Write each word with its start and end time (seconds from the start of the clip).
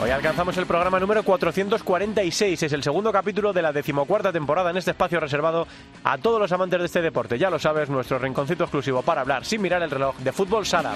Hoy 0.00 0.10
alcanzamos 0.10 0.56
el 0.56 0.66
programa 0.66 1.00
número 1.00 1.24
446. 1.24 2.62
Es 2.62 2.72
el 2.72 2.84
segundo 2.84 3.10
capítulo 3.10 3.52
de 3.52 3.62
la 3.62 3.72
decimocuarta 3.72 4.32
temporada 4.32 4.70
en 4.70 4.76
este 4.76 4.92
espacio 4.92 5.18
reservado 5.18 5.66
a 6.04 6.18
todos 6.18 6.40
los 6.40 6.52
amantes 6.52 6.78
de 6.78 6.86
este 6.86 7.02
deporte. 7.02 7.36
Ya 7.38 7.50
lo 7.50 7.58
sabes, 7.58 7.90
nuestro 7.90 8.18
rinconcito 8.18 8.64
exclusivo 8.64 9.02
para 9.02 9.22
hablar 9.22 9.44
sin 9.44 9.60
mirar 9.60 9.82
el 9.82 9.90
reloj 9.90 10.16
de 10.18 10.32
fútbol 10.32 10.66
sala. 10.66 10.94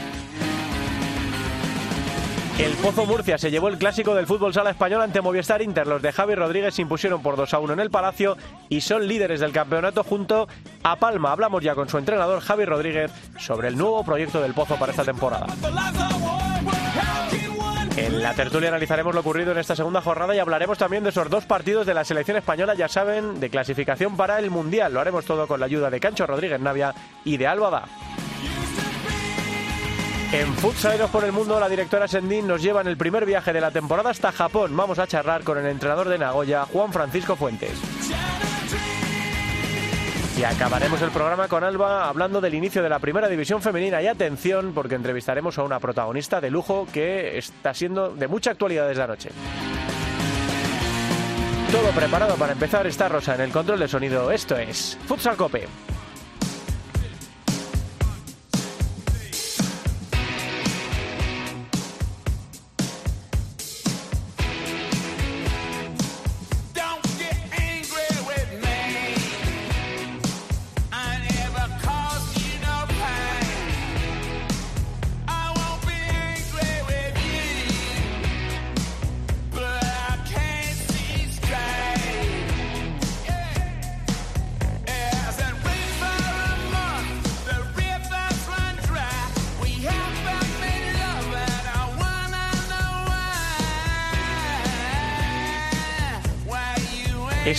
El 2.58 2.72
Pozo 2.74 3.06
Murcia 3.06 3.38
se 3.38 3.50
llevó 3.50 3.68
el 3.68 3.78
clásico 3.78 4.14
del 4.14 4.26
fútbol 4.26 4.54
sala 4.54 4.70
español 4.70 5.00
ante 5.00 5.20
Movistar 5.20 5.62
Inter. 5.62 5.86
Los 5.86 6.00
de 6.00 6.12
Javi 6.12 6.36
Rodríguez 6.36 6.74
se 6.74 6.82
impusieron 6.82 7.22
por 7.22 7.34
2 7.34 7.54
a 7.54 7.58
1 7.58 7.72
en 7.72 7.80
el 7.80 7.90
Palacio 7.90 8.36
y 8.68 8.82
son 8.82 9.08
líderes 9.08 9.40
del 9.40 9.52
campeonato 9.52 10.04
junto 10.04 10.46
a 10.84 10.96
Palma. 10.96 11.32
Hablamos 11.32 11.62
ya 11.64 11.74
con 11.74 11.88
su 11.88 11.98
entrenador 11.98 12.40
Javi 12.40 12.66
Rodríguez 12.66 13.10
sobre 13.38 13.68
el 13.68 13.76
nuevo 13.76 14.04
proyecto 14.04 14.40
del 14.40 14.54
Pozo 14.54 14.76
para 14.76 14.92
esta 14.92 15.04
temporada. 15.04 15.46
En 17.96 18.22
la 18.22 18.32
tertulia 18.32 18.68
analizaremos 18.68 19.14
lo 19.14 19.20
ocurrido 19.20 19.52
en 19.52 19.58
esta 19.58 19.76
segunda 19.76 20.00
jornada 20.00 20.34
y 20.34 20.38
hablaremos 20.38 20.78
también 20.78 21.04
de 21.04 21.10
esos 21.10 21.28
dos 21.28 21.44
partidos 21.44 21.86
de 21.86 21.92
la 21.92 22.04
selección 22.04 22.38
española, 22.38 22.74
ya 22.74 22.88
saben, 22.88 23.38
de 23.38 23.50
clasificación 23.50 24.16
para 24.16 24.38
el 24.38 24.50
Mundial. 24.50 24.94
Lo 24.94 25.00
haremos 25.00 25.26
todo 25.26 25.46
con 25.46 25.60
la 25.60 25.66
ayuda 25.66 25.90
de 25.90 26.00
Cancho 26.00 26.26
Rodríguez 26.26 26.58
Navia 26.58 26.94
y 27.24 27.36
de 27.36 27.46
Álvada. 27.46 27.84
En 30.32 30.54
Futsaleros 30.54 31.10
por 31.10 31.24
el 31.24 31.32
Mundo, 31.32 31.60
la 31.60 31.68
directora 31.68 32.08
Sendín 32.08 32.46
nos 32.46 32.62
lleva 32.62 32.80
en 32.80 32.86
el 32.86 32.96
primer 32.96 33.26
viaje 33.26 33.52
de 33.52 33.60
la 33.60 33.70
temporada 33.70 34.08
hasta 34.08 34.32
Japón. 34.32 34.74
Vamos 34.74 34.98
a 34.98 35.06
charlar 35.06 35.44
con 35.44 35.58
el 35.58 35.66
entrenador 35.66 36.08
de 36.08 36.16
Nagoya, 36.16 36.64
Juan 36.64 36.90
Francisco 36.90 37.36
Fuentes. 37.36 37.72
Y 40.36 40.44
acabaremos 40.44 41.00
el 41.02 41.10
programa 41.10 41.46
con 41.46 41.62
Alba 41.62 42.08
hablando 42.08 42.40
del 42.40 42.54
inicio 42.54 42.82
de 42.82 42.88
la 42.88 42.98
primera 42.98 43.28
división 43.28 43.60
femenina. 43.60 44.00
Y 44.00 44.06
atención, 44.06 44.72
porque 44.74 44.94
entrevistaremos 44.94 45.58
a 45.58 45.62
una 45.62 45.78
protagonista 45.78 46.40
de 46.40 46.50
lujo 46.50 46.86
que 46.92 47.36
está 47.36 47.74
siendo 47.74 48.10
de 48.10 48.28
mucha 48.28 48.52
actualidad 48.52 48.88
desde 48.88 49.02
anoche. 49.02 49.30
Todo 51.70 51.90
preparado 51.90 52.36
para 52.36 52.52
empezar. 52.52 52.86
Está 52.86 53.08
Rosa 53.08 53.34
en 53.34 53.42
el 53.42 53.50
control 53.50 53.78
de 53.78 53.88
sonido. 53.88 54.30
Esto 54.30 54.56
es 54.56 54.98
Futsal 55.06 55.36
Cope. 55.36 55.68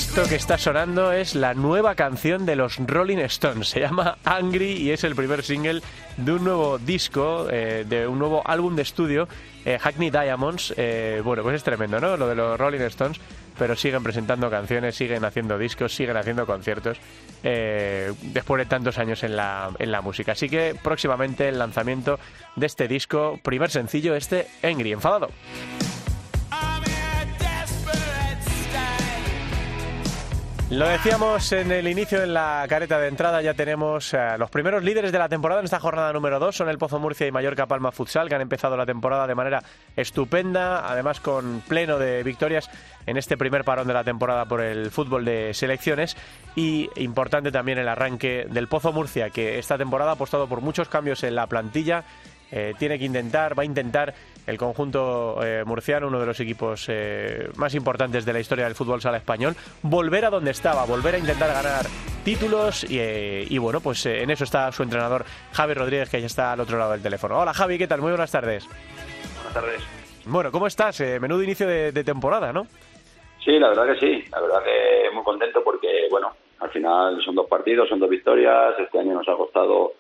Esto 0.06 0.28
que 0.28 0.36
está 0.36 0.58
sonando 0.58 1.14
es 1.14 1.34
la 1.34 1.54
nueva 1.54 1.96
canción 1.96 2.46
de 2.46 2.58
los 2.58 2.78
Rolling 2.78 3.20
Stones. 3.20 3.70
Se 3.70 3.80
llama 3.80 4.18
Angry 4.26 4.74
y 4.74 4.92
es 4.92 5.06
el 5.06 5.16
primer 5.16 5.44
single 5.44 5.82
de 6.18 6.32
un 6.34 6.44
nuevo 6.44 6.78
disco, 6.78 7.48
eh, 7.50 7.86
de 7.88 8.06
un 8.06 8.20
nuevo 8.20 8.44
álbum 8.46 8.76
de 8.76 8.82
estudio, 8.82 9.30
eh, 9.66 9.80
Hackney 9.80 10.12
Diamonds. 10.12 10.74
Eh, 10.76 11.22
bueno, 11.24 11.42
pues 11.42 11.56
es 11.56 11.64
tremendo, 11.64 12.02
¿no? 12.02 12.18
Lo 12.18 12.28
de 12.28 12.36
los 12.36 12.60
Rolling 12.60 12.82
Stones. 12.82 13.20
Pero 13.58 13.76
siguen 13.78 14.04
presentando 14.04 14.50
canciones, 14.50 14.94
siguen 14.94 15.24
haciendo 15.24 15.58
discos, 15.58 15.96
siguen 15.96 16.18
haciendo 16.18 16.46
conciertos 16.46 16.98
después 17.42 18.60
de 18.60 18.66
tantos 18.66 18.98
años 18.98 19.24
en 19.24 19.36
la, 19.36 19.72
en 19.80 19.92
la 19.92 20.02
música. 20.02 20.34
Así 20.34 20.50
que 20.50 20.76
próximamente 20.84 21.48
el 21.48 21.60
lanzamiento 21.60 22.20
de 22.56 22.66
este 22.66 22.88
disco, 22.88 23.40
primer 23.42 23.70
sencillo, 23.70 24.16
este 24.16 24.48
Angry, 24.64 24.92
enfadado. 24.92 25.30
Lo 30.74 30.88
decíamos 30.88 31.52
en 31.52 31.72
el 31.72 31.88
inicio, 31.88 32.24
en 32.24 32.34
la 32.34 32.66
careta 32.68 33.00
de 33.00 33.08
entrada, 33.08 33.44
ya 33.44 33.54
tenemos 33.54 34.12
eh, 34.12 34.18
los 34.40 34.50
primeros 34.50 34.84
líderes 34.84 35.12
de 35.12 35.20
la 35.20 35.30
temporada 35.30 35.62
en 35.62 35.66
esta 35.66 35.80
jornada 35.80 36.12
número 36.12 36.40
2. 36.40 36.56
Son 36.56 36.68
el 36.68 36.80
Pozo 36.80 36.98
Murcia 36.98 37.28
y 37.28 37.32
Mallorca 37.32 37.68
Palma 37.68 37.92
Futsal, 37.92 38.28
que 38.28 38.34
han 38.34 38.42
empezado 38.42 38.76
la 38.76 38.88
temporada 38.88 39.28
de 39.28 39.36
manera 39.36 39.62
estupenda, 39.96 40.90
además 40.90 41.20
con 41.20 41.62
pleno 41.68 42.00
de 42.00 42.24
victorias 42.24 42.72
en 43.06 43.18
este 43.18 43.38
primer 43.38 43.64
parón 43.64 43.86
de 43.86 43.94
la 43.94 44.04
temporada 44.04 44.46
por 44.46 44.62
el 44.62 44.90
fútbol 44.90 45.26
de 45.26 45.54
selecciones. 45.54 46.18
Y 46.56 46.90
importante 46.96 47.52
también 47.52 47.78
el 47.78 47.88
arranque 47.88 48.48
del 48.50 48.68
Pozo 48.68 48.92
Murcia, 48.92 49.30
que 49.30 49.60
esta 49.60 49.78
temporada 49.78 50.10
ha 50.10 50.14
apostado 50.16 50.48
por 50.48 50.62
muchos 50.62 50.90
cambios 50.90 51.24
en 51.24 51.36
la 51.36 51.46
plantilla. 51.46 52.04
Eh, 52.52 52.74
tiene 52.80 52.98
que 52.98 53.06
intentar, 53.06 53.58
va 53.58 53.62
a 53.62 53.66
intentar 53.66 54.16
el 54.48 54.58
conjunto 54.58 55.44
eh, 55.44 55.64
murciano, 55.66 56.08
uno 56.08 56.20
de 56.20 56.26
los 56.26 56.40
equipos 56.40 56.88
eh, 56.90 57.50
más 57.58 57.74
importantes 57.76 58.26
de 58.26 58.34
la 58.34 58.40
historia 58.40 58.66
del 58.66 58.76
fútbol 58.76 59.02
sala 59.02 59.18
español, 59.18 59.56
volver 59.82 60.26
a 60.26 60.30
donde 60.30 60.52
estaba, 60.52 60.86
volver 60.86 61.16
a 61.16 61.18
intentar 61.18 61.50
ganar 61.54 61.86
títulos 62.24 62.90
y, 62.90 63.00
eh, 63.00 63.60
bueno, 63.60 63.80
pues 63.80 64.06
en 64.06 64.30
eso 64.30 64.44
está 64.44 64.72
su 64.72 64.84
entrenador 64.84 65.26
Javi 65.54 65.74
Rodríguez, 65.74 66.10
que 66.10 66.20
ya 66.20 66.28
está 66.28 66.54
al 66.54 66.60
otro 66.60 66.78
lado 66.78 66.92
del 66.92 67.02
teléfono. 67.02 67.40
Hola 67.40 67.54
Javi, 67.54 67.78
¿qué 67.78 67.88
tal? 67.88 68.02
Muy 68.02 68.12
buenas 68.12 68.32
tardes. 68.32 68.68
Buenas 69.36 69.54
tardes. 69.54 69.82
Bueno, 70.26 70.52
¿cómo 70.52 70.68
estás? 70.68 71.00
menudo 71.20 71.44
inicio 71.44 71.68
de, 71.68 71.92
de, 71.92 72.04
temporada, 72.04 72.54
¿no? 72.54 72.66
Sí, 73.44 73.60
la 73.60 73.70
verdad 73.70 73.88
que 73.88 74.00
sí, 74.00 74.24
la 74.32 74.40
verdad 74.40 74.64
que 74.64 75.10
muy 75.14 75.24
contento 75.24 75.62
porque, 75.64 76.08
bueno, 76.10 76.34
al 76.60 76.70
final 76.70 77.22
son 77.24 77.36
dos 77.36 77.48
partidos, 77.48 77.90
son 77.90 78.00
dos 78.00 78.10
victorias, 78.10 78.80
este 78.80 79.00
año 79.00 79.16
nos 79.16 79.28
ha 79.28 79.36
costado, 79.36 79.94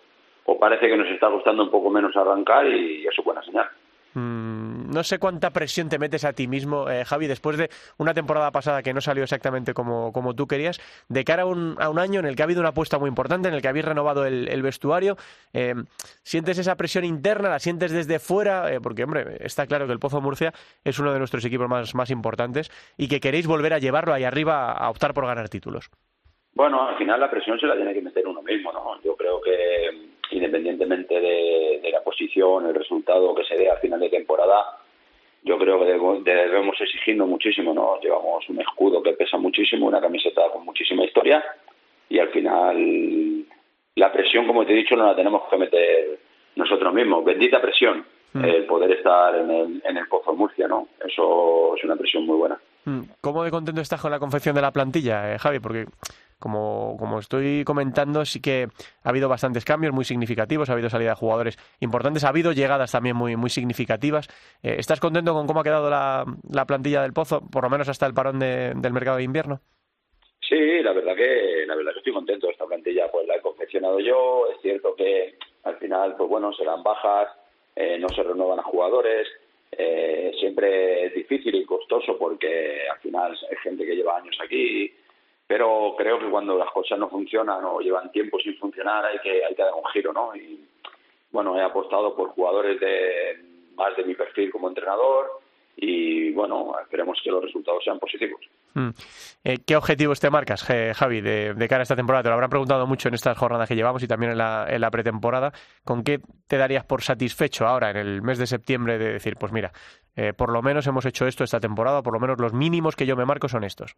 o 0.46 0.58
parece 0.58 0.88
que 0.88 0.96
nos 0.96 1.10
está 1.10 1.30
costando 1.30 1.64
un 1.64 1.70
poco 1.70 1.90
menos 1.90 2.16
arrancar 2.16 2.66
y 2.68 3.06
eso 3.06 3.20
es 3.22 3.26
buena 3.26 3.44
señal. 3.44 3.68
Mm, 4.14 4.92
no 4.92 5.04
sé 5.04 5.20
cuánta 5.20 5.52
presión 5.52 5.90
te 5.90 6.00
metes 6.00 6.26
a 6.26 6.34
ti 6.34 6.48
mismo, 6.48 6.90
eh, 6.90 7.04
Javi, 7.06 7.28
después 7.28 7.58
de 7.58 7.70
una 7.98 8.14
temporada 8.14 8.52
pasada 8.52 8.84
que 8.84 8.94
no 8.94 9.02
salió 9.02 9.24
exactamente 9.24 9.74
como, 9.74 10.12
como 10.12 10.36
tú 10.36 10.48
querías, 10.48 10.80
de 11.10 11.24
cara 11.24 11.44
a 11.44 11.46
un, 11.46 11.76
a 11.80 11.90
un, 11.90 12.00
año 12.00 12.20
en 12.20 12.26
el 12.26 12.36
que 12.36 12.44
ha 12.44 12.46
habido 12.46 12.60
una 12.60 12.70
apuesta 12.70 13.00
muy 13.00 13.08
importante, 13.08 13.48
en 13.48 13.54
el 13.54 13.62
que 13.62 13.68
habéis 13.68 13.86
renovado 13.86 14.26
el, 14.26 14.62
vestuario. 14.62 15.18
Eh, 15.54 15.74
¿Sientes 16.24 16.58
esa 16.58 16.76
presión 16.76 17.04
interna? 17.04 17.50
¿La 17.50 17.60
sientes 17.60 17.92
desde 17.92 18.20
fuera? 18.20 18.72
Eh, 18.72 18.80
porque, 18.80 19.04
hombre, 19.04 19.38
está 19.40 19.68
claro 19.68 19.88
que 19.88 19.94
el 19.94 20.00
Pozo 20.00 20.22
Murcia 20.22 20.54
es 20.84 21.00
uno 21.00 21.12
de 21.12 21.20
nuestros 21.20 21.44
equipos 21.46 21.68
más, 21.68 21.96
más 21.96 22.10
importantes 22.12 22.72
y 22.98 23.08
que 23.08 23.20
queréis 23.20 23.48
volver 23.48 23.74
a 23.74 23.80
llevarlo 23.80 24.14
ahí 24.14 24.24
arriba 24.24 24.72
a 24.72 24.90
optar 24.90 25.14
por 25.14 25.26
ganar 25.26 25.50
títulos. 25.50 25.90
Bueno, 26.54 26.88
al 26.88 26.98
final 26.98 27.20
la 27.20 27.32
presión 27.32 27.60
se 27.60 27.66
la 27.66 27.76
tiene 27.76 27.94
que 27.94 28.02
meter 28.02 28.28
uno 28.28 28.42
mismo, 28.42 28.72
¿no? 28.72 29.02
Yo 29.02 29.16
creo 29.16 29.42
que 29.42 30.13
independientemente 30.34 31.20
de, 31.20 31.90
la 31.92 32.02
posición, 32.02 32.66
el 32.66 32.76
resultado 32.76 33.34
que 33.36 33.44
se 33.44 33.56
dé 33.56 33.70
al 33.70 33.80
final 33.80 34.00
de 34.00 34.10
temporada, 34.10 34.80
yo 35.44 35.58
creo 35.58 35.80
que 35.80 35.86
debemos, 35.86 36.80
exigirnos 36.82 37.28
muchísimo, 37.28 37.74
¿no? 37.74 38.00
Llevamos 38.02 38.48
un 38.50 38.60
escudo 38.60 39.04
que 39.04 39.14
pesa 39.14 39.38
muchísimo, 39.38 39.88
una 39.88 40.02
camiseta 40.02 40.42
con 40.52 40.66
muchísima 40.66 41.04
historia 41.04 41.44
y 42.10 42.20
al 42.20 42.30
final 42.30 43.46
la 43.96 44.12
presión, 44.12 44.48
como 44.48 44.66
te 44.66 44.74
he 44.74 44.78
dicho, 44.78 44.96
no 44.96 45.06
la 45.06 45.16
tenemos 45.16 45.44
que 45.50 45.58
meter 45.58 46.20
nosotros 46.56 46.94
mismos. 46.94 47.24
Bendita 47.24 47.62
presión, 47.62 48.06
mm. 48.34 48.44
el 48.44 48.66
poder 48.66 48.92
estar 48.92 49.36
en 49.36 49.52
el, 49.52 49.82
en 49.86 49.98
el 49.98 50.08
Pozo 50.08 50.34
Murcia, 50.34 50.68
¿no? 50.68 50.88
Eso 51.06 51.76
es 51.76 51.84
una 51.84 51.96
presión 51.96 52.26
muy 52.26 52.38
buena. 52.38 52.60
Mm. 52.86 53.02
¿Cómo 53.22 53.44
de 53.44 53.52
contento 53.52 53.82
estás 53.82 54.02
con 54.02 54.12
la 54.12 54.20
confección 54.20 54.56
de 54.56 54.62
la 54.62 54.72
plantilla, 54.72 55.34
eh, 55.34 55.40
Javi? 55.40 55.60
Porque 55.60 55.86
como, 56.44 56.98
como 57.00 57.20
estoy 57.20 57.64
comentando, 57.64 58.26
sí 58.26 58.42
que 58.42 58.68
ha 59.02 59.10
habido 59.10 59.30
bastantes 59.30 59.64
cambios 59.64 59.94
muy 59.94 60.04
significativos, 60.04 60.70
ha 60.70 60.74
habido 60.74 60.90
salida 60.90 61.12
de 61.12 61.16
jugadores 61.16 61.58
importantes, 61.80 62.26
ha 62.26 62.30
habido 62.30 62.52
llegadas 62.52 62.92
también 62.92 63.16
muy, 63.16 63.38
muy 63.38 63.50
significativas. 63.50 64.28
Eh, 64.62 64.76
¿Estás 64.78 65.00
contento 65.00 65.34
con 65.34 65.48
cómo 65.48 65.62
ha 65.62 65.64
quedado 65.64 65.90
la, 65.90 66.26
la, 66.52 66.66
plantilla 66.66 67.02
del 67.02 67.14
Pozo, 67.14 67.40
por 67.50 67.64
lo 67.64 67.70
menos 67.70 67.88
hasta 67.88 68.06
el 68.08 68.14
parón 68.14 68.40
del 68.40 68.92
mercado 68.92 69.16
de 69.16 69.24
invierno? 69.24 69.62
Sí, 70.42 70.84
la 70.84 70.92
verdad 70.92 71.16
que 71.16 71.64
la 71.66 71.76
verdad 71.76 71.94
que 71.94 72.00
estoy 72.00 72.12
contento. 72.12 72.50
Esta 72.50 72.66
plantilla 72.66 73.10
pues 73.10 73.26
la 73.26 73.36
he 73.36 73.42
confeccionado 73.42 74.02
yo. 74.02 74.50
Es 74.54 74.62
cierto 74.62 74.96
que 74.98 75.36
al 75.64 75.78
final, 75.78 76.18
pues 76.18 76.30
bueno, 76.30 76.52
serán 76.52 76.84
bajas, 76.84 77.30
eh, 77.78 77.98
no 77.98 78.10
se 78.10 78.22
renuevan 78.22 78.60
a 78.60 78.64
jugadores. 78.64 79.30
Eh, 79.72 80.34
siempre 80.42 81.06
es 81.06 81.14
difícil 81.16 81.56
y 81.56 81.64
costoso 81.64 82.18
porque 82.20 82.82
al 82.92 83.00
final 83.00 83.32
hay 83.50 83.58
gente 83.64 83.86
que 83.86 83.96
lleva 83.96 84.18
años 84.18 84.38
aquí, 84.44 84.94
pero 85.54 85.94
creo 85.96 86.18
que 86.18 86.32
cuando 86.32 86.58
las 86.58 86.72
cosas 86.72 86.98
no 86.98 87.08
funcionan 87.10 87.64
o 87.64 87.80
llevan 87.80 88.12
tiempo 88.12 88.40
sin 88.40 88.58
funcionar 88.58 89.06
hay 89.06 89.20
que, 89.20 89.46
hay 89.46 89.54
que 89.54 89.62
dar 89.62 89.76
un 89.76 89.86
giro, 89.94 90.12
¿no? 90.12 90.36
Y 90.36 90.68
bueno, 91.32 91.56
he 91.56 91.62
apostado 91.62 92.16
por 92.16 92.30
jugadores 92.30 92.80
de 92.80 93.38
más 93.76 93.96
de 93.96 94.04
mi 94.04 94.16
perfil 94.16 94.52
como 94.52 94.68
entrenador 94.68 95.30
y 95.76 96.32
bueno, 96.32 96.74
esperemos 96.82 97.20
que 97.24 97.30
los 97.30 97.44
resultados 97.44 97.84
sean 97.84 98.00
positivos. 98.00 98.42
Mm. 98.74 98.90
Eh, 99.44 99.58
¿Qué 99.64 99.76
objetivos 99.76 100.20
te 100.20 100.32
marcas, 100.32 100.64
Javi, 100.64 101.22
de, 101.22 101.68
cara 101.70 101.82
a 101.82 101.84
esta 101.84 101.96
temporada? 101.96 102.24
Te 102.24 102.30
lo 102.30 102.34
habrán 102.34 102.50
preguntado 102.50 102.88
mucho 102.88 103.10
en 103.10 103.14
estas 103.14 103.38
jornadas 103.38 103.70
que 103.70 103.76
llevamos 103.76 104.02
y 104.02 104.08
también 104.08 104.32
en 104.32 104.40
la, 104.40 104.66
en 104.68 104.82
la 104.82 104.90
pretemporada. 104.90 105.54
¿Con 105.84 106.04
qué 106.04 106.20
te 106.48 106.58
darías 106.58 106.84
por 106.84 107.04
satisfecho 107.04 107.68
ahora, 107.68 107.92
en 107.92 107.98
el 107.98 108.24
mes 108.24 108.40
de 108.40 108.48
septiembre, 108.48 108.98
de 108.98 109.14
decir, 109.14 109.36
pues 109.36 109.52
mira, 109.52 109.72
eh, 110.16 110.34
por 110.34 110.52
lo 110.52 110.64
menos 110.64 110.88
hemos 110.88 111.06
hecho 111.06 111.28
esto 111.28 111.44
esta 111.44 111.60
temporada, 111.60 112.02
por 112.02 112.14
lo 112.14 112.20
menos 112.20 112.40
los 112.40 112.54
mínimos 112.54 112.96
que 112.96 113.06
yo 113.06 113.16
me 113.16 113.26
marco 113.26 113.48
son 113.48 113.64
estos? 113.64 113.96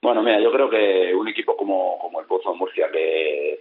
Bueno, 0.00 0.22
mira, 0.22 0.40
yo 0.40 0.52
creo 0.52 0.70
que 0.70 1.14
un 1.14 1.28
equipo 1.28 1.56
como, 1.56 1.98
como 1.98 2.20
el 2.20 2.26
Pozo 2.26 2.54
Murcia, 2.54 2.88
que, 2.90 3.60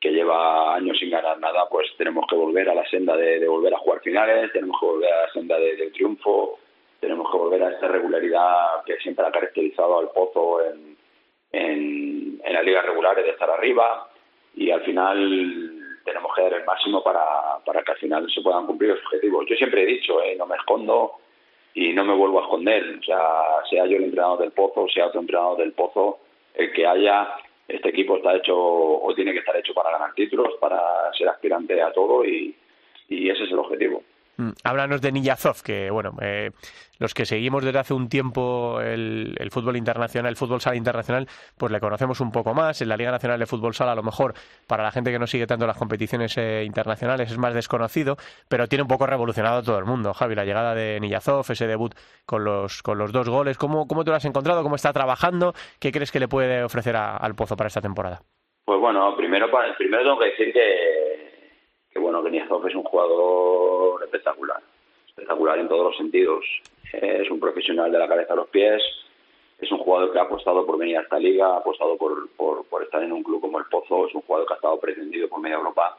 que 0.00 0.10
lleva 0.10 0.74
años 0.74 0.98
sin 0.98 1.10
ganar 1.10 1.38
nada, 1.38 1.68
pues 1.68 1.88
tenemos 1.98 2.26
que 2.28 2.36
volver 2.36 2.68
a 2.70 2.74
la 2.74 2.88
senda 2.88 3.16
de, 3.16 3.46
volver 3.46 3.74
a 3.74 3.78
jugar 3.78 4.00
finales, 4.00 4.52
tenemos 4.52 4.78
que 4.80 4.86
volver 4.86 5.12
a 5.12 5.26
la 5.26 5.32
senda 5.32 5.58
del 5.58 5.92
triunfo, 5.92 6.58
tenemos 7.00 7.30
que 7.30 7.36
volver 7.36 7.62
a 7.62 7.70
esa 7.70 7.88
regularidad 7.88 8.84
que 8.86 8.96
siempre 8.98 9.26
ha 9.26 9.30
caracterizado 9.30 9.98
al 9.98 10.10
Pozo 10.12 10.64
en, 10.64 10.96
en, 11.52 12.40
en 12.42 12.52
las 12.52 12.64
ligas 12.64 12.86
regulares 12.86 13.24
de 13.24 13.32
estar 13.32 13.50
arriba 13.50 14.08
y 14.54 14.70
al 14.70 14.82
final 14.82 15.76
tenemos 16.04 16.34
que 16.34 16.42
dar 16.42 16.54
el 16.54 16.64
máximo 16.64 17.02
para, 17.02 17.58
para 17.66 17.82
que 17.82 17.92
al 17.92 17.98
final 17.98 18.30
se 18.32 18.40
puedan 18.40 18.66
cumplir 18.66 18.90
los 18.90 19.00
objetivos. 19.04 19.44
Yo 19.46 19.56
siempre 19.56 19.82
he 19.82 19.86
dicho, 19.86 20.22
eh, 20.22 20.36
no 20.36 20.46
me 20.46 20.56
escondo 20.56 21.16
y 21.76 21.92
no 21.92 22.04
me 22.04 22.14
vuelvo 22.14 22.40
a 22.40 22.44
esconder. 22.44 22.98
O 22.98 23.02
sea, 23.02 23.20
sea 23.68 23.86
yo 23.86 23.98
el 23.98 24.04
entrenador 24.04 24.40
del 24.40 24.52
Pozo, 24.52 24.88
sea 24.88 25.06
otro 25.06 25.20
entrenador 25.20 25.58
del 25.58 25.72
Pozo, 25.72 26.18
el 26.54 26.72
que 26.72 26.86
haya, 26.86 27.28
este 27.68 27.90
equipo 27.90 28.16
está 28.16 28.34
hecho 28.34 28.56
o 28.56 29.14
tiene 29.14 29.32
que 29.32 29.40
estar 29.40 29.54
hecho 29.56 29.74
para 29.74 29.90
ganar 29.90 30.14
títulos, 30.14 30.54
para 30.58 30.80
ser 31.12 31.28
aspirante 31.28 31.80
a 31.82 31.92
todo 31.92 32.24
y, 32.24 32.56
y 33.10 33.28
ese 33.28 33.44
es 33.44 33.50
el 33.52 33.58
objetivo. 33.58 34.02
Mm, 34.38 34.50
háblanos 34.64 35.00
de 35.00 35.12
Niyazov, 35.12 35.62
que 35.62 35.90
bueno, 35.90 36.12
eh, 36.20 36.50
los 36.98 37.14
que 37.14 37.24
seguimos 37.24 37.64
desde 37.64 37.78
hace 37.78 37.94
un 37.94 38.08
tiempo 38.08 38.80
el, 38.80 39.34
fútbol 39.50 39.76
internacional, 39.76 40.30
el 40.30 40.36
fútbol 40.36 40.60
sala 40.60 40.76
internacional, 40.76 41.26
pues 41.56 41.72
le 41.72 41.80
conocemos 41.80 42.20
un 42.20 42.32
poco 42.32 42.52
más. 42.54 42.82
En 42.82 42.88
la 42.88 42.96
Liga 42.96 43.10
Nacional 43.10 43.38
de 43.38 43.46
Fútbol 43.46 43.74
Sala, 43.74 43.92
a 43.92 43.94
lo 43.94 44.02
mejor, 44.02 44.34
para 44.66 44.82
la 44.82 44.90
gente 44.90 45.10
que 45.10 45.18
no 45.18 45.26
sigue 45.26 45.46
tanto 45.46 45.66
las 45.66 45.78
competiciones 45.78 46.36
eh, 46.36 46.64
internacionales, 46.64 47.30
es 47.30 47.38
más 47.38 47.54
desconocido, 47.54 48.16
pero 48.48 48.66
tiene 48.66 48.82
un 48.82 48.88
poco 48.88 49.06
revolucionado 49.06 49.58
a 49.58 49.62
todo 49.62 49.78
el 49.78 49.84
mundo. 49.84 50.12
Javi, 50.12 50.34
la 50.34 50.44
llegada 50.44 50.74
de 50.74 50.98
Niyazov, 51.00 51.46
ese 51.48 51.66
debut 51.66 51.94
con 52.26 52.44
los, 52.44 52.82
con 52.82 52.98
los 52.98 53.12
dos 53.12 53.28
goles, 53.28 53.56
¿cómo, 53.56 53.86
¿cómo 53.86 54.04
te 54.04 54.10
lo 54.10 54.16
has 54.16 54.24
encontrado? 54.24 54.62
¿Cómo 54.62 54.76
está 54.76 54.92
trabajando? 54.92 55.54
¿Qué 55.80 55.92
crees 55.92 56.12
que 56.12 56.20
le 56.20 56.28
puede 56.28 56.62
ofrecer 56.62 56.96
al 56.96 57.34
Pozo 57.34 57.56
para 57.56 57.68
esta 57.68 57.80
temporada? 57.80 58.20
Pues 58.64 58.80
bueno, 58.80 59.16
primero, 59.16 59.46
primero 59.78 60.02
tengo 60.02 60.18
que 60.18 60.30
decir 60.30 60.52
que 60.52 61.25
que 61.96 62.02
bueno, 62.02 62.22
que 62.22 62.30
Niazov 62.30 62.66
es 62.66 62.74
un 62.74 62.82
jugador 62.82 64.04
espectacular, 64.04 64.60
espectacular 65.08 65.58
en 65.58 65.68
todos 65.68 65.84
los 65.84 65.96
sentidos. 65.96 66.44
Es 66.92 67.30
un 67.30 67.40
profesional 67.40 67.90
de 67.90 67.98
la 67.98 68.06
cabeza 68.06 68.34
a 68.34 68.36
los 68.36 68.48
pies, 68.48 68.82
es 69.58 69.72
un 69.72 69.78
jugador 69.78 70.12
que 70.12 70.18
ha 70.18 70.22
apostado 70.22 70.66
por 70.66 70.78
venir 70.78 70.98
a 70.98 71.00
esta 71.00 71.18
liga, 71.18 71.46
ha 71.46 71.56
apostado 71.56 71.96
por, 71.96 72.28
por, 72.36 72.82
estar 72.82 73.02
en 73.02 73.12
un 73.12 73.22
club 73.22 73.40
como 73.40 73.58
el 73.58 73.64
Pozo, 73.64 74.06
es 74.06 74.14
un 74.14 74.20
jugador 74.22 74.46
que 74.46 74.54
ha 74.54 74.56
estado 74.56 74.78
pretendido 74.78 75.28
por 75.28 75.40
media 75.40 75.56
Europa. 75.56 75.96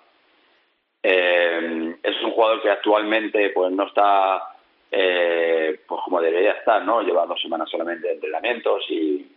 Eh, 1.01 1.95
es 2.03 2.23
un 2.23 2.31
jugador 2.31 2.61
que 2.61 2.69
actualmente 2.69 3.49
pues 3.49 3.71
no 3.71 3.87
está 3.87 4.55
eh, 4.91 5.79
pues 5.87 6.01
como 6.05 6.21
debería 6.21 6.51
estar, 6.51 6.85
¿no? 6.85 7.01
Lleva 7.01 7.25
dos 7.25 7.41
semanas 7.41 7.69
solamente 7.69 8.07
de 8.07 8.13
entrenamientos 8.13 8.85
y, 8.89 9.33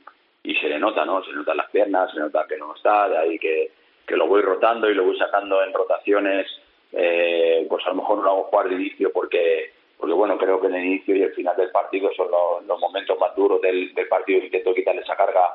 se 0.60 0.68
le 0.68 0.78
nota, 0.78 1.06
¿no? 1.06 1.22
Se 1.24 1.30
le 1.30 1.36
notan 1.36 1.56
las 1.56 1.70
piernas, 1.70 2.12
se 2.12 2.20
nota 2.20 2.46
que 2.46 2.58
no 2.58 2.74
está, 2.74 3.08
de 3.08 3.16
ahí 3.16 3.38
que 3.38 3.70
que 4.06 4.16
lo 4.16 4.26
voy 4.26 4.42
rotando 4.42 4.90
y 4.90 4.94
lo 4.94 5.04
voy 5.04 5.16
sacando 5.18 5.62
en 5.62 5.72
rotaciones, 5.72 6.46
eh, 6.92 7.66
pues 7.68 7.86
a 7.86 7.90
lo 7.90 7.96
mejor 7.96 8.18
no 8.18 8.24
lo 8.24 8.30
hago 8.30 8.42
jugar 8.44 8.68
de 8.68 8.74
inicio 8.74 9.12
porque, 9.12 9.72
porque 9.96 10.14
bueno, 10.14 10.36
creo 10.38 10.60
que 10.60 10.66
en 10.66 10.74
el 10.74 10.84
inicio 10.84 11.14
y 11.16 11.22
el 11.22 11.34
final 11.34 11.56
del 11.56 11.70
partido 11.70 12.10
son 12.16 12.28
los, 12.66 12.80
momentos 12.80 13.18
más 13.18 13.34
duros 13.36 13.60
del, 13.60 13.92
partido. 14.08 14.44
Intento 14.44 14.74
quitarle 14.74 15.02
esa 15.02 15.16
carga 15.16 15.46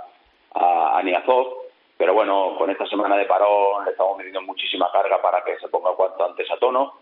a, 0.54 0.98
a 0.98 1.04
Niazov, 1.04 1.66
pero 1.98 2.14
bueno, 2.14 2.56
con 2.58 2.70
esta 2.70 2.86
semana 2.88 3.18
de 3.18 3.26
parón 3.26 3.86
le 3.86 3.92
estamos 3.92 4.18
metiendo 4.18 4.42
muchísima 4.42 4.92
carga 4.92 5.22
para 5.22 5.44
que 5.44 5.58
se 5.60 5.68
ponga 5.70 5.92
cuanto 5.92 6.26
antes 6.26 6.50
a 6.52 6.58
tono 6.58 6.94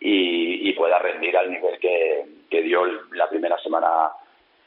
y, 0.00 0.72
pueda 0.72 0.98
rendir 0.98 1.36
al 1.36 1.50
nivel 1.50 1.78
que, 1.78 2.24
que 2.48 2.62
dio 2.62 2.86
la 3.12 3.28
primera 3.28 3.58
semana 3.58 4.12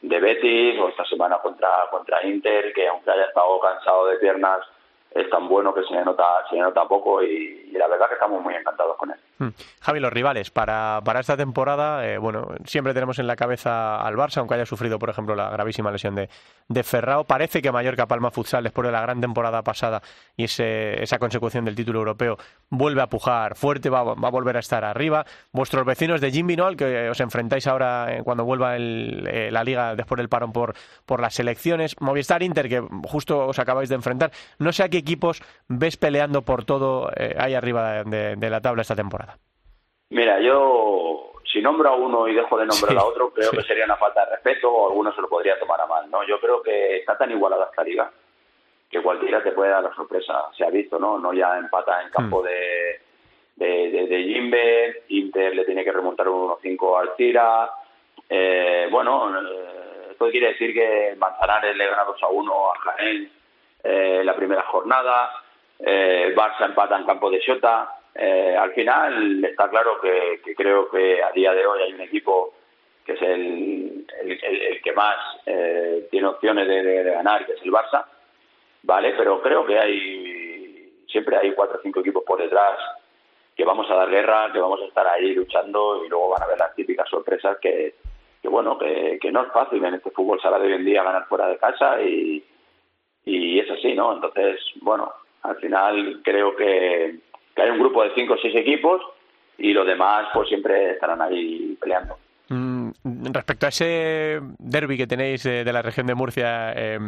de 0.00 0.20
Betis 0.20 0.78
o 0.78 0.88
esta 0.88 1.04
semana 1.06 1.38
contra, 1.38 1.88
contra 1.90 2.24
Inter, 2.24 2.72
que 2.72 2.86
aunque 2.86 3.10
haya 3.10 3.24
estado 3.24 3.58
cansado 3.58 4.06
de 4.06 4.18
piernas, 4.18 4.60
es 5.14 5.30
tan 5.30 5.48
bueno 5.48 5.72
que 5.72 5.84
se 5.84 6.04
nota, 6.04 6.24
se 6.50 6.58
nota 6.58 6.86
poco 6.86 7.22
y, 7.22 7.70
la 7.72 7.86
verdad 7.88 8.08
que 8.08 8.14
estamos 8.14 8.42
muy 8.42 8.54
encantados 8.54 8.96
con 8.96 9.10
él. 9.10 9.16
Hmm. 9.38 9.48
Javi, 9.80 9.98
los 9.98 10.12
rivales 10.12 10.50
para, 10.50 11.00
para 11.04 11.18
esta 11.18 11.36
temporada, 11.36 12.06
eh, 12.06 12.18
bueno, 12.18 12.48
siempre 12.64 12.94
tenemos 12.94 13.18
en 13.18 13.26
la 13.26 13.34
cabeza 13.34 14.00
al 14.00 14.14
Barça, 14.14 14.38
aunque 14.38 14.54
haya 14.54 14.66
sufrido, 14.66 14.98
por 14.98 15.10
ejemplo, 15.10 15.34
la 15.34 15.50
gravísima 15.50 15.90
lesión 15.90 16.14
de, 16.14 16.28
de 16.68 16.82
Ferrao. 16.84 17.24
Parece 17.24 17.60
que 17.60 17.72
Mallorca 17.72 18.06
Palma 18.06 18.30
Futsal, 18.30 18.62
después 18.62 18.86
de 18.86 18.92
la 18.92 19.00
gran 19.00 19.20
temporada 19.20 19.62
pasada 19.62 20.02
y 20.36 20.44
ese, 20.44 21.02
esa 21.02 21.18
consecución 21.18 21.64
del 21.64 21.74
título 21.74 21.98
europeo, 21.98 22.38
vuelve 22.70 23.02
a 23.02 23.08
pujar 23.08 23.56
fuerte, 23.56 23.90
va, 23.90 24.00
a 24.00 24.30
volver 24.30 24.56
a 24.56 24.60
estar 24.60 24.84
arriba. 24.84 25.26
Vuestros 25.52 25.84
vecinos 25.84 26.20
de 26.20 26.30
Jimmy, 26.30 26.54
¿no? 26.54 26.70
que 26.76 27.08
os 27.10 27.18
enfrentáis 27.18 27.66
ahora 27.66 28.16
eh, 28.16 28.22
cuando 28.22 28.44
vuelva 28.44 28.76
el, 28.76 29.26
eh, 29.28 29.50
la 29.50 29.64
liga 29.64 29.96
después 29.96 30.18
del 30.18 30.28
parón 30.28 30.52
por, 30.52 30.74
por 31.06 31.20
las 31.20 31.34
selecciones. 31.34 32.00
Movistar 32.00 32.44
Inter, 32.44 32.68
que 32.68 32.86
justo 33.04 33.48
os 33.48 33.58
acabáis 33.58 33.88
de 33.88 33.96
enfrentar. 33.96 34.30
No 34.60 34.72
sé 34.72 34.84
a 34.84 34.88
qué 34.88 34.98
equipos 34.98 35.42
ves 35.66 35.96
peleando 35.96 36.42
por 36.42 36.64
todo 36.64 37.10
ahí 37.36 37.54
arriba 37.54 38.04
de 38.04 38.50
la 38.50 38.60
tabla 38.60 38.82
esta 38.82 38.94
temporada. 38.94 39.33
Mira, 40.14 40.38
yo 40.38 41.32
si 41.44 41.60
nombro 41.60 41.88
a 41.88 41.96
uno 41.96 42.28
y 42.28 42.34
dejo 42.34 42.56
de 42.56 42.66
nombrar 42.66 42.96
a 42.98 43.04
otro, 43.04 43.30
creo 43.32 43.50
que 43.50 43.62
sería 43.62 43.84
una 43.84 43.96
falta 43.96 44.24
de 44.24 44.36
respeto 44.36 44.70
o 44.70 44.88
alguno 44.88 45.12
se 45.12 45.20
lo 45.20 45.28
podría 45.28 45.58
tomar 45.58 45.80
a 45.80 45.86
mal, 45.86 46.08
¿no? 46.08 46.24
Yo 46.24 46.38
creo 46.38 46.62
que 46.62 46.98
está 46.98 47.18
tan 47.18 47.32
igualada 47.32 47.66
esta 47.68 47.82
liga 47.82 48.12
que 48.88 49.02
cualquiera 49.02 49.42
te 49.42 49.50
puede 49.50 49.72
dar 49.72 49.82
la 49.82 49.92
sorpresa. 49.92 50.50
Se 50.56 50.64
ha 50.64 50.70
visto, 50.70 51.00
¿no? 51.00 51.18
No 51.18 51.32
ya 51.32 51.58
empata 51.58 52.00
en 52.00 52.10
campo 52.10 52.42
mm. 52.42 52.44
de, 52.44 53.00
de, 53.56 54.06
de, 54.06 54.22
Jimbe, 54.22 55.02
Inter 55.08 55.56
le 55.56 55.64
tiene 55.64 55.82
que 55.82 55.90
remontar 55.90 56.28
un 56.28 56.48
1-5 56.48 57.00
al 57.00 57.16
Tira. 57.16 57.70
Eh, 58.28 58.86
bueno, 58.92 59.36
eh, 59.36 60.08
esto 60.12 60.30
quiere 60.30 60.50
decir 60.50 60.72
que 60.72 61.16
Manzanares 61.18 61.76
le 61.76 61.88
gana 61.88 62.04
2 62.04 62.22
a 62.22 62.28
1 62.28 62.72
a 62.72 62.78
Jaén 62.78 63.32
eh, 63.82 64.22
la 64.24 64.36
primera 64.36 64.62
jornada. 64.62 65.42
Eh, 65.80 66.32
Barça 66.36 66.66
empata 66.66 66.96
en 66.96 67.04
campo 67.04 67.28
de 67.32 67.40
Xota. 67.40 68.03
Eh, 68.14 68.56
al 68.56 68.72
final 68.72 69.44
está 69.44 69.68
claro 69.68 70.00
que, 70.00 70.40
creo 70.54 70.88
que 70.88 71.22
a 71.22 71.32
día 71.32 71.52
de 71.52 71.66
hoy 71.66 71.82
hay 71.82 71.92
un 71.94 72.00
equipo 72.02 72.54
que 73.04 73.12
es 73.12 73.22
el, 73.22 74.06
que 74.82 74.92
más 74.92 75.16
eh, 75.46 76.06
tiene 76.10 76.28
opciones 76.28 76.66
de, 76.66 77.02
ganar, 77.04 77.44
que 77.44 77.52
es 77.52 77.62
el 77.62 77.72
Barça, 77.72 78.04
¿vale? 78.82 79.14
Pero 79.16 79.42
creo 79.42 79.66
que 79.66 79.78
hay 79.78 81.04
siempre 81.08 81.36
hay 81.36 81.52
cuatro 81.52 81.78
o 81.78 81.82
cinco 81.82 82.00
equipos 82.00 82.24
por 82.24 82.40
detrás 82.40 82.78
que 83.54 83.64
vamos 83.64 83.88
a 83.90 83.94
dar 83.94 84.10
guerra, 84.10 84.50
que 84.52 84.58
vamos 84.58 84.80
a 84.80 84.86
estar 84.86 85.06
ahí 85.06 85.32
luchando 85.34 86.04
y 86.04 86.08
luego 86.08 86.30
van 86.30 86.42
a 86.42 86.46
ver 86.46 86.58
las 86.58 86.74
típicas 86.74 87.08
sorpresas 87.08 87.58
que, 87.58 87.94
que 88.42 88.48
bueno, 88.48 88.78
que, 88.78 89.18
que 89.20 89.30
no 89.30 89.42
es 89.42 89.52
fácil 89.52 89.84
en 89.84 89.94
este 89.94 90.10
fútbol 90.10 90.40
sala 90.40 90.58
de 90.58 90.66
hoy 90.66 90.72
en 90.74 90.84
día 90.84 91.04
ganar 91.04 91.26
fuera 91.26 91.46
de 91.48 91.58
casa 91.58 92.02
y, 92.02 92.44
y 93.24 93.58
es 93.58 93.70
así, 93.70 93.94
¿no? 93.94 94.14
Entonces, 94.14 94.60
bueno, 94.80 95.12
al 95.42 95.56
final 95.56 96.20
creo 96.24 96.56
que 96.56 97.18
que 97.54 97.62
hay 97.62 97.70
un 97.70 97.78
grupo 97.78 98.02
de 98.02 98.12
cinco 98.14 98.34
o 98.34 98.38
seis 98.38 98.54
equipos 98.56 99.00
y 99.58 99.72
los 99.72 99.86
demás 99.86 100.26
pues 100.32 100.48
siempre 100.48 100.92
estarán 100.92 101.22
ahí 101.22 101.76
peleando. 101.80 102.16
Mm, 102.48 102.90
respecto 103.32 103.66
a 103.66 103.70
ese 103.70 104.40
derby 104.58 104.98
que 104.98 105.06
tenéis 105.06 105.44
de, 105.44 105.64
la 105.72 105.80
región 105.80 106.06
de 106.06 106.14
Murcia 106.14 106.74
eh, 106.76 106.98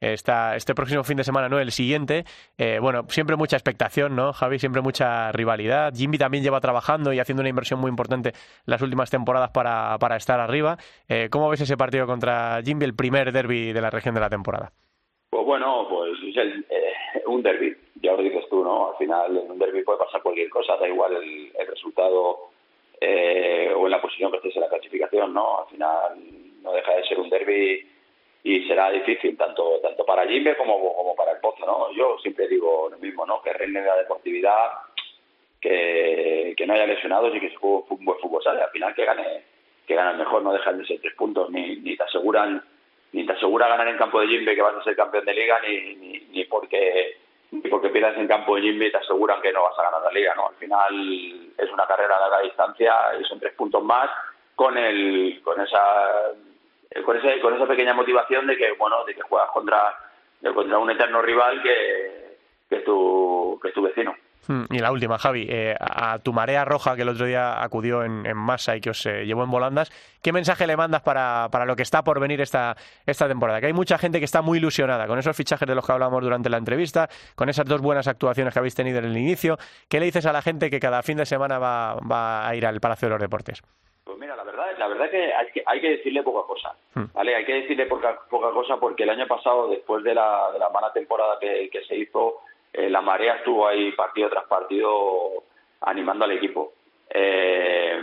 este 0.00 0.74
próximo 0.74 1.04
fin 1.04 1.16
de 1.16 1.24
semana, 1.24 1.48
no 1.48 1.58
el 1.58 1.72
siguiente, 1.72 2.24
eh, 2.56 2.78
bueno, 2.80 3.04
siempre 3.08 3.36
mucha 3.36 3.56
expectación, 3.56 4.16
¿no, 4.16 4.32
Javi? 4.32 4.58
Siempre 4.58 4.80
mucha 4.80 5.30
rivalidad. 5.32 5.92
Jimmy 5.94 6.16
también 6.16 6.42
lleva 6.42 6.60
trabajando 6.60 7.12
y 7.12 7.18
haciendo 7.18 7.42
una 7.42 7.50
inversión 7.50 7.80
muy 7.80 7.90
importante 7.90 8.32
las 8.64 8.80
últimas 8.80 9.10
temporadas 9.10 9.50
para, 9.50 9.98
para 9.98 10.16
estar 10.16 10.40
arriba. 10.40 10.78
Eh, 11.08 11.28
¿Cómo 11.30 11.50
ves 11.50 11.60
ese 11.60 11.76
partido 11.76 12.06
contra 12.06 12.62
Jimmy, 12.64 12.84
el 12.84 12.94
primer 12.94 13.32
derby 13.32 13.72
de 13.72 13.80
la 13.80 13.90
región 13.90 14.14
de 14.14 14.20
la 14.20 14.30
temporada? 14.30 14.72
Pues 15.30 15.44
bueno, 15.44 15.86
pues 15.90 16.12
es 16.26 16.36
el, 16.36 16.66
un 17.26 17.42
derby 17.42 17.76
ya 18.00 18.12
lo 18.12 18.22
dices 18.22 18.48
tú, 18.48 18.62
¿no? 18.62 18.90
Al 18.90 18.96
final 18.96 19.36
en 19.36 19.50
un 19.50 19.58
derby 19.58 19.82
puede 19.82 19.98
pasar 19.98 20.22
cualquier 20.22 20.48
cosa, 20.50 20.76
da 20.76 20.88
igual 20.88 21.16
el, 21.16 21.52
resultado 21.66 22.50
eh, 23.00 23.72
o 23.76 23.86
en 23.86 23.90
la 23.90 24.00
posición 24.00 24.30
que 24.30 24.38
estés 24.38 24.56
en 24.56 24.62
la 24.62 24.68
clasificación, 24.68 25.32
¿no? 25.32 25.60
Al 25.60 25.66
final 25.66 26.18
no 26.62 26.72
deja 26.72 26.94
de 26.94 27.04
ser 27.04 27.18
un 27.18 27.30
derby 27.30 27.86
y 28.44 28.66
será 28.66 28.90
difícil 28.90 29.36
tanto 29.36 29.80
tanto 29.80 30.04
para 30.04 30.26
Jimbe 30.26 30.56
como, 30.56 30.94
como 30.94 31.14
para 31.14 31.32
el 31.32 31.38
Pozo, 31.38 31.66
¿no? 31.66 31.92
Yo 31.92 32.18
siempre 32.18 32.48
digo 32.48 32.88
lo 32.90 32.98
mismo, 32.98 33.26
¿no? 33.26 33.42
Que 33.42 33.52
reine 33.52 33.82
la 33.82 33.96
deportividad, 33.96 34.70
que, 35.60 36.54
que 36.56 36.66
no 36.66 36.74
haya 36.74 36.86
lesionados 36.86 37.34
y 37.34 37.40
que 37.40 37.50
se 37.50 37.56
juegue 37.56 37.84
un 37.90 38.04
buen 38.04 38.18
fútbol, 38.20 38.42
¿sabes? 38.42 38.62
Al 38.62 38.70
final 38.70 38.94
que 38.94 39.04
gane 39.04 39.42
que 39.86 39.94
gane 39.94 40.12
el 40.12 40.18
mejor, 40.18 40.42
no 40.42 40.52
dejan 40.52 40.78
de 40.78 40.86
ser 40.86 41.00
tres 41.00 41.14
puntos, 41.14 41.50
ni, 41.50 41.76
ni 41.76 41.96
te 41.96 42.02
aseguran 42.02 42.62
ni 43.10 43.24
te 43.24 43.32
asegura 43.32 43.68
ganar 43.68 43.88
en 43.88 43.96
campo 43.96 44.20
de 44.20 44.28
Jimbe 44.28 44.54
que 44.54 44.60
vas 44.60 44.74
a 44.74 44.84
ser 44.84 44.94
campeón 44.94 45.24
de 45.24 45.34
liga, 45.34 45.58
ni, 45.66 45.94
ni 45.94 46.18
ni 46.30 46.44
porque 46.44 47.16
pierdas 47.98 48.16
en 48.16 48.28
campo 48.28 48.56
de 48.56 48.62
Jimmy 48.62 48.90
te 48.90 48.98
aseguran 48.98 49.40
que 49.40 49.52
no 49.52 49.62
vas 49.62 49.78
a 49.78 49.82
ganar 49.82 50.02
la 50.02 50.12
liga, 50.12 50.34
¿no? 50.34 50.48
Al 50.48 50.54
final 50.54 51.52
es 51.56 51.70
una 51.72 51.86
carrera 51.86 52.16
a 52.16 52.20
larga 52.20 52.40
distancia 52.40 52.94
y 53.20 53.24
son 53.24 53.40
tres 53.40 53.54
puntos 53.54 53.82
más 53.82 54.08
con 54.54 54.76
el 54.76 55.40
con 55.42 55.60
esa 55.60 56.32
con 57.04 57.16
ese, 57.16 57.40
con 57.40 57.54
esa 57.54 57.66
pequeña 57.66 57.94
motivación 57.94 58.46
de 58.46 58.56
que 58.56 58.72
bueno 58.72 59.04
de 59.04 59.14
que 59.14 59.22
juegas 59.22 59.50
contra 59.50 59.96
contra 60.54 60.78
un 60.78 60.90
eterno 60.90 61.22
rival 61.22 61.62
que, 61.62 62.36
que 62.68 62.76
tu 62.80 63.58
que 63.60 63.68
es 63.68 63.74
tu 63.74 63.82
vecino. 63.82 64.14
Hmm, 64.48 64.64
y 64.70 64.78
la 64.78 64.90
última, 64.90 65.18
Javi, 65.18 65.46
eh, 65.48 65.76
a 65.78 66.18
tu 66.20 66.32
marea 66.32 66.64
roja 66.64 66.96
que 66.96 67.02
el 67.02 67.10
otro 67.10 67.26
día 67.26 67.62
acudió 67.62 68.02
en, 68.02 68.34
masa 68.34 68.74
y 68.76 68.80
que 68.80 68.90
os 68.90 69.04
eh, 69.04 69.26
llevó 69.26 69.44
en 69.44 69.50
volandas, 69.50 69.92
¿qué 70.22 70.32
mensaje 70.32 70.66
le 70.66 70.74
mandas 70.74 71.02
para, 71.02 71.48
para, 71.52 71.66
lo 71.66 71.76
que 71.76 71.82
está 71.82 72.02
por 72.02 72.18
venir 72.18 72.40
esta, 72.40 72.74
esta 73.04 73.28
temporada? 73.28 73.60
Que 73.60 73.66
hay 73.66 73.74
mucha 73.74 73.98
gente 73.98 74.18
que 74.18 74.24
está 74.24 74.40
muy 74.40 74.56
ilusionada 74.56 75.06
con 75.06 75.18
esos 75.18 75.36
fichajes 75.36 75.68
de 75.68 75.74
los 75.74 75.84
que 75.84 75.92
hablamos 75.92 76.22
durante 76.22 76.48
la 76.48 76.56
entrevista, 76.56 77.10
con 77.34 77.50
esas 77.50 77.66
dos 77.66 77.82
buenas 77.82 78.08
actuaciones 78.08 78.54
que 78.54 78.58
habéis 78.58 78.74
tenido 78.74 78.98
en 79.00 79.04
el 79.04 79.18
inicio. 79.18 79.58
¿Qué 79.86 80.00
le 80.00 80.06
dices 80.06 80.24
a 80.24 80.32
la 80.32 80.40
gente 80.40 80.70
que 80.70 80.80
cada 80.80 81.02
fin 81.02 81.18
de 81.18 81.26
semana 81.26 81.58
va, 81.58 81.96
va 81.96 82.48
a 82.48 82.56
ir 82.56 82.64
al 82.64 82.80
Palacio 82.80 83.08
de 83.08 83.10
los 83.10 83.20
Deportes? 83.20 83.62
Pues 84.02 84.16
mira, 84.16 84.34
la 84.34 84.44
verdad, 84.44 84.64
la 84.78 84.88
verdad 84.88 85.10
que 85.10 85.34
hay 85.34 85.46
que, 85.52 85.62
hay 85.66 85.80
que 85.82 85.90
decirle 85.90 86.22
poca 86.22 86.46
cosa, 86.46 86.74
hmm. 86.94 87.12
¿vale? 87.12 87.36
Hay 87.36 87.44
que 87.44 87.52
decirle 87.52 87.84
poca, 87.84 88.18
poca 88.30 88.50
cosa 88.52 88.78
porque 88.80 89.02
el 89.02 89.10
año 89.10 89.26
pasado, 89.26 89.68
después 89.68 90.02
de 90.02 90.14
la, 90.14 90.50
de 90.54 90.58
la 90.58 90.70
mala 90.70 90.90
temporada 90.94 91.38
que, 91.38 91.68
que 91.70 91.84
se 91.84 91.96
hizo, 91.96 92.40
eh, 92.78 92.88
la 92.88 93.00
marea 93.00 93.34
estuvo 93.34 93.66
ahí 93.66 93.90
partido 93.90 94.30
tras 94.30 94.44
partido 94.44 95.42
animando 95.80 96.24
al 96.24 96.30
equipo. 96.30 96.74
Eh, 97.10 98.00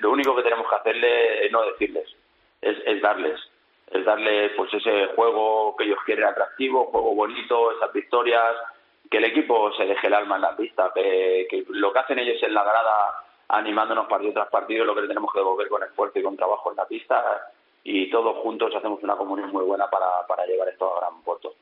lo 0.00 0.12
único 0.12 0.36
que 0.36 0.44
tenemos 0.44 0.68
que 0.68 0.76
hacerle 0.76 1.46
es 1.46 1.50
no 1.50 1.62
decirles, 1.62 2.08
es, 2.60 3.02
darles, 3.02 3.40
es 3.90 4.04
darles 4.04 4.52
pues 4.56 4.72
ese 4.74 5.08
juego 5.16 5.74
que 5.76 5.84
ellos 5.84 5.98
quieren 6.06 6.24
atractivo, 6.24 6.84
juego 6.84 7.16
bonito, 7.16 7.72
esas 7.72 7.92
victorias, 7.92 8.54
que 9.10 9.16
el 9.16 9.24
equipo 9.24 9.72
se 9.72 9.86
deje 9.86 10.06
el 10.06 10.14
alma 10.14 10.36
en 10.36 10.42
la 10.42 10.56
pista, 10.56 10.92
que, 10.94 11.64
lo 11.70 11.92
que 11.92 11.98
hacen 11.98 12.20
ellos 12.20 12.40
en 12.44 12.54
la 12.54 12.62
grada 12.62 13.24
animándonos 13.48 14.06
partido 14.06 14.34
tras 14.34 14.50
partido, 14.50 14.84
lo 14.84 14.94
que 14.94 15.08
tenemos 15.08 15.32
que 15.32 15.40
devolver 15.40 15.68
con 15.68 15.82
esfuerzo 15.82 16.20
y 16.20 16.22
con 16.22 16.36
trabajo 16.36 16.70
en 16.70 16.76
la 16.76 16.86
pista 16.86 17.50
y 17.82 18.08
todos 18.08 18.36
juntos 18.36 18.72
hacemos 18.76 19.02
una 19.02 19.16
comunión 19.16 19.50
muy 19.50 19.64
buena 19.64 19.90
para, 19.90 20.24
para 20.28 20.46
llevar 20.46 20.68
esto 20.68 20.96
a 20.96 21.00
gran 21.00 21.22
puerto. 21.22 21.54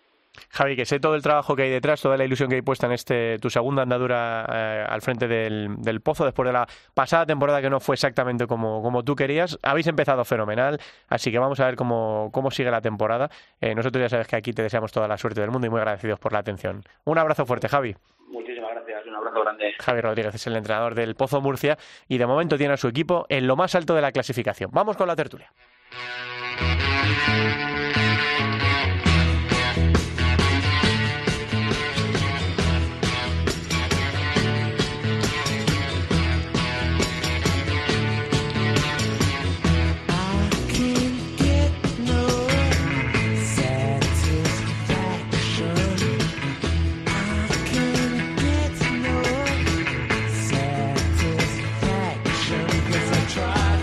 Javi, 0.50 0.76
que 0.76 0.84
sé 0.84 1.00
todo 1.00 1.14
el 1.14 1.22
trabajo 1.22 1.56
que 1.56 1.62
hay 1.62 1.70
detrás, 1.70 2.00
toda 2.00 2.16
la 2.16 2.24
ilusión 2.24 2.48
que 2.48 2.56
hay 2.56 2.62
puesta 2.62 2.86
en 2.86 2.92
este 2.92 3.38
tu 3.38 3.50
segunda 3.50 3.82
andadura 3.82 4.46
eh, 4.52 4.86
al 4.88 5.02
frente 5.02 5.28
del, 5.28 6.00
Pozo 6.02 6.24
después 6.24 6.46
de 6.46 6.52
la 6.52 6.66
pasada 6.94 7.26
temporada 7.26 7.60
que 7.60 7.68
no 7.68 7.80
fue 7.80 7.94
exactamente 7.94 8.46
como, 8.46 8.82
como 8.82 9.02
tú 9.02 9.16
querías. 9.16 9.58
Habéis 9.62 9.86
empezado 9.86 10.24
fenomenal, 10.24 10.80
así 11.08 11.30
que 11.30 11.38
vamos 11.38 11.58
a 11.60 11.66
ver 11.66 11.76
cómo, 11.76 12.30
cómo 12.32 12.50
sigue 12.50 12.70
la 12.70 12.80
temporada. 12.80 13.30
Eh, 13.60 13.74
nosotros 13.74 14.02
ya 14.02 14.08
sabes 14.08 14.26
que 14.28 14.36
aquí 14.36 14.52
te 14.52 14.62
deseamos 14.62 14.92
toda 14.92 15.08
la 15.08 15.18
suerte 15.18 15.40
del 15.40 15.50
mundo 15.50 15.66
y 15.66 15.70
muy 15.70 15.80
agradecidos 15.80 16.18
por 16.18 16.32
la 16.32 16.38
atención. 16.38 16.82
Un 17.04 17.18
abrazo 17.18 17.44
fuerte, 17.46 17.68
Javi. 17.68 17.96
Muchísimas 18.28 18.70
gracias, 18.72 19.06
un 19.06 19.16
abrazo 19.16 19.40
grande. 19.42 19.72
Javi 19.78 20.00
Rodríguez 20.00 20.34
es 20.34 20.46
el 20.46 20.56
entrenador 20.56 20.94
del 20.94 21.14
Pozo 21.14 21.40
Murcia 21.40 21.78
y 22.06 22.18
de 22.18 22.26
momento 22.26 22.56
tiene 22.56 22.74
a 22.74 22.76
su 22.76 22.88
equipo 22.88 23.26
en 23.28 23.46
lo 23.46 23.56
más 23.56 23.74
alto 23.74 23.94
de 23.94 24.02
la 24.02 24.12
clasificación. 24.12 24.70
Vamos 24.72 24.96
con 24.96 25.08
la 25.08 25.16
tertulia. 25.16 25.50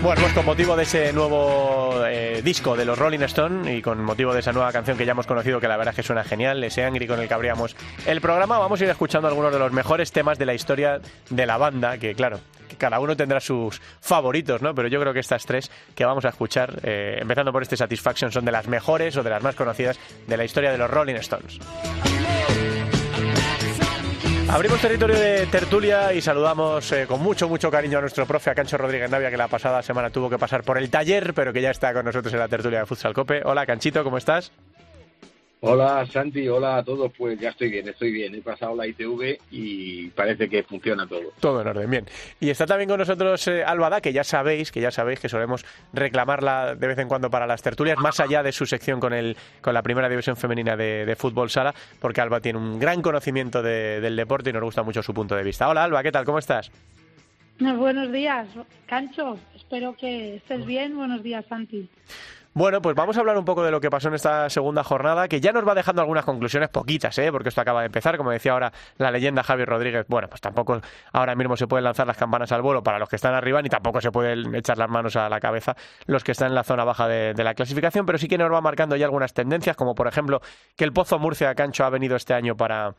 Bueno, 0.06 0.22
pues 0.22 0.34
con 0.34 0.46
motivo 0.46 0.76
de 0.76 0.84
ese 0.84 1.12
nuevo 1.12 2.06
eh, 2.06 2.40
disco 2.40 2.76
de 2.76 2.84
los 2.84 2.96
Rolling 2.96 3.22
Stone 3.22 3.74
y 3.74 3.82
con 3.82 4.04
motivo 4.04 4.32
de 4.32 4.38
esa 4.38 4.52
nueva 4.52 4.70
canción 4.70 4.96
que 4.96 5.04
ya 5.04 5.10
hemos 5.10 5.26
conocido, 5.26 5.58
que 5.58 5.66
la 5.66 5.76
verdad 5.76 5.94
es 5.94 5.96
que 5.96 6.04
suena 6.04 6.22
genial, 6.22 6.62
ese 6.62 6.84
Angry 6.84 7.08
con 7.08 7.18
el 7.18 7.26
que 7.26 7.34
abríamos 7.34 7.74
el 8.06 8.20
programa, 8.20 8.56
vamos 8.56 8.80
a 8.80 8.84
ir 8.84 8.90
escuchando 8.90 9.26
algunos 9.26 9.52
de 9.52 9.58
los 9.58 9.72
mejores 9.72 10.12
temas 10.12 10.38
de 10.38 10.46
la 10.46 10.54
historia 10.54 11.00
de 11.28 11.44
la 11.44 11.56
banda, 11.56 11.98
que 11.98 12.14
claro, 12.14 12.38
cada 12.78 13.00
uno 13.00 13.16
tendrá 13.16 13.40
sus 13.40 13.82
favoritos, 14.00 14.62
¿no? 14.62 14.76
Pero 14.76 14.86
yo 14.86 15.00
creo 15.00 15.12
que 15.12 15.18
estas 15.18 15.44
tres 15.44 15.72
que 15.96 16.04
vamos 16.04 16.24
a 16.24 16.28
escuchar, 16.28 16.78
eh, 16.84 17.18
empezando 17.20 17.50
por 17.50 17.64
este 17.64 17.76
Satisfaction, 17.76 18.30
son 18.30 18.44
de 18.44 18.52
las 18.52 18.68
mejores 18.68 19.16
o 19.16 19.24
de 19.24 19.30
las 19.30 19.42
más 19.42 19.56
conocidas 19.56 19.98
de 20.24 20.36
la 20.36 20.44
historia 20.44 20.70
de 20.70 20.78
los 20.78 20.88
Rolling 20.88 21.16
Stones. 21.16 21.58
Abrimos 24.48 24.80
territorio 24.80 25.18
de 25.18 25.46
tertulia 25.46 26.12
y 26.12 26.20
saludamos 26.20 26.90
eh, 26.92 27.06
con 27.06 27.20
mucho, 27.20 27.48
mucho 27.48 27.70
cariño 27.70 27.98
a 27.98 28.00
nuestro 28.00 28.26
profe, 28.26 28.50
a 28.50 28.54
Cancho 28.54 28.78
Rodríguez 28.78 29.10
Navia, 29.10 29.30
que 29.30 29.36
la 29.36 29.48
pasada 29.48 29.82
semana 29.82 30.08
tuvo 30.10 30.30
que 30.30 30.38
pasar 30.38 30.62
por 30.62 30.78
el 30.78 30.88
taller, 30.88 31.34
pero 31.34 31.52
que 31.52 31.60
ya 31.60 31.70
está 31.70 31.92
con 31.92 32.04
nosotros 32.04 32.32
en 32.32 32.38
la 32.38 32.48
tertulia 32.48 32.78
de 32.78 32.86
Futsal 32.86 33.12
Cope. 33.12 33.42
Hola, 33.44 33.66
Canchito, 33.66 34.04
¿cómo 34.04 34.18
estás? 34.18 34.52
Hola 35.60 36.06
Santi, 36.06 36.46
hola 36.48 36.76
a 36.76 36.84
todos. 36.84 37.10
Pues 37.16 37.40
ya 37.40 37.48
estoy 37.48 37.70
bien, 37.70 37.88
estoy 37.88 38.12
bien. 38.12 38.34
He 38.34 38.42
pasado 38.42 38.76
la 38.76 38.86
ITV 38.86 39.38
y 39.50 40.08
parece 40.08 40.48
que 40.48 40.62
funciona 40.62 41.06
todo. 41.06 41.32
Todo 41.40 41.62
en 41.62 41.68
orden, 41.68 41.90
bien. 41.90 42.06
Y 42.40 42.50
está 42.50 42.66
también 42.66 42.90
con 42.90 42.98
nosotros 42.98 43.48
eh, 43.48 43.64
Albada, 43.64 44.00
que 44.00 44.12
ya 44.12 44.22
sabéis, 44.22 44.70
que 44.70 44.80
ya 44.80 44.90
sabéis 44.90 45.18
que 45.18 45.28
solemos 45.28 45.64
reclamarla 45.94 46.74
de 46.74 46.86
vez 46.86 46.98
en 46.98 47.08
cuando 47.08 47.30
para 47.30 47.46
las 47.46 47.62
tertulias, 47.62 47.98
más 47.98 48.20
allá 48.20 48.42
de 48.42 48.52
su 48.52 48.66
sección 48.66 49.00
con 49.00 49.14
el 49.14 49.36
con 49.62 49.72
la 49.72 49.82
primera 49.82 50.08
división 50.08 50.36
femenina 50.36 50.76
de, 50.76 51.16
fútbol 51.16 51.48
sala, 51.48 51.74
porque 52.00 52.20
Alba 52.20 52.40
tiene 52.40 52.58
un 52.58 52.78
gran 52.78 53.00
conocimiento 53.00 53.62
del 53.62 54.14
deporte 54.14 54.50
y 54.50 54.52
nos 54.52 54.62
gusta 54.62 54.82
mucho 54.82 55.02
su 55.02 55.14
punto 55.14 55.34
de 55.34 55.42
vista. 55.42 55.68
Hola 55.68 55.84
Alba, 55.84 56.02
¿qué 56.02 56.12
tal? 56.12 56.24
¿Cómo 56.24 56.38
estás? 56.38 56.70
Buenos 57.58 58.12
días, 58.12 58.46
Cancho. 58.86 59.38
Espero 59.54 59.96
que 59.96 60.36
estés 60.36 60.66
bien. 60.66 60.94
Buenos 60.96 61.22
días, 61.22 61.44
Santi. 61.48 61.88
Bueno, 62.56 62.80
pues 62.80 62.96
vamos 62.96 63.14
a 63.18 63.20
hablar 63.20 63.36
un 63.36 63.44
poco 63.44 63.62
de 63.62 63.70
lo 63.70 63.82
que 63.82 63.90
pasó 63.90 64.08
en 64.08 64.14
esta 64.14 64.48
segunda 64.48 64.82
jornada, 64.82 65.28
que 65.28 65.42
ya 65.42 65.52
nos 65.52 65.68
va 65.68 65.74
dejando 65.74 66.00
algunas 66.00 66.24
conclusiones 66.24 66.70
poquitas, 66.70 67.18
¿eh? 67.18 67.30
porque 67.30 67.50
esto 67.50 67.60
acaba 67.60 67.80
de 67.80 67.86
empezar, 67.88 68.16
como 68.16 68.30
decía 68.30 68.52
ahora 68.52 68.72
la 68.96 69.10
leyenda 69.10 69.42
Javi 69.42 69.66
Rodríguez. 69.66 70.06
Bueno, 70.08 70.26
pues 70.30 70.40
tampoco 70.40 70.80
ahora 71.12 71.34
mismo 71.34 71.54
se 71.58 71.66
pueden 71.66 71.84
lanzar 71.84 72.06
las 72.06 72.16
campanas 72.16 72.52
al 72.52 72.62
vuelo 72.62 72.82
para 72.82 72.98
los 72.98 73.10
que 73.10 73.16
están 73.16 73.34
arriba, 73.34 73.60
ni 73.60 73.68
tampoco 73.68 74.00
se 74.00 74.10
pueden 74.10 74.54
echar 74.54 74.78
las 74.78 74.88
manos 74.88 75.16
a 75.16 75.28
la 75.28 75.38
cabeza 75.38 75.76
los 76.06 76.24
que 76.24 76.32
están 76.32 76.48
en 76.48 76.54
la 76.54 76.64
zona 76.64 76.84
baja 76.84 77.06
de, 77.06 77.34
de 77.34 77.44
la 77.44 77.52
clasificación, 77.52 78.06
pero 78.06 78.16
sí 78.16 78.26
que 78.26 78.38
nos 78.38 78.50
va 78.50 78.62
marcando 78.62 78.96
ya 78.96 79.04
algunas 79.04 79.34
tendencias, 79.34 79.76
como 79.76 79.94
por 79.94 80.08
ejemplo 80.08 80.40
que 80.76 80.84
el 80.84 80.94
Pozo 80.94 81.18
Murcia 81.18 81.54
Cancho 81.54 81.84
ha 81.84 81.90
venido 81.90 82.16
este 82.16 82.32
año 82.32 82.56
para 82.56 82.94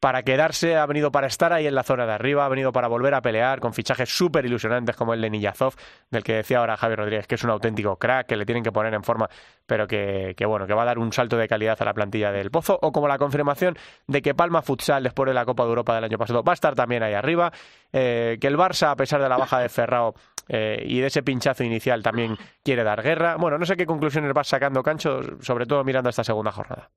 para 0.00 0.22
quedarse, 0.22 0.76
ha 0.76 0.86
venido 0.86 1.10
para 1.10 1.26
estar 1.26 1.52
ahí 1.52 1.66
en 1.66 1.74
la 1.74 1.82
zona 1.82 2.06
de 2.06 2.12
arriba, 2.12 2.44
ha 2.44 2.48
venido 2.48 2.72
para 2.72 2.88
volver 2.88 3.14
a 3.14 3.22
pelear 3.22 3.60
con 3.60 3.74
fichajes 3.74 4.08
súper 4.08 4.46
ilusionantes 4.46 4.96
como 4.96 5.12
el 5.14 5.20
de 5.20 5.30
Niyazov, 5.30 5.74
del 6.10 6.22
que 6.22 6.34
decía 6.34 6.58
ahora 6.58 6.76
Javier 6.76 7.00
Rodríguez, 7.00 7.26
que 7.26 7.34
es 7.34 7.44
un 7.44 7.50
auténtico 7.50 7.96
crack, 7.96 8.26
que 8.28 8.36
le 8.36 8.46
tienen 8.46 8.62
que 8.62 8.70
poner 8.70 8.94
en 8.94 9.02
forma, 9.02 9.28
pero 9.66 9.86
que, 9.86 10.34
bueno, 10.46 10.66
que 10.66 10.74
va 10.74 10.82
a 10.82 10.86
dar 10.86 10.98
un 10.98 11.12
salto 11.12 11.36
de 11.36 11.48
calidad 11.48 11.76
a 11.80 11.84
la 11.84 11.94
plantilla 11.94 12.30
del 12.30 12.50
Pozo, 12.50 12.78
o 12.80 12.92
como 12.92 13.08
la 13.08 13.18
confirmación 13.18 13.76
de 14.06 14.22
que 14.22 14.34
Palma 14.34 14.62
Futsal, 14.62 15.02
después 15.02 15.26
de 15.26 15.34
la 15.34 15.44
Copa 15.44 15.64
de 15.64 15.70
Europa 15.70 15.94
del 15.94 16.04
año 16.04 16.18
pasado, 16.18 16.42
va 16.44 16.52
a 16.52 16.54
estar 16.54 16.74
también 16.74 17.02
ahí 17.02 17.14
arriba, 17.14 17.52
eh, 17.92 18.38
que 18.40 18.46
el 18.46 18.56
Barça, 18.56 18.90
a 18.90 18.96
pesar 18.96 19.20
de 19.20 19.28
la 19.28 19.36
baja 19.36 19.58
de 19.58 19.68
Ferrao 19.68 20.14
eh, 20.48 20.82
y 20.86 21.00
de 21.00 21.08
ese 21.08 21.22
pinchazo 21.22 21.64
inicial, 21.64 22.02
también 22.02 22.36
quiere 22.62 22.84
dar 22.84 23.02
guerra. 23.02 23.36
Bueno, 23.36 23.58
no 23.58 23.66
sé 23.66 23.76
qué 23.76 23.86
conclusiones 23.86 24.32
vas 24.32 24.46
sacando, 24.46 24.82
Cancho, 24.82 25.20
sobre 25.40 25.66
todo 25.66 25.82
mirando 25.82 26.08
esta 26.08 26.22
segunda 26.22 26.52
jornada. 26.52 26.90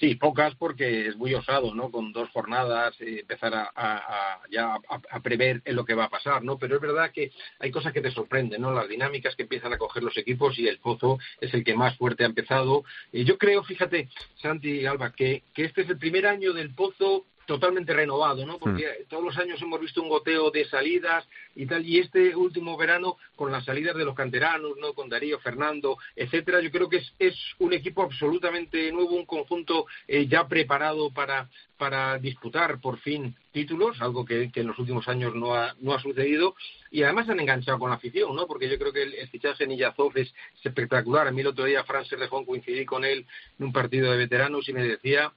Sí, 0.00 0.16
pocas 0.16 0.54
porque 0.56 1.08
es 1.08 1.16
muy 1.16 1.34
osado, 1.34 1.74
¿no? 1.74 1.90
Con 1.90 2.12
dos 2.12 2.28
jornadas 2.30 3.00
eh, 3.00 3.20
empezar 3.20 3.52
a, 3.54 4.40
ya 4.50 4.74
a, 4.88 5.20
prever 5.20 5.62
en 5.64 5.76
lo 5.76 5.84
que 5.84 5.94
va 5.94 6.04
a 6.04 6.10
pasar, 6.10 6.42
¿no? 6.42 6.58
Pero 6.58 6.76
es 6.76 6.80
verdad 6.80 7.12
que 7.12 7.30
hay 7.60 7.70
cosas 7.70 7.92
que 7.92 8.00
te 8.00 8.10
sorprenden, 8.10 8.62
¿no? 8.62 8.72
Las 8.72 8.88
dinámicas 8.88 9.36
que 9.36 9.44
empiezan 9.44 9.72
a 9.72 9.78
coger 9.78 10.02
los 10.02 10.16
equipos 10.16 10.58
y 10.58 10.66
el 10.66 10.78
Pozo 10.78 11.18
es 11.40 11.54
el 11.54 11.62
que 11.62 11.74
más 11.74 11.96
fuerte 11.96 12.24
ha 12.24 12.26
empezado. 12.26 12.84
Eh, 13.12 13.24
yo 13.24 13.38
creo, 13.38 13.62
fíjate, 13.62 14.08
Santi 14.42 14.80
y 14.80 14.86
Alba, 14.86 15.12
que, 15.12 15.44
que 15.54 15.64
este 15.64 15.82
es 15.82 15.90
el 15.90 15.98
primer 15.98 16.26
año 16.26 16.52
del 16.52 16.74
Pozo 16.74 17.26
totalmente 17.46 17.92
renovado, 17.92 18.46
¿no? 18.46 18.58
Porque 18.58 18.84
hmm. 18.84 19.08
todos 19.08 19.24
los 19.24 19.38
años 19.38 19.60
hemos 19.62 19.80
visto 19.80 20.02
un 20.02 20.08
goteo 20.08 20.50
de 20.50 20.64
salidas 20.66 21.26
y 21.54 21.66
tal, 21.66 21.86
y 21.86 21.98
este 21.98 22.34
último 22.34 22.76
verano 22.76 23.16
con 23.36 23.52
las 23.52 23.64
salidas 23.64 23.96
de 23.96 24.04
los 24.04 24.14
canteranos, 24.14 24.76
¿no? 24.78 24.92
Con 24.94 25.08
Darío, 25.08 25.38
Fernando, 25.40 25.98
etcétera, 26.16 26.60
yo 26.60 26.70
creo 26.70 26.88
que 26.88 26.98
es, 26.98 27.14
es 27.18 27.36
un 27.58 27.72
equipo 27.72 28.02
absolutamente 28.02 28.90
nuevo, 28.92 29.10
un 29.10 29.26
conjunto 29.26 29.86
eh, 30.08 30.26
ya 30.26 30.46
preparado 30.48 31.10
para, 31.10 31.48
para 31.76 32.18
disputar 32.18 32.80
por 32.80 32.98
fin 32.98 33.34
títulos, 33.52 34.00
algo 34.00 34.24
que, 34.24 34.50
en 34.54 34.66
los 34.66 34.78
últimos 34.78 35.06
años 35.08 35.34
no 35.34 35.54
ha, 35.54 35.74
no 35.80 35.94
ha 35.94 36.00
sucedido, 36.00 36.54
y 36.90 37.02
además 37.02 37.28
han 37.28 37.40
enganchado 37.40 37.78
con 37.78 37.90
la 37.90 37.96
afición, 37.96 38.34
¿no? 38.34 38.46
Porque 38.46 38.68
yo 38.68 38.78
creo 38.78 38.92
que 38.92 39.02
el, 39.02 39.28
fichaje 39.28 39.66
Niyazov 39.66 40.16
es 40.16 40.32
espectacular. 40.62 41.28
A 41.28 41.32
mí 41.32 41.40
el 41.40 41.48
otro 41.48 41.64
día 41.64 41.84
Fran 41.84 42.04
Serrejón 42.04 42.44
coincidí 42.44 42.84
con 42.84 43.04
él 43.04 43.26
en 43.58 43.66
un 43.66 43.72
partido 43.72 44.10
de 44.10 44.18
veteranos 44.18 44.68
y 44.68 44.72
me 44.72 44.82
decía 44.82 45.32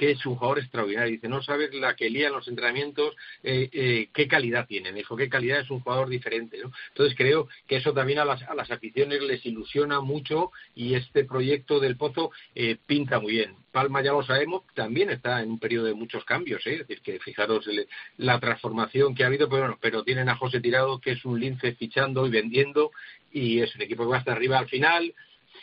que 0.00 0.12
es 0.12 0.24
un 0.24 0.36
jugador 0.36 0.60
extraordinario. 0.60 1.12
Dice, 1.12 1.28
no 1.28 1.42
sabes 1.42 1.74
la 1.74 1.94
que 1.94 2.08
lía 2.08 2.28
en 2.28 2.32
los 2.32 2.48
entrenamientos, 2.48 3.14
eh, 3.42 3.68
eh, 3.70 4.08
qué 4.14 4.26
calidad 4.26 4.66
tiene. 4.66 4.94
dijo, 4.94 5.14
qué 5.14 5.28
calidad 5.28 5.60
es 5.60 5.68
un 5.68 5.80
jugador 5.80 6.08
diferente. 6.08 6.56
¿no? 6.56 6.72
Entonces 6.88 7.14
creo 7.14 7.48
que 7.66 7.76
eso 7.76 7.92
también 7.92 8.18
a 8.18 8.24
las, 8.24 8.42
a 8.44 8.54
las 8.54 8.70
aficiones 8.70 9.20
les 9.20 9.44
ilusiona 9.44 10.00
mucho 10.00 10.52
y 10.74 10.94
este 10.94 11.26
proyecto 11.26 11.80
del 11.80 11.98
Pozo 11.98 12.30
eh, 12.54 12.78
pinta 12.86 13.20
muy 13.20 13.32
bien. 13.32 13.56
Palma, 13.72 14.02
ya 14.02 14.12
lo 14.12 14.22
sabemos, 14.22 14.62
también 14.74 15.10
está 15.10 15.42
en 15.42 15.50
un 15.50 15.58
periodo 15.58 15.84
de 15.84 15.94
muchos 15.94 16.24
cambios. 16.24 16.66
Es 16.66 16.78
decir, 16.78 17.02
que 17.02 17.18
fijaros 17.18 17.68
la 18.16 18.40
transformación 18.40 19.14
que 19.14 19.24
ha 19.24 19.26
habido, 19.26 19.50
pero, 19.50 19.60
bueno, 19.64 19.78
pero 19.82 20.02
tienen 20.02 20.30
a 20.30 20.36
José 20.36 20.62
Tirado, 20.62 20.98
que 20.98 21.10
es 21.10 21.26
un 21.26 21.38
lince 21.38 21.74
fichando 21.74 22.26
y 22.26 22.30
vendiendo, 22.30 22.90
y 23.30 23.60
es 23.60 23.74
un 23.74 23.82
equipo 23.82 24.04
que 24.04 24.12
va 24.12 24.16
hasta 24.16 24.32
arriba 24.32 24.58
al 24.58 24.68
final 24.68 25.14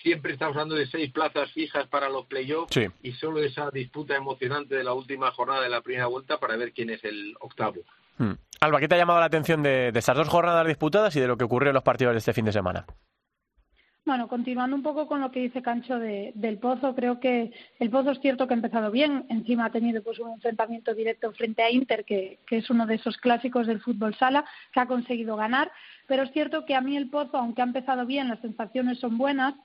siempre 0.01 0.33
estamos 0.33 0.55
hablando 0.55 0.75
de 0.75 0.87
seis 0.87 1.11
plazas 1.11 1.51
fijas 1.51 1.87
para 1.87 2.09
los 2.09 2.25
playoffs 2.25 2.77
y 3.01 3.11
solo 3.13 3.39
esa 3.41 3.69
disputa 3.71 4.15
emocionante 4.15 4.75
de 4.75 4.83
la 4.83 4.93
última 4.93 5.31
jornada 5.31 5.61
de 5.61 5.69
la 5.69 5.81
primera 5.81 6.07
vuelta 6.07 6.39
para 6.39 6.55
ver 6.57 6.73
quién 6.73 6.89
es 6.89 7.03
el 7.03 7.35
octavo. 7.39 7.81
Hmm. 8.17 8.33
Alba, 8.61 8.79
¿qué 8.79 8.87
te 8.87 8.95
ha 8.95 8.97
llamado 8.97 9.19
la 9.19 9.27
atención 9.27 9.61
de, 9.61 9.91
de 9.91 9.99
estas 9.99 10.17
dos 10.17 10.27
jornadas 10.27 10.65
disputadas 10.67 11.15
y 11.15 11.19
de 11.19 11.27
lo 11.27 11.37
que 11.37 11.43
ocurrió 11.43 11.69
en 11.69 11.75
los 11.75 11.83
partidos 11.83 12.13
de 12.13 12.19
este 12.19 12.33
fin 12.33 12.45
de 12.45 12.51
semana? 12.51 12.85
Bueno, 14.07 14.29
continuando 14.29 14.73
un 14.73 14.83
poco 14.83 15.05
con 15.05 15.19
lo 15.19 15.31
que 15.31 15.41
dice 15.41 15.61
Cancho 15.61 15.99
del 15.99 16.59
Pozo, 16.59 16.95
creo 16.95 17.19
que 17.19 17.51
el 17.77 17.89
Pozo 17.89 18.11
es 18.11 18.21
cierto 18.21 18.47
que 18.47 18.53
ha 18.53 18.55
empezado 18.55 18.89
bien, 18.89 19.25
encima 19.27 19.65
ha 19.65 19.69
tenido 19.69 20.01
pues 20.01 20.17
un 20.19 20.31
enfrentamiento 20.31 20.93
directo 20.93 21.33
frente 21.33 21.61
a 21.61 21.69
Inter, 21.69 22.05
que, 22.05 22.39
que, 22.47 22.55
es 22.55 22.69
uno 22.69 22.85
de 22.85 22.95
esos 22.95 23.17
clásicos 23.17 23.67
del 23.67 23.81
fútbol 23.81 24.15
sala, 24.15 24.45
que 24.71 24.79
ha 24.79 24.85
conseguido 24.85 25.35
ganar, 25.35 25.73
pero 26.07 26.23
es 26.23 26.31
cierto 26.31 26.63
que 26.65 26.73
a 26.73 26.79
mí 26.79 26.95
el 26.95 27.09
Pozo, 27.09 27.35
aunque 27.35 27.61
ha 27.61 27.65
empezado 27.65 28.05
bien, 28.05 28.29
las 28.29 28.39
sensaciones 28.39 28.97
son 28.97 29.17
buenas, 29.17 29.55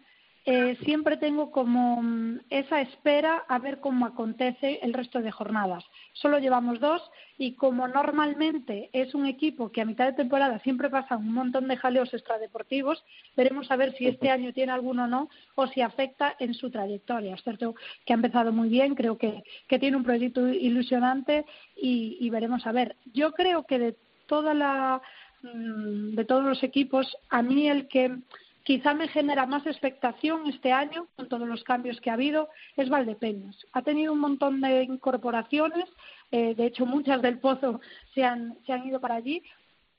eh, 0.44 0.76
siempre 0.84 1.16
tengo 1.18 1.52
como 1.52 2.02
mm, 2.02 2.40
esa 2.50 2.80
espera 2.80 3.44
a 3.46 3.60
ver 3.60 3.78
cómo 3.78 4.06
acontece 4.06 4.80
el 4.82 4.92
resto 4.92 5.20
de 5.20 5.30
jornadas. 5.30 5.84
Solo 6.14 6.40
llevamos 6.40 6.80
dos 6.80 7.00
y 7.38 7.54
como 7.54 7.86
normalmente 7.86 8.90
es 8.92 9.14
un 9.14 9.26
equipo 9.26 9.70
que 9.70 9.80
a 9.80 9.84
mitad 9.84 10.06
de 10.06 10.14
temporada 10.14 10.58
siempre 10.60 10.90
pasa 10.90 11.16
un 11.16 11.32
montón 11.32 11.68
de 11.68 11.76
jaleos 11.76 12.12
extradeportivos, 12.12 13.04
veremos 13.36 13.70
a 13.70 13.76
ver 13.76 13.94
si 13.96 14.08
este 14.08 14.30
año 14.30 14.52
tiene 14.52 14.72
alguno 14.72 15.04
o 15.04 15.06
no 15.06 15.28
o 15.54 15.68
si 15.68 15.80
afecta 15.80 16.34
en 16.40 16.54
su 16.54 16.70
trayectoria. 16.70 17.34
Es 17.34 17.42
cierto 17.44 17.76
que 18.04 18.12
ha 18.12 18.16
empezado 18.16 18.52
muy 18.52 18.68
bien, 18.68 18.96
creo 18.96 19.16
que, 19.18 19.44
tiene 19.78 19.96
un 19.96 20.04
proyecto 20.04 20.48
ilusionante 20.48 21.44
y, 21.76 22.18
y 22.20 22.30
veremos 22.30 22.66
a 22.66 22.72
ver. 22.72 22.96
Yo 23.12 23.32
creo 23.32 23.64
que 23.64 23.78
de 23.78 23.96
toda 24.26 24.54
la 24.54 25.00
mm, 25.42 26.14
de 26.14 26.24
todos 26.24 26.44
los 26.44 26.62
equipos, 26.64 27.16
a 27.30 27.42
mí 27.42 27.68
el 27.68 27.86
que 27.86 28.16
quizá 28.64 28.94
me 28.94 29.08
genera 29.08 29.46
más 29.46 29.66
expectación 29.66 30.48
este 30.48 30.72
año, 30.72 31.06
con 31.16 31.28
todos 31.28 31.48
los 31.48 31.64
cambios 31.64 32.00
que 32.00 32.10
ha 32.10 32.14
habido, 32.14 32.48
es 32.76 32.88
Valdepeñas. 32.88 33.56
Ha 33.72 33.82
tenido 33.82 34.12
un 34.12 34.20
montón 34.20 34.60
de 34.60 34.82
incorporaciones, 34.84 35.88
eh, 36.30 36.54
de 36.54 36.66
hecho 36.66 36.86
muchas 36.86 37.22
del 37.22 37.38
Pozo 37.38 37.80
se 38.14 38.24
han, 38.24 38.56
se 38.66 38.72
han 38.72 38.86
ido 38.86 39.00
para 39.00 39.16
allí, 39.16 39.42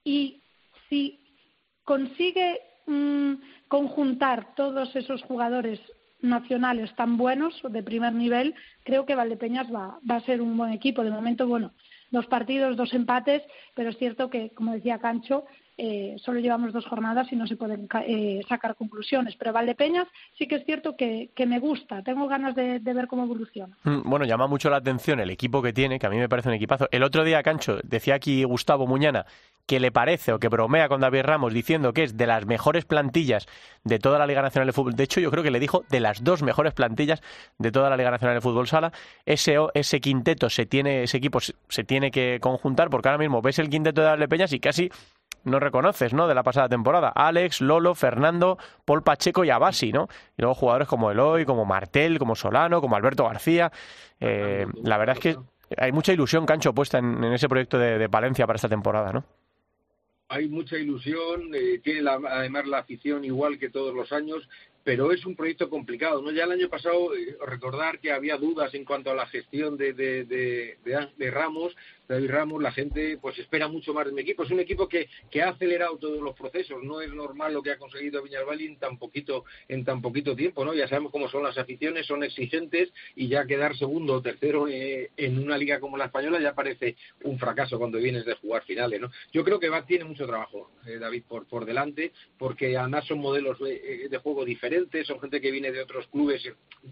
y 0.03 0.41
si 0.89 1.20
consigue 1.84 2.62
mm, 2.88 3.34
conjuntar 3.67 4.55
todos 4.55 4.96
esos 4.96 5.22
jugadores 5.24 5.79
nacionales 6.22 6.96
tan 6.96 7.17
buenos, 7.17 7.62
de 7.70 7.84
primer 7.84 8.13
nivel, 8.13 8.55
creo 8.84 9.05
que 9.05 9.15
Valdepeñas 9.15 9.67
va, 9.74 10.00
va 10.10 10.15
a 10.15 10.25
ser 10.25 10.41
un 10.41 10.55
buen 10.55 10.72
equipo. 10.72 11.03
De 11.03 11.12
momento, 11.12 11.48
bueno, 11.48 11.74
dos 12.12 12.27
partidos, 12.27 12.77
dos 12.77 12.93
empates, 12.93 13.43
pero 13.75 13.89
es 13.89 13.98
cierto 13.98 14.29
que, 14.29 14.51
como 14.51 14.74
decía 14.74 15.00
Cancho, 15.00 15.46
eh, 15.77 16.15
solo 16.24 16.39
llevamos 16.39 16.74
dos 16.74 16.86
jornadas 16.86 17.32
y 17.32 17.36
no 17.36 17.48
se 17.48 17.56
pueden 17.56 17.88
eh, 18.08 18.42
sacar 18.48 18.75
conclusiones. 18.75 19.36
Pero 19.36 19.53
Valdepeñas 19.53 20.08
sí 20.38 20.48
que 20.48 20.56
es 20.56 20.65
cierto 20.65 20.96
que, 20.96 21.30
me 21.46 21.60
gusta, 21.60 22.01
tengo 22.03 22.27
ganas 22.27 22.56
de, 22.56 22.80
ver 22.80 23.08
cómo 23.08 23.24
evoluciona. 23.24 23.77
Mm, 23.84 24.10
bueno, 24.10 24.25
llama 24.25 24.48
mucho 24.48 24.70
la 24.70 24.77
atención 24.77 25.20
el 25.20 25.30
equipo 25.30 25.62
que 25.62 25.74
tiene, 25.74 26.00
que 26.00 26.08
a 26.08 26.10
mí 26.10 26.18
me 26.18 26.30
parece 26.30 26.50
un 26.50 26.56
equipazo. 26.56 26.88
El 26.92 27.03
otro 27.03 27.24
día, 27.24 27.44
Cancho, 27.44 27.80
decía 27.84 28.15
aquí 28.15 28.44
Gustavo 28.44 28.88
Muñana 28.88 29.25
que 29.65 29.80
le 29.80 29.92
parece 29.92 30.34
o 30.34 30.39
que 30.39 30.50
bromea 30.50 30.89
con 30.89 31.01
David 31.01 31.22
Ramos 31.22 31.53
diciendo 31.53 31.94
que 31.94 32.03
es 32.03 32.18
de 32.18 32.27
las 32.27 32.46
mejores 32.46 32.86
plantillas 32.86 33.48
de 33.84 34.00
toda 34.00 34.20
la 34.20 34.27
Liga 34.27 34.42
Nacional 34.42 34.68
de 34.68 34.74
Fútbol. 34.74 34.96
De 34.96 35.03
hecho, 35.03 35.20
yo 35.20 35.32
creo 35.32 35.44
que 35.44 35.51
le 35.51 35.60
dijo 35.60 35.86
de 35.89 36.00
las 36.00 36.24
dos 36.24 36.44
mejores 36.44 36.74
plantillas 36.74 37.22
de 37.58 37.72
toda 37.72 37.89
la 37.89 37.98
Liga 37.98 38.12
Nacional 38.12 38.36
de 38.36 38.42
Fútbol 38.42 38.68
Sala. 38.68 38.92
Ese, 39.25 39.56
ese 39.74 40.01
quinteto 40.01 40.50
se 40.50 40.65
tiene, 40.65 41.03
ese 41.03 41.18
equipo 41.18 41.39
se, 41.39 41.84
tiene 41.84 42.12
que 42.12 42.39
conjuntar 42.42 42.89
porque 42.89 43.10
ahora 43.10 43.19
mismo 43.19 43.41
ves 43.41 43.60
el 43.60 43.69
quinteto 43.69 44.02
de 44.02 44.08
Valdepeñas 44.08 44.52
y 44.54 44.60
casi 44.60 44.91
no 45.43 45.60
reconoces, 45.60 46.13
¿no? 46.13 46.27
De 46.27 46.36
la 46.36 46.43
pasada 46.43 46.69
temporada. 46.69 47.10
Alex, 47.10 47.62
Lolo, 47.62 47.95
Fernando, 47.95 48.58
Paul 48.86 49.03
Pacheco 49.03 49.43
y 49.43 49.49
Abasi, 49.49 49.91
¿no? 49.91 50.08
Y 50.38 50.41
luego 50.41 50.56
jugadores 50.56 50.88
como 50.88 51.12
Eloy, 51.12 51.45
como 51.45 51.65
Martel, 51.65 52.19
como 52.19 52.36
Solano, 52.36 52.82
como 52.82 52.95
Alberto 52.95 53.25
García. 53.25 53.71
Eh, 54.19 54.65
la 54.84 54.97
verdad 54.97 55.17
es 55.17 55.21
que 55.21 55.38
hay 55.77 55.91
mucha 55.91 56.13
ilusión, 56.13 56.45
Cancho, 56.45 56.73
puesta 56.73 56.99
en, 56.99 57.23
ese 57.25 57.49
proyecto 57.49 57.77
de, 57.77 58.10
Palencia 58.10 58.45
para 58.45 58.58
esta 58.58 58.69
temporada, 58.69 59.12
¿no? 59.12 59.23
Hay 60.29 60.47
mucha 60.47 60.77
ilusión, 60.77 61.53
eh, 61.53 61.79
tiene 61.84 62.10
además 62.10 62.65
la 62.67 62.79
afición 62.79 63.23
igual 63.23 63.60
que 63.60 63.69
todos 63.69 63.93
los 63.93 64.12
años, 64.12 64.47
pero 64.84 65.12
es 65.12 65.25
un 65.25 65.36
proyecto 65.36 65.69
complicado. 65.69 66.21
¿no? 66.21 66.32
Ya 66.32 66.45
el 66.45 66.51
año 66.51 66.69
pasado, 66.69 67.15
eh, 67.15 67.38
recordar 67.45 67.99
que 67.99 68.12
había 68.12 68.38
dudas 68.38 68.73
en 68.73 68.84
cuanto 68.84 69.12
a 69.12 69.15
la 69.15 69.27
gestión 69.27 69.77
de, 69.77 69.93
de, 69.93 70.25
de 70.84 71.32
Ramos, 71.32 71.75
David 72.08 72.30
Ramos, 72.30 72.62
la 72.62 72.72
gente 72.72 73.18
pues 73.22 73.38
espera 73.39 73.68
mucho 73.68 73.94
más 73.94 74.06
de 74.06 74.12
mi 74.12 74.22
equipo. 74.22 74.44
Es 74.44 74.52
un 74.52 74.60
equipo 74.60 74.88
que, 74.88 75.08
que 75.30 75.42
ha 75.42 75.50
acelerado 75.50 75.98
todos 75.98 76.22
los 76.22 76.36
procesos. 76.36 76.84
No 76.84 77.02
es 77.02 77.13
normal 77.13 77.54
lo 77.54 77.63
que 77.63 77.72
ha 77.72 77.78
conseguido 77.78 78.22
Viñalbali 78.22 78.66
en 78.66 78.78
tan 78.78 78.98
poquito, 78.98 79.46
en 79.68 79.86
tan 79.86 80.02
poquito 80.02 80.36
tiempo, 80.36 80.66
¿no? 80.66 80.74
Ya 80.74 80.88
sabemos 80.88 81.12
cómo 81.12 81.30
son 81.30 81.44
las 81.44 81.58
aficiones, 81.58 82.06
son 82.06 82.24
exigentes 82.24 82.92
y 83.16 83.28
ya 83.28 83.46
quedar 83.46 83.78
segundo 83.78 84.16
o 84.16 84.22
tercero 84.22 84.68
eh, 84.68 85.12
en 85.18 85.39
una 85.39 85.58
liga 85.58 85.80
como 85.80 85.98
la 85.98 86.06
española 86.06 86.39
ya 86.39 86.54
parece 86.54 86.96
un 87.24 87.39
fracaso 87.39 87.78
cuando 87.78 87.98
vienes 87.98 88.26
de 88.26 88.36
jugar 88.36 88.63
finales, 88.63 89.00
¿no? 89.00 89.12
Yo 89.32 89.44
creo 89.44 89.60
que 89.60 89.70
va, 89.70 89.86
tiene 89.86 90.04
mucho 90.04 90.26
trabajo, 90.26 90.72
eh, 90.86 90.98
David, 91.00 91.24
por, 91.28 91.48
por 91.48 91.66
delante, 91.66 92.12
porque 92.38 92.78
además 92.78 93.06
son 93.06 93.20
modelos 93.20 93.60
de, 93.60 94.08
de, 94.10 94.18
juego 94.18 94.46
diferentes, 94.46 95.08
son 95.08 95.20
gente 95.20 95.42
que 95.42 95.52
viene 95.52 95.72
de 95.72 95.82
otros 95.82 96.08
clubes 96.08 96.44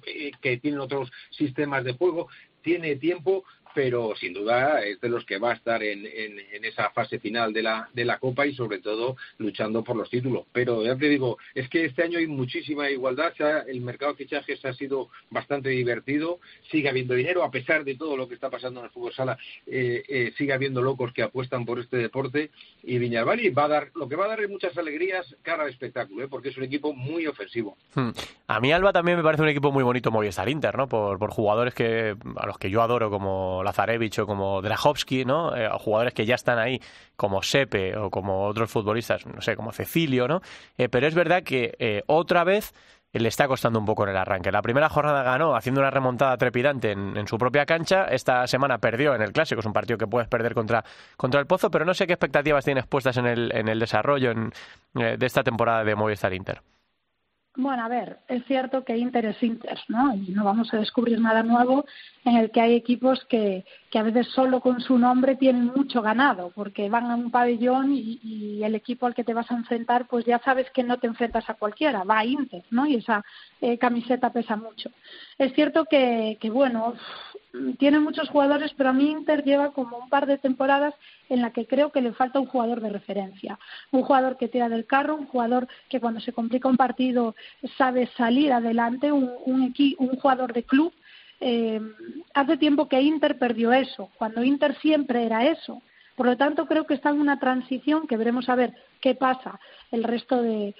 eh, 0.05 0.31
que 0.41 0.57
tienen 0.57 0.79
otros 0.79 1.11
sistemas 1.31 1.83
de 1.83 1.93
juego 1.93 2.27
tiene 2.61 2.95
tiempo, 2.95 3.43
pero 3.73 4.15
sin 4.15 4.33
duda 4.33 4.81
es 4.83 4.99
de 5.01 5.09
los 5.09 5.25
que 5.25 5.37
va 5.37 5.51
a 5.51 5.55
estar 5.55 5.81
en, 5.83 6.05
en, 6.05 6.65
esa 6.65 6.89
fase 6.91 7.19
final 7.19 7.53
de 7.53 7.63
la, 7.63 7.89
de 7.93 8.05
la 8.05 8.19
Copa 8.19 8.45
y 8.45 8.53
sobre 8.53 8.79
todo 8.79 9.15
luchando 9.37 9.83
por 9.83 9.95
los 9.95 10.09
títulos. 10.09 10.45
Pero 10.51 10.83
ya 10.83 10.95
te 10.95 11.09
digo, 11.09 11.37
es 11.55 11.69
que 11.69 11.85
este 11.85 12.03
año 12.03 12.19
hay 12.19 12.27
muchísima 12.27 12.89
igualdad, 12.89 13.33
el 13.67 13.81
mercado 13.81 14.13
de 14.13 14.19
fichajes 14.19 14.63
ha 14.65 14.73
sido 14.73 15.09
bastante 15.29 15.69
divertido, 15.69 16.39
sigue 16.69 16.89
habiendo 16.89 17.15
dinero, 17.15 17.43
a 17.43 17.51
pesar 17.51 17.83
de 17.83 17.95
todo 17.95 18.15
lo 18.17 18.27
que 18.27 18.35
está 18.35 18.49
pasando 18.49 18.79
en 18.79 18.85
el 18.85 18.91
fútbol 18.91 19.13
sala, 19.13 19.37
eh, 19.65 20.03
eh, 20.07 20.33
sigue 20.37 20.53
habiendo 20.53 20.81
locos 20.81 21.13
que 21.13 21.23
apuestan 21.23 21.65
por 21.65 21.79
este 21.79 21.97
deporte 21.97 22.51
y 22.83 22.97
Viñalbali 22.97 23.49
va 23.49 23.65
a 23.65 23.67
dar, 23.67 23.91
lo 23.95 24.07
que 24.07 24.15
va 24.15 24.25
a 24.25 24.29
dar 24.29 24.41
es 24.41 24.49
muchas 24.49 24.77
alegrías 24.77 25.35
cara 25.41 25.63
al 25.63 25.69
espectáculo, 25.69 26.23
¿eh? 26.23 26.27
porque 26.27 26.49
es 26.49 26.57
un 26.57 26.63
equipo 26.63 26.93
muy 26.93 27.27
ofensivo. 27.27 27.77
Hmm. 27.95 28.11
A 28.47 28.59
mí 28.59 28.71
Alba 28.71 28.91
también 28.93 29.17
me 29.17 29.23
parece 29.23 29.43
un 29.43 29.49
equipo 29.49 29.71
muy 29.71 29.83
bonito 29.83 30.11
Movistar 30.11 30.49
Inter, 30.49 30.77
¿no? 30.77 30.87
Por, 30.87 31.17
por 31.17 31.31
jugadores 31.31 31.73
que 31.73 32.15
a 32.35 32.45
los 32.45 32.57
que 32.57 32.69
yo 32.69 32.81
adoro 32.81 33.09
como 33.09 33.60
Lazarevich 33.63 34.19
o 34.19 34.25
como 34.25 34.61
Drahovski, 34.61 35.25
¿no? 35.25 35.55
Eh, 35.55 35.69
jugadores 35.79 36.13
que 36.13 36.25
ya 36.25 36.35
están 36.35 36.59
ahí, 36.59 36.81
como 37.15 37.41
Sepe 37.43 37.97
o 37.97 38.09
como 38.09 38.45
otros 38.45 38.71
futbolistas, 38.71 39.25
no 39.25 39.41
sé, 39.41 39.55
como 39.55 39.71
Cecilio, 39.71 40.27
¿no? 40.27 40.41
Eh, 40.77 40.89
pero 40.89 41.07
es 41.07 41.15
verdad 41.15 41.43
que 41.43 41.75
eh, 41.79 42.03
otra 42.07 42.43
vez 42.43 42.73
le 43.13 43.27
está 43.27 43.47
costando 43.47 43.77
un 43.77 43.85
poco 43.85 44.03
en 44.03 44.09
el 44.11 44.17
arranque. 44.17 44.51
La 44.51 44.61
primera 44.61 44.87
jornada 44.87 45.21
ganó 45.23 45.55
haciendo 45.55 45.81
una 45.81 45.91
remontada 45.91 46.37
trepidante 46.37 46.91
en, 46.91 47.27
su 47.27 47.37
propia 47.37 47.65
cancha. 47.65 48.05
Esta 48.05 48.47
semana 48.47 48.77
perdió 48.77 49.13
en 49.13 49.21
el 49.21 49.33
Clásico. 49.33 49.59
Es 49.59 49.65
un 49.65 49.73
partido 49.73 49.97
que 49.97 50.07
puedes 50.07 50.29
perder 50.29 50.53
contra, 50.53 50.85
contra 51.17 51.41
el 51.41 51.45
Pozo, 51.45 51.69
pero 51.69 51.83
no 51.83 51.93
sé 51.93 52.07
qué 52.07 52.13
expectativas 52.13 52.63
tienes 52.63 52.87
puestas 52.87 53.17
en 53.17 53.25
el, 53.25 53.51
en 53.53 53.67
el 53.67 53.79
desarrollo 53.79 54.33
de 54.93 55.25
esta 55.25 55.43
temporada 55.43 55.83
de 55.83 55.93
Movistar 55.93 56.33
Inter. 56.33 56.61
Bueno, 57.55 57.83
a 57.83 57.89
ver, 57.89 58.19
es 58.29 58.45
cierto 58.45 58.85
que 58.85 58.97
Inter 58.97 59.25
es 59.25 59.43
Inter, 59.43 59.77
¿no? 59.89 60.15
Y 60.15 60.31
no 60.31 60.45
vamos 60.45 60.73
a 60.73 60.77
descubrir 60.77 61.19
nada 61.19 61.43
nuevo 61.43 61.85
en 62.23 62.37
el 62.37 62.49
que 62.49 62.61
hay 62.61 62.75
equipos 62.75 63.25
que, 63.25 63.65
que 63.91 63.99
a 63.99 64.03
veces 64.03 64.27
solo 64.29 64.61
con 64.61 64.79
su 64.79 64.97
nombre 64.97 65.35
tienen 65.35 65.65
mucho 65.65 66.01
ganado, 66.01 66.51
porque 66.55 66.89
van 66.89 67.11
a 67.11 67.15
un 67.15 67.29
pabellón 67.29 67.93
y, 67.93 68.19
y, 68.23 68.63
el 68.63 68.73
equipo 68.73 69.05
al 69.05 69.13
que 69.13 69.25
te 69.25 69.33
vas 69.33 69.51
a 69.51 69.55
enfrentar, 69.55 70.07
pues 70.07 70.23
ya 70.25 70.39
sabes 70.39 70.71
que 70.71 70.81
no 70.81 70.97
te 70.97 71.07
enfrentas 71.07 71.49
a 71.49 71.55
cualquiera, 71.55 72.05
va 72.05 72.19
a 72.19 72.25
Inter, 72.25 72.63
¿no? 72.71 72.85
Y 72.87 72.95
esa 72.95 73.23
eh, 73.59 73.77
camiseta 73.77 74.31
pesa 74.31 74.55
mucho. 74.55 74.89
Es 75.37 75.53
cierto 75.53 75.85
que, 75.85 76.37
que 76.39 76.49
bueno, 76.49 76.95
tiene 77.79 77.99
muchos 77.99 78.29
jugadores, 78.29 78.71
pero 78.77 78.91
a 78.91 78.93
mí 78.93 79.11
Inter 79.11 79.43
lleva 79.43 79.71
como 79.71 79.97
un 79.97 80.09
par 80.09 80.25
de 80.25 80.37
temporadas 80.37 80.93
en 81.27 81.41
la 81.41 81.51
que 81.51 81.67
creo 81.67 81.91
que 81.91 82.01
le 82.01 82.13
falta 82.13 82.39
un 82.39 82.45
jugador 82.45 82.79
de 82.81 82.89
referencia. 82.89 83.59
Un 83.91 84.03
jugador 84.03 84.37
que 84.37 84.47
tira 84.47 84.69
del 84.69 84.85
carro, 84.85 85.15
un 85.15 85.27
jugador 85.27 85.67
que 85.89 85.99
cuando 85.99 86.21
se 86.21 86.33
complica 86.33 86.69
un 86.69 86.77
partido 86.77 87.35
sabe 87.77 88.07
salir 88.17 88.53
adelante, 88.53 89.11
un, 89.11 89.29
un, 89.45 89.73
un 89.97 90.15
jugador 90.17 90.53
de 90.53 90.63
club. 90.63 90.93
Eh, 91.43 91.81
hace 92.35 92.57
tiempo 92.57 92.87
que 92.87 93.01
Inter 93.01 93.39
perdió 93.39 93.73
eso, 93.73 94.11
cuando 94.19 94.43
Inter 94.43 94.75
siempre 94.79 95.25
era 95.25 95.47
eso 95.47 95.81
Por 96.15 96.27
lo 96.27 96.37
tanto, 96.37 96.67
creo 96.67 96.85
que 96.85 96.93
está 96.93 97.09
en 97.09 97.19
una 97.19 97.39
transición 97.39 98.05
que 98.05 98.15
veremos 98.15 98.47
a 98.47 98.53
ver 98.53 98.75
qué 98.99 99.15
pasa 99.15 99.59
el 99.89 100.03
resto 100.03 100.39
de, 100.39 100.75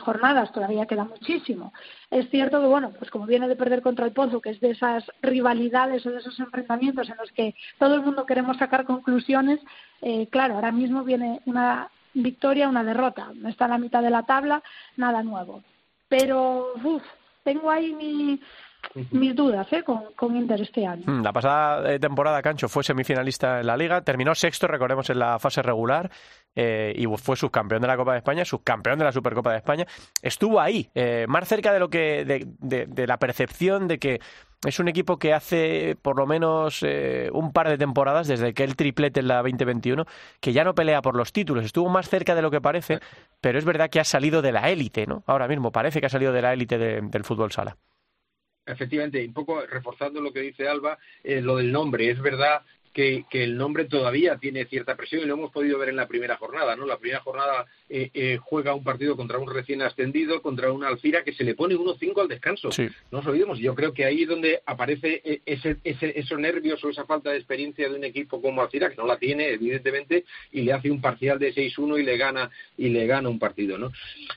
jornadas. 0.00 0.52
Todavía 0.52 0.86
queda 0.86 1.04
muchísimo. 1.04 1.74
Es 2.10 2.30
cierto 2.30 2.62
que, 2.62 2.66
bueno, 2.66 2.92
pues 2.98 3.10
como 3.10 3.26
viene 3.26 3.46
de 3.46 3.56
perder 3.56 3.82
contra 3.82 4.06
el 4.06 4.12
Pozo, 4.12 4.40
que 4.40 4.50
es 4.50 4.60
de 4.60 4.70
esas 4.70 5.04
rivalidades 5.20 6.06
o 6.06 6.10
de 6.10 6.18
esos 6.20 6.40
enfrentamientos 6.40 7.10
en 7.10 7.18
los 7.18 7.30
que 7.32 7.54
todo 7.78 7.94
el 7.94 8.00
mundo 8.00 8.24
queremos 8.24 8.56
sacar 8.56 8.86
conclusiones, 8.86 9.60
eh, 10.00 10.28
claro, 10.28 10.54
ahora 10.54 10.72
mismo 10.72 11.04
viene 11.04 11.42
una 11.44 11.90
victoria, 12.14 12.70
una 12.70 12.84
derrota. 12.84 13.32
Está 13.46 13.66
en 13.66 13.72
la 13.72 13.78
mitad 13.78 14.02
de 14.02 14.10
la 14.10 14.22
tabla, 14.22 14.62
nada 14.96 15.22
nuevo. 15.22 15.62
Pero, 16.08 16.72
uff, 16.82 17.02
tengo 17.42 17.70
ahí 17.70 17.92
mi, 17.92 18.40
mis 19.10 19.34
dudas 19.34 19.66
¿eh? 19.72 19.82
con, 19.82 20.36
Inter 20.36 20.60
este 20.60 20.86
año. 20.86 21.04
Mm, 21.06 21.22
la 21.22 21.32
pasada 21.32 21.92
eh, 21.92 21.98
temporada, 21.98 22.42
Cancho 22.42 22.68
fue 22.68 22.84
semifinalista 22.84 23.60
en 23.60 23.66
la 23.66 23.76
Liga, 23.76 24.02
terminó 24.02 24.34
sexto, 24.34 24.66
recordemos, 24.66 25.10
en 25.10 25.18
la 25.18 25.38
fase 25.38 25.62
regular 25.62 26.10
eh, 26.54 26.92
y 26.96 27.06
fue 27.16 27.36
subcampeón 27.36 27.82
de 27.82 27.88
la 27.88 27.96
Copa 27.96 28.12
de 28.12 28.18
España, 28.18 28.44
subcampeón 28.44 28.98
de 28.98 29.04
la 29.04 29.12
Supercopa 29.12 29.50
de 29.50 29.58
España. 29.58 29.86
Estuvo 30.22 30.60
ahí, 30.60 30.90
eh, 30.94 31.26
más 31.28 31.46
cerca 31.48 31.72
de 31.72 31.78
lo 31.78 31.88
que 31.88 32.24
de, 32.24 32.86
de, 32.86 33.06
la 33.06 33.18
percepción 33.18 33.88
de 33.88 33.98
que 33.98 34.20
es 34.66 34.78
un 34.78 34.88
equipo 34.88 35.18
que 35.18 35.34
hace 35.34 35.96
por 36.00 36.16
lo 36.16 36.26
menos 36.26 36.82
un 37.32 37.52
par 37.52 37.68
de 37.68 37.76
temporadas, 37.76 38.26
desde 38.28 38.54
que 38.54 38.64
el 38.64 38.76
triplete 38.76 39.20
en 39.20 39.28
la 39.28 39.42
2021, 39.42 40.06
que 40.40 40.54
ya 40.54 40.64
no 40.64 40.74
pelea 40.74 41.02
por 41.02 41.16
los 41.16 41.32
títulos. 41.32 41.66
Estuvo 41.66 41.90
más 41.90 42.08
cerca 42.08 42.34
de 42.34 42.40
lo 42.40 42.50
que 42.50 42.62
parece, 42.62 43.00
pero 43.42 43.58
es 43.58 43.66
verdad 43.66 43.90
que 43.90 44.00
ha 44.00 44.04
salido 44.04 44.40
de 44.40 44.52
la 44.52 44.70
élite, 44.70 45.06
¿no? 45.06 45.22
Ahora 45.26 45.48
mismo 45.48 45.70
parece 45.70 46.00
que 46.00 46.06
ha 46.06 46.10
salido 46.10 46.32
de 46.32 46.40
la 46.40 46.54
élite 46.54 46.78
del 46.78 47.24
fútbol 47.24 47.52
sala. 47.52 47.76
Efectivamente, 48.66 49.24
un 49.24 49.34
poco 49.34 49.64
reforzando 49.66 50.20
lo 50.20 50.32
que 50.32 50.40
dice 50.40 50.68
Alba, 50.68 50.98
eh, 51.22 51.40
lo 51.40 51.56
del 51.56 51.70
nombre. 51.70 52.10
Es 52.10 52.20
verdad 52.20 52.62
que, 52.94 53.26
el 53.32 53.58
nombre 53.58 53.84
todavía 53.86 54.38
tiene 54.38 54.64
cierta 54.66 54.96
presión 54.96 55.22
y 55.22 55.26
lo 55.26 55.34
hemos 55.34 55.50
podido 55.50 55.78
ver 55.78 55.88
en 55.88 55.96
la 55.96 56.06
primera 56.06 56.36
jornada, 56.36 56.76
¿no? 56.76 56.86
La 56.86 56.98
primera 56.98 57.20
jornada 57.20 57.66
eh, 57.90 58.10
eh, 58.14 58.38
juega 58.40 58.72
un 58.72 58.84
partido 58.84 59.16
contra 59.16 59.38
un 59.38 59.52
recién 59.52 59.82
ascendido, 59.82 60.40
contra 60.40 60.70
una 60.70 60.88
Alcira 60.88 61.24
que 61.24 61.32
se 61.32 61.42
le 61.42 61.54
pone 61.54 61.74
1-5 61.74 62.20
al 62.20 62.28
descanso. 62.28 62.70
No 63.10 63.18
nos 63.18 63.26
olvidemos, 63.26 63.58
yo 63.58 63.74
creo 63.74 63.92
que 63.92 64.04
ahí 64.04 64.22
es 64.22 64.28
donde 64.28 64.62
aparece 64.64 65.20
eh, 65.24 65.40
ese, 65.44 65.76
ese, 65.82 66.18
esos 66.18 66.38
nervios 66.38 66.82
o 66.84 66.88
esa 66.88 67.04
falta 67.04 67.30
de 67.30 67.38
experiencia 67.38 67.88
de 67.88 67.96
un 67.96 68.04
equipo 68.04 68.40
como 68.40 68.62
Alcira, 68.62 68.88
que 68.88 68.96
no 68.96 69.06
la 69.06 69.18
tiene, 69.18 69.48
evidentemente, 69.48 70.24
y 70.52 70.62
le 70.62 70.72
hace 70.72 70.90
un 70.90 71.00
parcial 71.00 71.40
de 71.40 71.52
6-1 71.52 72.00
y 72.00 72.04
le 72.04 72.16
gana 72.16 72.50
y 72.78 72.90
le 72.90 73.06
gana 73.06 73.28
un 73.28 73.40
partido, 73.40 73.76
¿no? 73.76 73.90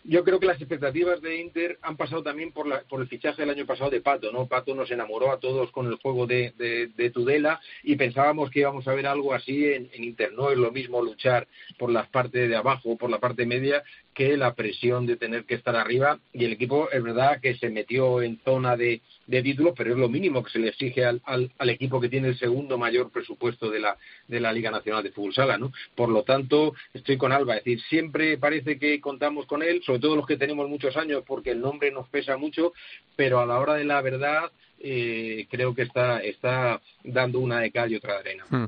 Yo 0.04 0.24
creo 0.24 0.40
que 0.40 0.48
las 0.48 0.60
expectativas 0.60 1.22
de 1.22 1.40
Inter 1.40 1.78
han 1.84 1.96
pasado 1.96 2.24
también 2.24 2.52
por, 2.52 2.68
la, 2.68 2.82
por 2.82 3.02
el 3.02 3.08
fichaje 3.08 3.44
del 3.44 3.52
año 3.52 3.68
pasado 3.68 3.92
de 3.92 4.02
Pato, 4.02 4.32
¿no? 4.32 4.48
Pato 4.48 4.74
nos 4.74 4.90
enamoró 4.90 5.32
a 5.32 5.40
todos 5.40 5.72
con 5.72 5.86
el 5.86 5.96
juego 5.98 6.26
de, 6.26 6.54
de 6.58 7.10
Tudela 7.12 7.62
y 7.84 7.96
pensábamos 7.96 8.47
que 8.50 8.62
íbamos 8.62 8.88
a 8.88 8.94
ver 8.94 9.08
algo 9.08 9.34
así 9.34 9.66
en, 9.66 9.90
Inter. 9.96 10.34
No 10.34 10.52
es 10.52 10.58
lo 10.58 10.72
mismo 10.72 11.02
luchar 11.02 11.48
por 11.78 11.92
la 11.92 12.06
parte 12.06 12.48
de 12.48 12.56
abajo 12.56 12.92
o 12.92 12.98
por 12.98 13.10
la 13.10 13.20
parte 13.20 13.46
media 13.46 13.84
que 14.18 14.36
la 14.36 14.56
presión 14.56 15.06
de 15.06 15.16
tener 15.16 15.46
que 15.46 15.54
estar 15.54 15.76
arriba. 15.76 16.18
Y 16.34 16.44
el 16.44 16.54
equipo 16.54 16.90
es 16.90 17.04
verdad 17.04 17.40
que 17.40 17.56
se 17.56 17.70
metió 17.70 18.24
en 18.24 18.40
zona 18.44 18.76
de, 18.76 19.02
de 19.28 19.44
títulos, 19.44 19.76
pero 19.78 19.92
es 19.92 19.98
lo 20.00 20.10
mínimo 20.10 20.44
que 20.44 20.50
se 20.50 20.58
le 20.58 20.70
exige 20.70 21.06
al, 21.06 21.22
al, 21.24 21.70
equipo 21.70 22.02
que 22.02 22.10
tiene 22.10 22.30
el 22.30 22.40
segundo 22.40 22.80
mayor 22.80 23.12
presupuesto 23.12 23.70
de 23.70 23.80
la, 23.80 23.96
de 24.28 24.40
la 24.40 24.52
Liga 24.52 24.72
Nacional 24.72 25.04
de 25.04 25.12
Fútbol 25.12 25.36
Sala. 25.36 25.60
¿no? 25.60 25.72
Por 25.94 26.10
lo 26.10 26.24
tanto, 26.24 26.74
estoy 26.96 27.16
con 27.18 27.32
Alba. 27.32 27.58
Es 27.58 27.64
decir, 27.64 27.80
siempre 27.90 28.40
parece 28.40 28.80
que 28.80 29.00
contamos 29.00 29.46
con 29.46 29.62
él, 29.62 29.84
sobre 29.84 30.00
todo 30.00 30.16
los 30.16 30.26
que 30.26 30.38
tenemos 30.38 30.68
muchos 30.68 30.98
años, 30.98 31.22
porque 31.28 31.52
el 31.52 31.62
nombre 31.62 31.92
nos 31.92 32.08
pesa 32.10 32.38
mucho, 32.38 32.74
pero 33.16 33.40
a 33.40 33.46
la 33.46 33.60
hora 33.60 33.76
de 33.76 33.86
la 33.86 34.02
verdad 34.02 34.52
eh, 34.80 35.46
creo 35.52 35.76
que 35.76 35.84
está, 35.84 36.22
está 36.22 36.82
dando 37.04 37.38
una 37.40 37.60
de 37.60 37.70
cal 37.70 37.92
y 37.92 37.96
otra 37.98 38.14
de 38.16 38.20
arena. 38.22 38.46
Hmm. 38.50 38.66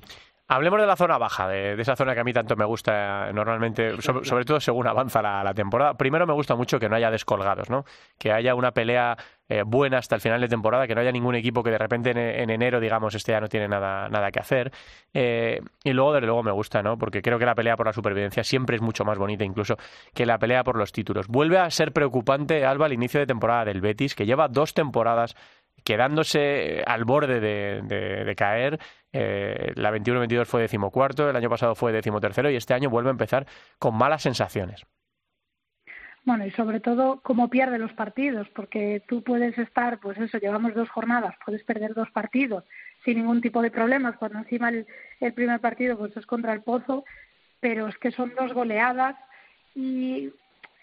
Hablemos 0.52 0.82
de 0.82 0.88
la 0.88 0.96
zona 0.96 1.20
baja, 1.20 1.48
de, 1.48 1.80
esa 1.80 1.96
zona 1.96 2.16
que 2.16 2.22
a 2.22 2.24
mí 2.24 2.34
tanto 2.34 2.56
me 2.56 2.66
gusta 2.66 3.32
normalmente, 3.32 4.02
sobre, 4.02 4.46
todo 4.46 4.60
según 4.60 4.88
avanza 4.88 5.22
la, 5.22 5.54
temporada. 5.54 5.94
Primero 5.94 6.26
me 6.26 6.34
gusta 6.34 6.56
mucho 6.56 6.80
que 6.80 6.90
no 6.90 6.96
haya 6.96 7.12
descolgados, 7.12 7.70
¿no? 7.70 7.86
Que 8.18 8.32
haya 8.32 8.56
una 8.56 8.72
pelea 8.72 9.16
eh, 9.48 9.62
buena 9.64 10.00
hasta 10.00 10.16
el 10.16 10.22
final 10.22 10.42
de 10.42 10.48
temporada, 10.48 10.88
que 10.88 10.96
no 10.96 11.02
haya 11.02 11.12
ningún 11.12 11.36
equipo 11.36 11.62
que 11.62 11.70
de 11.70 11.78
repente 11.78 12.10
en, 12.42 12.50
enero, 12.50 12.80
digamos, 12.80 13.14
este 13.14 13.32
ya 13.32 13.40
no 13.40 13.48
tiene 13.48 13.68
nada, 13.68 14.10
nada 14.10 14.32
que 14.32 14.40
hacer. 14.40 14.72
Eh, 15.14 15.62
y 15.84 15.94
luego, 15.94 16.14
desde 16.14 16.26
luego, 16.26 16.42
me 16.42 16.52
gusta, 16.52 16.82
¿no? 16.82 16.98
Porque 16.98 17.22
creo 17.22 17.38
que 17.38 17.46
la 17.46 17.54
pelea 17.54 17.78
por 17.78 17.86
la 17.86 17.94
supervivencia 17.94 18.44
siempre 18.44 18.76
es 18.76 18.82
mucho 18.82 19.06
más 19.06 19.20
bonita, 19.20 19.46
incluso 19.46 19.78
que 20.16 20.26
la 20.26 20.40
pelea 20.40 20.64
por 20.64 20.78
los 20.78 20.92
títulos. 20.92 21.28
Vuelve 21.28 21.60
a 21.60 21.70
ser 21.70 21.94
preocupante, 21.94 22.66
Alba, 22.66 22.88
el 22.88 22.94
inicio 22.94 23.20
de 23.20 23.28
temporada 23.28 23.66
del 23.66 23.82
Betis, 23.82 24.16
que 24.16 24.26
lleva 24.26 24.48
dos 24.48 24.74
temporadas 24.74 25.36
quedándose 25.90 26.84
al 26.86 27.04
borde 27.04 27.40
de, 27.40 28.36
caer. 28.36 28.80
Eh, 29.12 29.74
la 29.74 29.92
21-22 29.92 30.46
fue 30.46 30.62
decimocuarto, 30.62 31.28
el 31.28 31.36
año 31.36 31.50
pasado 31.50 31.74
fue 31.74 31.92
decimotercero 31.92 32.52
y 32.52 32.56
este 32.56 32.76
año 32.76 32.92
vuelve 32.92 33.10
a 33.10 33.18
empezar 33.18 33.48
con 33.80 33.98
malas 33.98 34.22
sensaciones. 34.22 34.86
Bueno, 36.26 36.46
y 36.46 36.52
sobre 36.52 36.80
todo 36.80 37.22
cómo 37.24 37.50
pierde 37.50 37.80
los 37.80 37.92
partidos, 37.94 38.48
porque 38.50 39.02
tú 39.08 39.24
puedes 39.24 39.58
estar, 39.58 40.00
pues 40.00 40.20
eso, 40.20 40.38
llevamos 40.38 40.76
dos 40.76 40.92
jornadas, 40.92 41.34
puedes 41.44 41.64
perder 41.64 41.96
dos 41.96 42.12
partidos 42.12 42.66
sin 43.04 43.18
ningún 43.18 43.42
tipo 43.42 43.64
de 43.64 43.72
problemas, 43.72 44.16
cuando 44.18 44.38
encima 44.38 44.70
el, 44.70 44.86
el 45.20 45.34
primer 45.34 45.60
partido 45.60 45.98
pues 45.98 46.16
es 46.16 46.28
contra 46.28 46.54
el 46.54 46.62
Pozo, 46.62 47.04
pero 47.60 47.88
es 47.88 47.98
que 47.98 48.12
son 48.12 48.32
dos 48.38 48.54
goleadas 48.54 49.16
y 49.74 50.30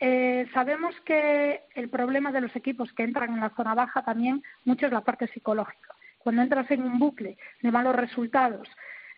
eh, 0.01 0.47
sabemos 0.53 0.95
que 1.05 1.63
el 1.75 1.89
problema 1.89 2.31
de 2.33 2.43
los 2.43 2.55
equipos 2.55 2.93
que 2.93 3.03
entran 3.03 3.33
en 3.33 3.41
la 3.41 3.51
zona 3.51 3.75
baja 3.75 4.03
también 4.03 4.43
mucho 4.65 4.87
es 4.87 4.93
la 4.93 5.01
parte 5.01 5.27
psicológica. 5.29 5.95
Cuando 6.19 6.43
entras 6.43 6.71
en 6.71 6.83
un 6.83 6.99
bucle 6.99 7.39
de 7.63 7.71
malos 7.71 7.97
resultados, 7.97 8.69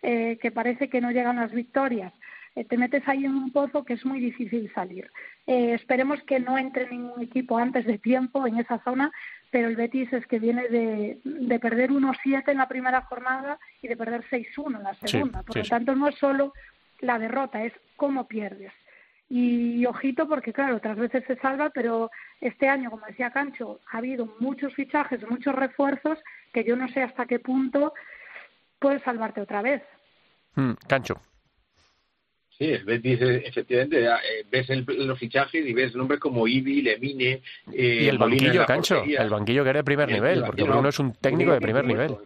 eh, 0.01 0.37
que 0.41 0.51
parece 0.51 0.89
que 0.89 1.01
no 1.01 1.11
llegan 1.11 1.35
las 1.35 1.51
victorias, 1.51 2.13
eh, 2.55 2.63
te 2.63 2.77
metes 2.77 3.05
ahí 3.07 3.25
en 3.25 3.35
un 3.35 3.51
pozo 3.51 3.83
que 3.83 3.93
es 3.93 4.05
muy 4.05 4.19
difícil 4.19 4.71
salir. 4.73 5.11
esperemos 5.45 6.21
que 6.23 6.39
no 6.39 6.59
entre 6.59 6.87
ningún 6.89 7.23
equipo 7.23 7.57
antes 7.57 7.85
de 7.85 7.97
tiempo 7.97 8.45
en 8.45 8.59
esa 8.59 8.77
zona, 8.83 9.11
pero 9.49 9.67
el 9.67 9.75
Betis 9.75 10.13
es 10.13 10.25
que 10.27 10.37
viene 10.37 10.67
de, 10.69 11.19
de 11.23 11.59
perder 11.59 11.89
1-7 11.89 12.51
en 12.51 12.57
la 12.57 12.67
primera 12.67 13.01
jornada 13.01 13.59
y 13.81 13.87
de 13.87 13.97
perder 13.97 14.23
6-1 14.29 14.77
en 14.77 14.83
la 14.83 14.93
segunda. 14.93 15.41
Por 15.41 15.57
lo 15.57 15.63
tanto, 15.63 15.95
no 15.95 16.07
es 16.07 16.15
solo 16.15 16.53
la 16.99 17.17
derrota, 17.17 17.63
es 17.63 17.73
cómo 17.95 18.27
pierdes. 18.27 18.71
Y 19.29 19.85
ojito 19.85 20.27
porque, 20.27 20.51
claro, 20.51 20.77
otras 20.77 20.97
veces 20.97 21.23
se 21.27 21.35
salva, 21.37 21.69
pero 21.69 22.09
este 22.41 22.67
año, 22.67 22.89
como 22.89 23.05
decía 23.05 23.29
Cancho, 23.29 23.79
ha 23.91 23.99
habido 23.99 24.35
muchos 24.39 24.73
fichajes, 24.73 25.21
muchos 25.29 25.53
refuerzos 25.53 26.17
que 26.51 26.63
yo 26.63 26.75
no 26.75 26.87
sé 26.87 27.03
hasta 27.03 27.27
qué 27.27 27.39
punto 27.39 27.93
puede 28.79 28.99
salvarte 29.01 29.41
otra 29.41 29.61
vez. 29.61 29.83
Mm, 30.55 30.71
Cancho. 30.87 31.21
Sí, 32.57 32.75
Betis, 32.83 33.19
efectivamente, 33.21 34.03
eh, 34.03 34.45
ves 34.51 34.67
los 34.87 35.17
fichajes 35.17 35.65
y 35.65 35.73
ves 35.73 35.95
nombres 35.95 36.19
como 36.19 36.45
Ibi, 36.45 36.81
Lemine. 36.81 37.41
Eh, 37.71 37.99
y 38.01 38.07
el 38.09 38.17
banquillo, 38.17 38.65
Cancho, 38.65 39.03
el 39.03 39.29
banquillo 39.29 39.63
que 39.63 39.69
era 39.69 39.79
de 39.79 39.83
primer 39.85 40.11
nivel, 40.11 40.43
porque 40.43 40.63
uno 40.63 40.89
es 40.89 40.99
un 40.99 41.13
técnico 41.13 41.53
de 41.53 41.61
primer 41.61 41.85
nivel. 41.85 42.17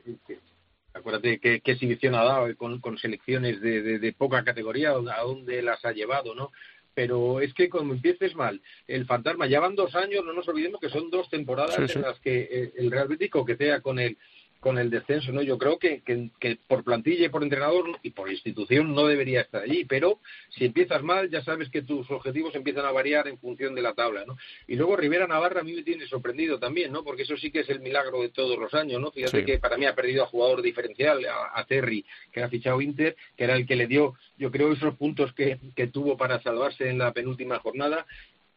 Acuérdate 0.94 1.40
qué, 1.40 1.62
exhibición 1.64 2.16
ha 2.16 2.24
dado 2.24 2.48
con, 2.56 2.98
selecciones 2.98 3.62
de, 3.62 4.00
de, 4.00 4.14
poca 4.14 4.44
categoría, 4.44 4.92
a 4.92 5.22
dónde 5.22 5.62
las 5.62 5.84
ha 5.86 5.92
llevado, 5.92 6.34
¿no? 6.34 6.52
Pero 6.94 7.42
es 7.42 7.54
que 7.54 7.70
cuando 7.70 7.94
empieces 7.94 8.36
mal, 8.36 8.62
el 8.88 9.06
fantasma, 9.06 9.48
ya 9.48 9.60
van 9.60 9.76
dos 9.76 9.96
años, 9.96 10.24
no 10.24 10.34
nos 10.34 10.48
olvidemos 10.48 10.80
que 10.80 10.90
son 10.90 11.10
dos 11.10 11.30
temporadas 11.30 11.96
en 11.96 12.02
las 12.02 12.20
que 12.20 12.48
eh, 12.52 12.74
el 12.78 12.92
Real 12.92 13.08
Betis 13.08 13.32
coquetea 13.32 13.82
con 13.82 14.00
el 14.00 14.18
con 14.64 14.78
el 14.78 14.90
descenso, 14.90 15.34
¿no? 15.34 15.42
Yo 15.42 15.58
creo 15.58 15.78
que, 15.78 16.02
que, 16.04 16.58
por 16.68 16.86
plantilla 16.86 17.26
y 17.26 17.30
por 17.30 17.44
entrenador 17.44 18.00
y 18.02 18.12
por 18.12 18.32
institución 18.32 18.96
no 18.96 19.06
debería 19.06 19.42
estar 19.42 19.64
allí, 19.64 19.84
pero 19.84 20.20
si 20.52 20.64
empiezas 20.64 21.04
mal 21.04 21.30
ya 21.30 21.44
sabes 21.44 21.70
que 21.70 21.82
tus 21.82 22.10
objetivos 22.10 22.56
empiezan 22.56 22.86
a 22.86 22.92
variar 22.92 23.28
en 23.28 23.38
función 23.38 23.76
de 23.76 23.82
la 23.82 23.94
tabla, 23.94 24.24
¿no? 24.26 24.38
Y 24.66 24.78
luego 24.78 24.96
Rivera 24.96 25.28
Navarra 25.28 25.60
a 25.60 25.64
mí 25.64 25.74
me 25.74 25.84
tiene 25.84 26.08
sorprendido 26.08 26.60
también, 26.60 26.94
¿no? 26.94 27.04
Porque 27.04 27.24
eso 27.24 27.36
sí 27.36 27.52
que 27.52 27.60
es 27.60 27.70
el 27.70 27.82
milagro 27.82 28.22
de 28.22 28.30
todos 28.30 28.58
los 28.58 28.74
años, 28.74 29.02
¿no? 29.02 29.12
Fíjate 29.12 29.44
que 29.44 29.60
para 29.60 29.78
mí 29.78 29.86
ha 29.86 29.96
perdido 29.96 30.24
a 30.24 30.28
jugador 30.28 30.62
diferencial, 30.62 31.20
a, 31.54 31.66
Terry, 31.66 32.06
que 32.32 32.42
ha 32.42 32.48
fichado 32.48 32.80
Inter, 32.82 33.18
que 33.36 33.44
era 33.44 33.58
el 33.58 33.68
que 33.68 33.76
le 33.76 33.88
dio, 33.88 34.14
yo 34.38 34.50
creo, 34.50 34.72
esos 34.72 34.96
puntos 34.96 35.34
que, 35.34 35.60
que 35.76 35.88
tuvo 35.88 36.16
para 36.16 36.42
salvarse 36.42 36.90
en 36.90 37.00
la 37.00 37.12
penúltima 37.12 37.60
jornada 37.60 38.06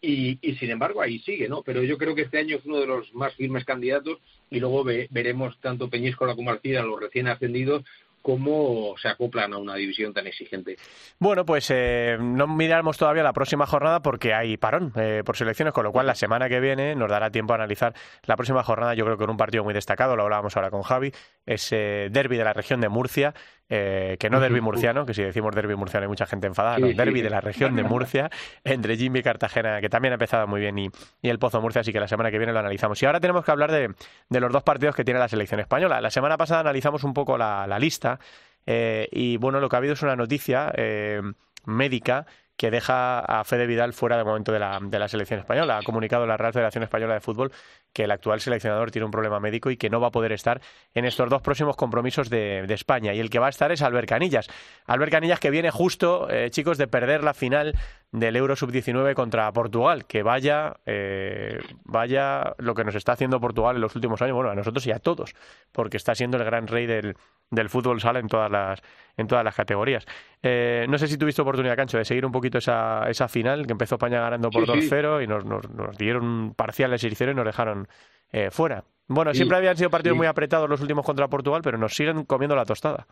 y, 0.01 0.39
sin 0.59 0.71
embargo 0.71 1.03
ahí 1.03 1.19
sigue, 1.21 1.49
¿no? 1.49 1.63
Pero 1.63 1.83
yo 1.83 1.99
creo 1.99 2.15
que 2.15 2.23
este 2.23 2.39
año 2.39 2.57
es 2.57 2.65
uno 2.65 2.79
de 2.79 2.87
los 2.87 3.13
más 3.15 3.35
firmes 3.35 3.65
candidatos 3.65 4.19
y 4.51 4.61
luego 4.61 4.85
veremos 4.85 5.59
tanto 5.61 5.89
Peñíscola 5.89 6.35
como 6.35 6.51
Alcida, 6.51 6.83
los 6.83 7.01
recién 7.01 7.29
ascendidos, 7.29 7.85
cómo 8.27 8.97
se 9.01 9.07
acoplan 9.07 9.53
a 9.53 9.59
una 9.59 9.77
división 9.77 10.13
tan 10.13 10.27
exigente. 10.27 10.77
Bueno, 11.21 11.47
pues 11.47 11.71
eh, 11.73 12.17
no 12.21 12.49
miramos 12.49 12.99
todavía 12.99 13.23
la 13.23 13.33
próxima 13.33 13.67
jornada 13.67 14.03
porque 14.03 14.35
hay 14.35 14.57
parón 14.57 14.93
eh, 14.97 15.23
por 15.25 15.37
selecciones, 15.37 15.73
con 15.73 15.85
lo 15.85 15.93
cual 15.93 16.09
la 16.09 16.17
semana 16.17 16.49
que 16.49 16.59
viene 16.59 16.97
nos 16.97 17.09
dará 17.09 17.31
tiempo 17.31 17.53
a 17.53 17.57
analizar 17.57 17.95
la 18.25 18.35
próxima 18.35 18.65
jornada. 18.65 18.95
Yo 18.95 19.05
creo 19.05 19.17
que 19.17 19.23
en 19.23 19.31
un 19.31 19.37
partido 19.37 19.63
muy 19.63 19.75
destacado, 19.75 20.17
lo 20.17 20.25
hablábamos 20.25 20.57
ahora 20.57 20.71
con 20.71 20.83
Javi, 20.83 21.13
ese 21.47 22.09
derby 22.11 22.37
de 22.37 22.43
la 22.43 22.53
región 22.53 22.81
de 22.81 22.89
Murcia, 22.89 23.33
eh, 23.69 24.17
que 24.19 24.31
no 24.31 24.41
derby 24.41 24.61
murciano, 24.61 25.07
que 25.07 25.15
si 25.15 25.23
decimos 25.23 25.55
derby 25.55 25.75
murciano 25.75 26.05
hay 26.05 26.09
mucha 26.09 26.27
gente 26.27 26.47
enfadada, 26.47 26.79
no, 26.79 26.89
derby 26.89 27.23
de 27.23 27.31
la 27.31 27.41
región 27.41 27.75
de 27.77 27.83
Murcia, 27.85 28.31
entre 28.65 28.97
Jimmy 28.97 29.21
y 29.21 29.23
Cartagena, 29.23 29.81
que 29.81 29.89
también 29.89 30.13
ha 30.13 30.15
empezado 30.17 30.47
muy 30.47 30.61
bien, 30.61 30.79
y, 30.79 30.91
el 31.23 31.39
Pozo 31.39 31.61
Murcia, 31.61 31.81
así 31.81 31.93
que 31.93 32.01
la 32.01 32.09
semana 32.09 32.31
que 32.31 32.39
viene 32.39 32.53
lo 32.53 32.61
analizamos. 32.61 33.03
Y 33.03 33.07
ahora 33.07 33.21
tenemos 33.21 33.45
que 33.45 33.51
hablar 33.51 33.73
de, 33.73 33.91
los 34.31 34.53
dos 34.53 34.63
partidos 34.63 34.95
que 34.95 35.05
tiene 35.05 35.21
la 35.21 35.29
selección 35.29 35.61
española. 35.61 36.01
La 36.01 36.11
semana 36.11 36.37
pasada 36.37 36.61
analizamos 36.61 37.05
un 37.05 37.15
poco 37.15 37.37
la 37.37 37.79
lista 37.79 38.19
Eh, 38.67 39.09
y 39.13 39.37
bueno, 39.37 39.61
lo 39.61 39.69
que 39.69 39.77
ha 39.77 39.79
habido 39.79 39.95
es 39.95 40.03
una 40.03 40.17
noticia 40.17 40.73
eh, 40.77 41.23
médica 41.65 42.27
que 42.57 42.71
deja 42.71 43.21
a 43.21 43.45
Fede 43.45 43.67
Vidal 43.67 43.93
fuera 43.93 44.17
de 44.17 44.25
momento 44.25 44.53
de 44.53 44.59
la, 44.59 44.79
de 44.83 44.99
la 44.99 45.09
selección 45.09 45.41
española. 45.41 45.79
Ha 45.79 45.83
comunicado 45.83 46.27
la 46.27 46.37
Real 46.37 46.53
Federación 46.53 46.85
Española 46.85 47.15
de 47.15 47.21
Fútbol 47.21 47.53
que 47.93 48.05
el 48.05 48.11
actual 48.11 48.41
seleccionador 48.41 48.91
tiene 48.91 49.07
un 49.07 49.11
problema 49.11 49.41
médico 49.41 49.71
y 49.71 49.77
que 49.77 49.89
no 49.89 50.01
va 50.01 50.09
a 50.09 50.11
poder 50.11 50.33
estar 50.33 50.61
en 50.95 51.05
estos 51.05 51.31
dos 51.31 51.43
próximos 51.43 51.77
compromisos 51.77 52.29
de, 52.29 52.67
España. 52.69 53.15
Y 53.15 53.21
el 53.21 53.31
que 53.31 53.39
va 53.39 53.47
a 53.47 53.51
estar 53.51 53.73
es 53.73 53.81
Albert 53.81 54.09
Canillas. 54.09 54.49
Albert 54.87 55.13
Canillas 55.13 55.41
que 55.41 55.51
viene 55.51 55.71
justo, 55.71 56.29
eh, 56.29 56.51
chicos, 56.51 56.77
de 56.77 56.89
perder 56.89 57.25
la 57.25 57.33
final 57.33 57.75
del 58.13 58.37
Euro 58.37 58.57
Sub-19 58.57 59.15
contra 59.15 59.53
Portugal. 59.53 60.07
Que 60.07 60.23
vaya, 60.23 60.77
eh, 60.87 61.59
vaya 61.85 62.55
lo 62.59 62.75
que 62.75 62.85
nos 62.85 62.95
está 62.95 63.13
haciendo 63.13 63.41
Portugal 63.41 63.77
en 63.77 63.83
los 63.83 63.95
últimos 63.95 64.21
años, 64.23 64.35
bueno, 64.35 64.51
a 64.51 64.55
nosotros 64.55 64.87
y 64.87 64.93
a 64.93 64.99
todos, 64.99 65.35
porque 65.73 65.97
está 65.97 66.15
siendo 66.15 66.37
el 66.37 66.45
gran 66.45 66.67
rey 66.67 66.87
del, 66.87 67.17
del 67.51 67.69
fútbol 67.69 68.01
sala 68.01 68.19
en 68.19 68.29
todas 68.29 68.51
las, 68.51 68.83
en 69.17 69.27
todas 69.27 69.45
las 69.45 69.55
categorías. 69.55 70.07
Eh, 70.43 70.87
no 70.89 70.99
sé 70.99 71.09
si 71.09 71.19
tuviste 71.19 71.43
oportunidad, 71.43 71.77
Cancho, 71.77 71.99
de 71.99 72.05
seguir 72.05 72.27
un 72.27 72.33
poquito 72.33 72.59
esa, 72.59 73.09
esa 73.09 73.29
final, 73.29 73.67
que 73.67 73.73
empezó 73.73 73.97
España 73.97 74.21
ganando 74.21 74.51
por 74.51 74.67
2-0 74.67 75.23
y 75.23 75.27
nos, 75.27 75.45
nos, 75.45 75.69
nos, 75.71 75.97
dieron 75.97 76.55
parciales 76.55 77.03
y 77.05 77.09
y 77.09 77.35
nos 77.35 77.45
dejaron 77.45 77.89
eh, 78.33 78.51
fuera. 78.51 78.85
Bueno, 79.09 79.33
siempre 79.35 79.57
habían 79.57 79.77
sido 79.77 79.89
partidos 79.89 80.17
muy 80.17 80.27
apretados 80.27 80.69
los 80.69 80.81
últimos 80.81 81.05
contra 81.05 81.29
Portugal, 81.29 81.63
pero 81.63 81.79
nos 81.79 81.95
siguen 81.95 82.25
comiendo 82.25 82.57
la 82.57 82.65
tostada. 82.65 83.07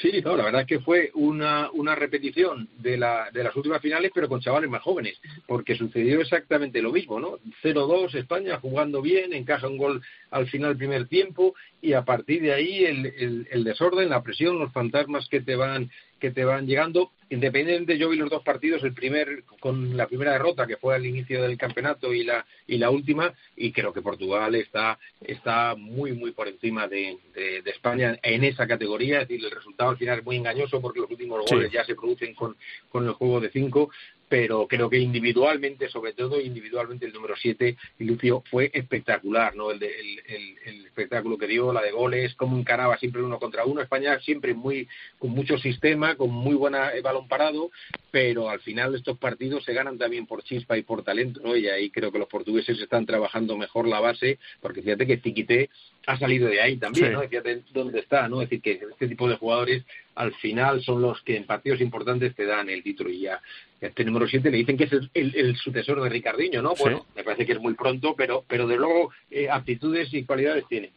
Sí, 0.00 0.22
no, 0.22 0.36
la 0.36 0.44
verdad 0.44 0.62
es 0.62 0.66
que 0.66 0.80
fue 0.80 1.10
una, 1.14 1.70
una 1.72 1.94
repetición 1.94 2.68
de, 2.78 2.96
la, 2.96 3.30
de 3.30 3.44
las 3.44 3.54
últimas 3.54 3.80
finales, 3.82 4.10
pero 4.14 4.28
con 4.28 4.40
chavales 4.40 4.70
más 4.70 4.82
jóvenes, 4.82 5.20
porque 5.46 5.76
sucedió 5.76 6.20
exactamente 6.20 6.80
lo 6.80 6.92
mismo, 6.92 7.20
¿no? 7.20 7.38
0-2 7.62 8.14
España 8.14 8.58
jugando 8.58 9.02
bien, 9.02 9.32
encaja 9.32 9.68
un 9.68 9.76
gol 9.76 10.02
al 10.30 10.48
final 10.48 10.70
del 10.70 10.78
primer 10.78 11.08
tiempo 11.08 11.54
y 11.80 11.92
a 11.92 12.04
partir 12.04 12.42
de 12.42 12.52
ahí 12.54 12.84
el, 12.84 13.46
el, 13.50 13.64
desorden, 13.64 14.08
la 14.08 14.22
presión, 14.22 14.58
los 14.58 14.72
fantasmas 14.72 15.28
que 15.28 15.40
te 15.40 15.56
van 15.56 15.90
que 16.22 16.30
te 16.30 16.44
van 16.44 16.68
llegando. 16.68 17.10
Independiente, 17.30 17.98
yo 17.98 18.08
vi 18.08 18.16
los 18.16 18.30
dos 18.30 18.44
partidos, 18.44 18.84
el 18.84 18.94
primer 18.94 19.42
con 19.58 19.96
la 19.96 20.06
primera 20.06 20.34
derrota 20.34 20.68
que 20.68 20.76
fue 20.76 20.94
al 20.94 21.04
inicio 21.04 21.42
del 21.42 21.58
campeonato 21.58 22.14
y 22.14 22.22
la 22.22 22.46
y 22.68 22.78
la 22.78 22.90
última, 22.90 23.34
y 23.56 23.72
creo 23.72 23.92
que 23.92 24.02
Portugal 24.02 24.54
está 24.54 25.00
está 25.20 25.74
muy 25.74 26.12
muy 26.12 26.30
por 26.30 26.46
encima 26.46 26.86
de, 26.86 27.18
de, 27.34 27.70
España 27.70 28.16
en 28.22 28.44
esa 28.44 28.68
categoría. 28.68 29.22
Es 29.22 29.28
decir, 29.28 29.44
el 29.44 29.50
resultado 29.50 29.90
al 29.90 29.96
final 29.96 30.20
es 30.20 30.24
muy 30.24 30.36
engañoso 30.36 30.80
porque 30.80 31.00
los 31.00 31.10
últimos 31.10 31.44
goles 31.50 31.72
ya 31.72 31.84
se 31.84 31.96
producen 31.96 32.34
con, 32.34 32.56
con 32.88 33.04
el 33.04 33.14
juego 33.14 33.40
de 33.40 33.50
cinco, 33.50 33.90
pero 34.32 34.66
creo 34.66 34.88
que 34.88 34.96
individualmente, 34.96 35.90
sobre 35.90 36.14
todo 36.14 36.40
individualmente 36.40 37.04
el 37.04 37.12
número 37.12 37.34
7, 37.36 37.76
Lucio, 37.98 38.42
fue 38.50 38.70
espectacular, 38.72 39.54
¿no? 39.54 39.70
El, 39.70 39.82
el, 39.82 40.86
espectáculo 40.86 41.36
que 41.36 41.46
dio, 41.46 41.70
la 41.70 41.82
de 41.82 41.90
goles, 41.90 42.34
cómo 42.34 42.56
encaraba 42.56 42.96
siempre 42.96 43.22
uno 43.22 43.38
contra 43.38 43.66
uno. 43.66 43.82
España 43.82 44.18
siempre 44.20 44.54
muy 44.54 44.88
con 45.18 45.32
mucho 45.32 45.58
sistema, 45.58 46.16
con 46.16 46.30
muy 46.30 46.54
buena 46.54 46.94
eh, 46.94 47.02
balón 47.02 47.28
parado, 47.28 47.70
pero 48.10 48.48
al 48.48 48.60
final 48.60 48.94
estos 48.94 49.18
partidos 49.18 49.64
se 49.64 49.74
ganan 49.74 49.98
también 49.98 50.26
por 50.26 50.42
chispa 50.42 50.78
y 50.78 50.82
por 50.82 51.04
talento, 51.04 51.40
¿no? 51.44 51.54
Y 51.54 51.68
ahí 51.68 51.90
creo 51.90 52.10
que 52.10 52.18
los 52.18 52.28
portugueses 52.28 52.80
están 52.80 53.04
trabajando 53.04 53.58
mejor 53.58 53.86
la 53.86 54.00
base, 54.00 54.38
porque 54.62 54.80
fíjate 54.80 55.06
que 55.06 55.18
Tiquité 55.18 55.68
ha 56.06 56.18
salido 56.18 56.48
de 56.48 56.60
ahí 56.60 56.76
también, 56.76 57.12
¿no? 57.12 57.22
Fíjate 57.22 57.62
dónde 57.72 58.00
está, 58.00 58.28
¿no? 58.28 58.42
Es 58.42 58.50
decir, 58.50 58.62
que 58.62 58.86
este 58.90 59.08
tipo 59.08 59.28
de 59.28 59.36
jugadores 59.36 59.84
al 60.14 60.34
final 60.34 60.82
son 60.82 61.00
los 61.00 61.20
que 61.22 61.36
en 61.36 61.46
partidos 61.46 61.80
importantes 61.80 62.34
te 62.34 62.44
dan 62.44 62.68
el 62.68 62.82
título 62.82 63.10
y 63.10 63.20
ya 63.20 63.40
este 63.80 64.04
número 64.04 64.28
7 64.28 64.50
le 64.50 64.58
dicen 64.58 64.76
que 64.76 64.84
es 64.84 64.92
el, 65.14 65.56
sucesor 65.56 66.00
de 66.02 66.08
Ricardiño, 66.08 66.62
¿no? 66.62 66.74
Bueno, 66.74 67.06
me 67.16 67.24
parece 67.24 67.46
que 67.46 67.52
es 67.52 67.60
muy 67.60 67.74
pronto, 67.74 68.14
pero, 68.16 68.44
pero 68.46 68.66
de 68.66 68.76
luego 68.76 69.10
eh, 69.30 69.48
aptitudes 69.50 70.12
y 70.14 70.24
cualidades 70.24 70.66
tiene. 70.68 70.92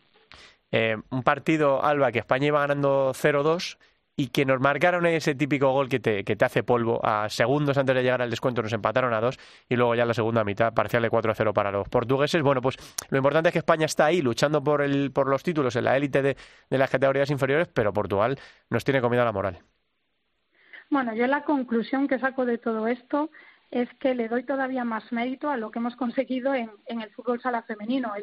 Eh, 0.72 0.98
un 1.10 1.24
partido, 1.24 1.84
Alba, 1.84 2.12
que 2.12 2.20
España 2.20 2.48
iba 2.48 2.60
ganando 2.60 3.12
0-2 3.13 3.78
y 4.17 4.28
que 4.28 4.45
nos 4.45 4.62
marcaron 4.62 5.06
ese 5.06 5.36
típico 5.36 5.71
gol 5.71 5.89
que 5.89 5.99
te, 5.99 6.23
que 6.23 6.36
te 6.36 6.45
hace 6.45 6.63
polvo. 6.63 6.99
A 7.04 7.30
segundos 7.30 7.78
antes 7.78 7.95
de 7.95 8.04
llegar 8.04 8.21
al 8.21 8.30
descuento 8.30 8.62
nos 8.62 8.73
empataron 8.73 9.13
a 9.13 9.19
dos 9.19 9.38
y 9.67 9.75
luego 9.75 9.95
ya 9.95 10.06
la 10.06 10.13
segunda 10.13 10.43
mitad 10.43 10.73
parcial 10.73 11.04
de 11.04 11.12
4-0 11.12 11.54
para 11.54 11.71
los 11.71 11.89
portugueses. 11.89 12.41
Bueno, 12.41 12.62
pues 12.62 12.78
lo 13.10 13.17
importante 13.17 13.49
es 13.49 13.54
que 13.54 13.60
España 13.60 13.86
está 13.86 14.06
ahí 14.06 14.21
luchando 14.21 14.63
por, 14.63 14.82
el, 14.82 15.12
por 15.12 15.28
los 15.28 15.43
títulos 15.43 15.75
en 15.75 15.86
la 15.86 15.97
élite 15.97 16.21
de, 16.21 16.38
de 16.69 16.78
las 16.78 16.89
categorías 16.89 17.30
inferiores, 17.30 17.67
pero 17.67 17.91
Portugal 17.91 18.39
nos 18.69 18.84
tiene 18.84 19.01
comida 19.01 19.25
la 19.25 19.32
moral. 19.32 19.60
Bueno, 20.89 21.13
yo 21.15 21.28
la 21.28 21.43
conclusión 21.43 22.08
que 22.08 22.19
saco 22.19 22.45
de 22.45 22.58
todo 22.58 22.88
esto 22.88 23.30
es 23.71 23.89
que 23.99 24.15
le 24.15 24.30
doy 24.30 24.43
todavía 24.43 24.86
más 24.86 25.12
mérito 25.12 25.49
a 25.49 25.58
lo 25.58 25.71
que 25.71 25.80
hemos 25.80 25.95
conseguido 25.95 26.54
en, 26.54 26.71
en 26.86 27.01
el 27.01 27.10
fútbol 27.12 27.41
sala 27.41 27.63
femenino, 27.63 28.13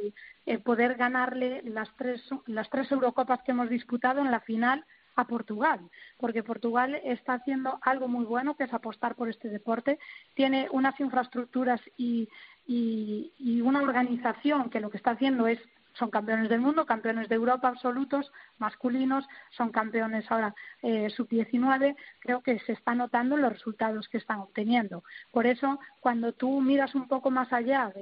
el, 0.47 0.61
poder 0.63 0.95
ganarle 0.95 1.63
las 1.65 1.95
tres, 1.97 2.23
las 2.47 2.71
tres 2.71 2.91
Eurocopas 2.91 3.41
que 3.43 3.51
hemos 3.51 3.69
disputado 3.69 4.21
en 4.21 4.31
la 4.31 4.41
final 4.41 4.85
a 5.17 5.27
Portugal, 5.27 5.81
porque 6.19 6.43
Portugal 6.43 7.01
está 7.05 7.35
haciendo 7.35 7.79
algo 7.83 8.09
muy 8.09 8.25
bueno, 8.25 8.57
que 8.57 8.65
es 8.65 8.73
apostar 8.73 9.15
por 9.15 9.29
este 9.29 9.49
deporte. 9.49 9.99
Tiene 10.35 10.69
unas 10.71 10.99
infraestructuras 11.01 11.81
y, 11.97 12.29
y, 12.67 13.61
una 13.61 13.83
organización 13.83 14.71
que 14.71 14.81
lo 14.81 14.91
que 14.91 14.97
está 14.97 15.13
haciendo 15.13 15.47
es 15.47 15.59
son 15.95 16.11
campeones 16.11 16.49
del 16.49 16.61
mundo, 16.61 16.87
campeones 16.87 17.29
de 17.29 17.35
Europa 17.35 17.69
absolutos, 17.69 18.33
masculinos, 18.59 19.27
son 19.51 19.71
campeones 19.71 20.31
ahora 20.31 20.55
eh, 20.83 21.11
sub-19, 21.11 21.97
creo 22.21 22.43
que 22.43 22.59
se 22.61 22.73
están 22.73 22.99
notando 22.99 23.37
los 23.37 23.53
resultados 23.53 24.09
que 24.09 24.19
están 24.19 24.41
obteniendo. 24.41 25.05
Por 25.31 25.47
eso, 25.47 25.79
cuando 26.01 26.33
tú 26.33 26.61
miras 26.61 26.95
un 26.95 27.09
poco 27.09 27.31
más 27.31 27.53
allá 27.53 27.93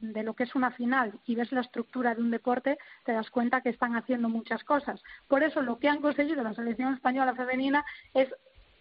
de, 0.00 0.22
lo 0.22 0.34
que 0.34 0.44
es 0.44 0.54
una 0.54 0.70
final 0.70 1.12
y 1.26 1.34
ves 1.34 1.52
la 1.52 1.60
estructura 1.60 2.14
de 2.14 2.22
un 2.22 2.30
deporte, 2.30 2.78
te 3.04 3.12
das 3.12 3.30
cuenta 3.30 3.60
que 3.60 3.70
están 3.70 3.96
haciendo 3.96 4.28
muchas 4.28 4.64
cosas. 4.64 5.02
Por 5.28 5.42
eso, 5.42 5.62
lo 5.62 5.78
que 5.78 5.88
han 5.88 6.00
conseguido 6.00 6.42
la 6.42 6.54
selección 6.54 6.94
española 6.94 7.34
femenina 7.34 7.84
es 8.14 8.28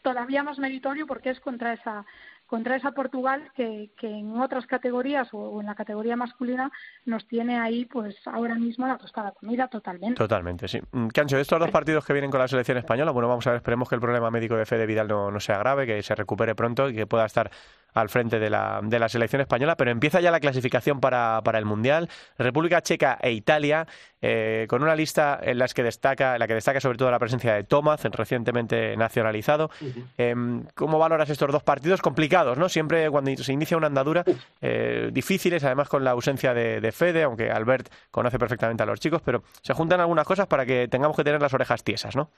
todavía 0.01 0.43
más 0.43 0.59
meritorio 0.59 1.07
porque 1.07 1.31
es 1.31 1.39
contra 1.39 1.73
esa 1.73 2.05
contra 2.53 2.75
esa 2.75 2.91
Portugal 2.91 3.49
que, 3.55 3.89
que 3.97 4.05
en 4.05 4.39
otras 4.39 4.67
categorías 4.67 5.27
o, 5.31 5.59
en 5.59 5.65
la 5.65 5.73
categoría 5.73 6.15
masculina 6.15 6.71
nos 7.03 7.27
tiene 7.27 7.57
ahí 7.57 7.85
pues 7.85 8.15
ahora 8.27 8.53
mismo 8.53 8.85
la 8.85 8.99
tostada 8.99 9.31
comida 9.31 9.67
totalmente. 9.69 10.13
Totalmente, 10.13 10.67
sí. 10.67 10.79
Mm, 10.91 11.07
Cancho, 11.07 11.39
estos 11.39 11.59
dos 11.59 11.71
partidos 11.71 12.05
que 12.05 12.13
vienen 12.13 12.29
con 12.29 12.39
la 12.39 12.47
selección 12.47 12.77
española, 12.77 13.09
bueno, 13.09 13.27
vamos 13.27 13.47
a 13.47 13.49
ver, 13.49 13.57
esperemos 13.57 13.89
que 13.89 13.95
el 13.95 14.01
problema 14.01 14.29
médico 14.29 14.55
de 14.55 14.67
Fede 14.67 14.85
Vidal 14.85 15.07
no, 15.07 15.31
no 15.31 15.39
sea 15.39 15.57
grave, 15.57 15.87
que 15.87 16.03
se 16.03 16.13
recupere 16.13 16.53
pronto 16.53 16.89
y 16.89 16.93
que 16.93 17.07
pueda 17.07 17.25
estar 17.25 17.49
al 17.93 18.09
frente 18.09 18.39
de 18.39 18.49
la, 18.49 18.79
de 18.83 18.99
la 18.99 19.09
selección 19.09 19.41
española, 19.41 19.75
pero 19.75 19.91
empieza 19.91 20.21
ya 20.21 20.31
la 20.31 20.39
clasificación 20.39 20.99
para, 20.99 21.41
para 21.43 21.59
el 21.59 21.65
Mundial. 21.65 22.09
República 22.37 22.81
Checa 22.81 23.17
e 23.21 23.31
Italia, 23.31 23.87
eh, 24.21 24.65
con 24.69 24.83
una 24.83 24.95
lista 24.95 25.39
en, 25.41 25.57
las 25.57 25.73
que 25.73 25.83
destaca, 25.83 26.33
en 26.33 26.39
la 26.39 26.47
que 26.47 26.53
destaca 26.53 26.79
sobre 26.79 26.97
todo 26.97 27.11
la 27.11 27.19
presencia 27.19 27.53
de 27.53 27.63
Tomás, 27.63 28.03
recientemente 28.03 28.95
nacionalizado. 28.97 29.69
Em, 30.17 30.63
¿Cómo 30.75 30.97
valoras 30.97 31.29
estos 31.29 31.51
dos 31.51 31.63
partidos? 31.63 32.01
Complicados, 32.01 32.57
¿no? 32.57 32.69
Siempre 32.69 33.09
cuando 33.09 33.35
se 33.35 33.53
inicia 33.53 33.77
una 33.77 33.87
andadura, 33.87 34.23
eh, 34.61 35.09
difíciles, 35.11 35.63
además 35.63 35.89
con 35.89 36.03
la 36.03 36.11
ausencia 36.11 36.53
de, 36.53 36.81
de 36.81 36.91
Fede, 36.91 37.23
aunque 37.23 37.51
Albert 37.51 37.89
conoce 38.11 38.39
perfectamente 38.39 38.83
a 38.83 38.85
los 38.85 38.99
chicos, 38.99 39.21
pero 39.23 39.43
se 39.61 39.73
juntan 39.73 39.99
algunas 39.99 40.25
cosas 40.25 40.47
para 40.47 40.65
que 40.65 40.87
tengamos 40.87 41.15
que 41.17 41.23
tener 41.23 41.41
las 41.41 41.53
orejas 41.53 41.83
tiesas, 41.83 42.15
¿no? 42.15 42.29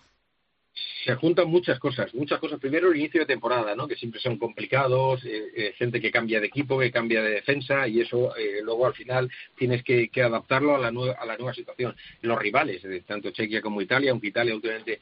Se 1.05 1.15
juntan 1.15 1.47
muchas 1.49 1.77
cosas, 1.77 2.13
muchas 2.15 2.39
cosas. 2.39 2.59
Primero 2.59 2.91
el 2.91 2.97
inicio 2.97 3.19
de 3.21 3.27
temporada, 3.27 3.75
¿no? 3.75 3.87
Que 3.87 3.95
siempre 3.95 4.19
son 4.19 4.37
complicados, 4.37 5.23
eh, 5.23 5.51
eh, 5.55 5.73
gente 5.77 6.01
que 6.01 6.09
cambia 6.09 6.39
de 6.39 6.47
equipo, 6.47 6.79
que 6.79 6.91
cambia 6.91 7.21
de 7.21 7.29
defensa 7.29 7.87
y 7.87 8.01
eso 8.01 8.35
eh, 8.35 8.61
luego 8.63 8.87
al 8.87 8.93
final 8.93 9.29
tienes 9.55 9.83
que, 9.83 10.09
adaptarlo 10.25 10.75
a 10.75 10.79
la 10.79 10.91
nueva 10.91 11.13
a 11.19 11.25
la 11.25 11.37
nueva 11.37 11.53
situación. 11.53 11.95
Los 12.21 12.39
rivales, 12.39 12.81
tanto 13.05 13.29
Chequia 13.29 13.61
como 13.61 13.81
Italia, 13.81 14.11
aunque 14.11 14.27
Italia 14.27 14.55
últimamente 14.55 14.99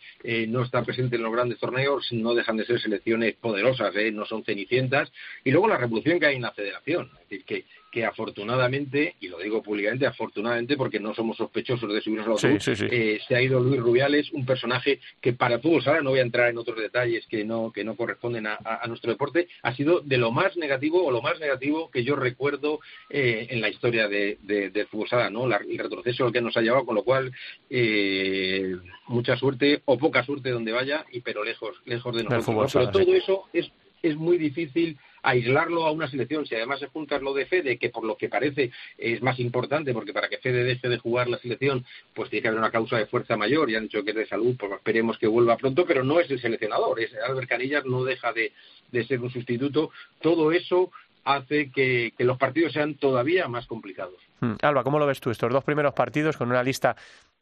no 0.48 0.64
está 0.64 0.84
presente 0.84 1.16
en 1.16 1.24
los 1.24 1.32
grandes 1.32 1.60
torneos, 1.60 2.12
no 2.12 2.34
dejan 2.34 2.58
de 2.58 2.66
ser 2.66 2.82
selecciones 2.82 3.36
poderosas, 3.36 3.94
no 4.12 4.26
son 4.26 4.44
cenicientas. 4.44 5.12
Y 5.46 5.52
luego 5.52 5.70
la 5.70 5.78
revolución 5.78 6.20
que 6.20 6.26
hay 6.26 6.36
en 6.36 6.42
la 6.42 6.52
federación, 6.52 7.10
es 7.14 7.30
decir 7.30 7.46
que 7.46 7.64
que 7.94 8.04
afortunadamente, 8.08 9.16
y 9.20 9.28
lo 9.28 9.38
digo 9.38 9.62
públicamente, 9.62 10.08
afortunadamente, 10.08 10.76
porque 10.76 11.00
no 11.00 11.14
somos 11.14 11.38
sospechosos 11.38 11.94
de 11.94 12.02
subirnos 12.02 12.26
a 12.26 12.48
los 12.48 12.68
eh, 12.82 13.22
se 13.28 13.36
ha 13.36 13.42
ido 13.42 13.60
Luis 13.60 13.80
Rubiales, 13.80 14.32
un 14.34 14.48
personaje 14.48 15.00
que 15.22 15.34
para 15.34 15.56
el 15.56 15.62
no 16.02 16.12
voy 16.12 16.20
a 16.20 16.24
entrar 16.24 16.50
en 16.50 16.58
otros 16.58 16.80
detalles 16.80 17.26
que 17.28 17.44
no, 17.44 17.72
que 17.72 17.84
no 17.84 17.96
corresponden 17.96 18.48
a, 18.48 18.58
nuestro 18.88 19.12
deporte, 19.12 19.48
ha 19.62 19.76
sido 19.76 20.00
de 20.02 20.18
lo 20.18 20.32
más 20.32 20.58
negativo 20.58 21.06
o 21.06 21.12
lo 21.12 21.22
más 21.22 21.40
negativo 21.40 21.90
que 21.92 22.04
yo 22.04 22.16
recuerdo 22.16 22.80
eh, 23.10 23.48
en 23.50 23.62
la 23.62 23.70
historia 23.70 24.08
de, 24.08 24.38
del 24.42 24.88
fútbol 24.88 25.10
sala, 25.10 25.30
¿no? 25.30 25.46
el 25.46 25.78
retroceso 25.78 26.26
al 26.26 26.34
que 26.34 26.42
nos 26.42 26.56
ha 26.58 26.62
llevado, 26.62 26.86
con 26.86 26.96
lo 26.96 27.04
cual 27.04 27.32
eh, 27.70 28.76
mucha 29.08 29.36
suerte 29.38 29.82
o 29.86 29.98
poca 29.98 30.24
suerte 30.24 30.50
donde 30.50 30.72
vaya, 30.72 31.06
y 31.12 31.22
pero 31.22 31.44
lejos, 31.44 31.82
lejos 31.86 32.16
de 32.16 32.24
nosotros. 32.24 32.72
Pero 32.74 32.92
todo 32.92 33.14
eso 33.14 33.44
es, 33.54 33.72
es 34.04 34.16
muy 34.18 34.38
difícil 34.38 34.98
aislarlo 35.24 35.86
a 35.86 35.92
una 35.92 36.10
selección, 36.10 36.46
si 36.46 36.54
además 36.54 36.82
se 36.82 36.88
junta 36.88 37.18
lo 37.18 37.34
de 37.34 37.46
Fede, 37.46 37.78
que 37.78 37.90
por 37.90 38.04
lo 38.04 38.18
que 38.18 38.28
parece 38.28 38.72
es 38.98 39.22
más 39.22 39.40
importante, 39.40 39.94
porque 39.94 40.12
para 40.12 40.28
que 40.28 40.38
Fede 40.38 40.66
deje 40.66 40.90
de 40.90 40.98
jugar 40.98 41.30
la 41.30 41.40
selección, 41.40 41.86
pues 42.14 42.30
tiene 42.30 42.42
que 42.42 42.48
haber 42.50 42.60
una 42.60 42.72
causa 42.72 42.98
de 42.98 43.06
fuerza 43.06 43.38
mayor, 43.38 43.70
y 43.70 43.76
han 43.76 43.84
dicho 43.84 44.04
que 44.04 44.12
es 44.12 44.18
de 44.18 44.28
salud, 44.28 44.56
pues 44.60 44.74
esperemos 44.74 45.18
que 45.18 45.28
vuelva 45.28 45.58
pronto, 45.58 45.86
pero 45.86 46.04
no 46.04 46.20
es 46.20 46.30
el 46.30 46.42
seleccionador, 46.42 47.00
es 47.00 47.16
Albert 47.16 47.48
Canillas 47.48 47.86
no 47.86 48.04
deja 48.04 48.34
de, 48.34 48.52
de 48.92 49.06
ser 49.06 49.22
un 49.22 49.32
sustituto. 49.32 49.92
Todo 50.22 50.52
eso 50.52 50.92
hace 51.24 51.72
que, 51.72 52.14
los 52.20 52.38
partidos 52.38 52.74
sean 52.74 52.96
todavía 52.96 53.48
más 53.48 53.66
complicados. 53.66 54.16
Hmm. 54.40 54.54
Alba, 54.62 54.84
¿cómo 54.84 55.00
lo 55.00 55.06
ves 55.06 55.20
tú 55.20 55.32
estos 55.32 55.52
dos 55.52 55.64
primeros 55.64 55.94
partidos 55.94 56.38
con 56.38 56.50
una 56.50 56.64
lista 56.64 56.96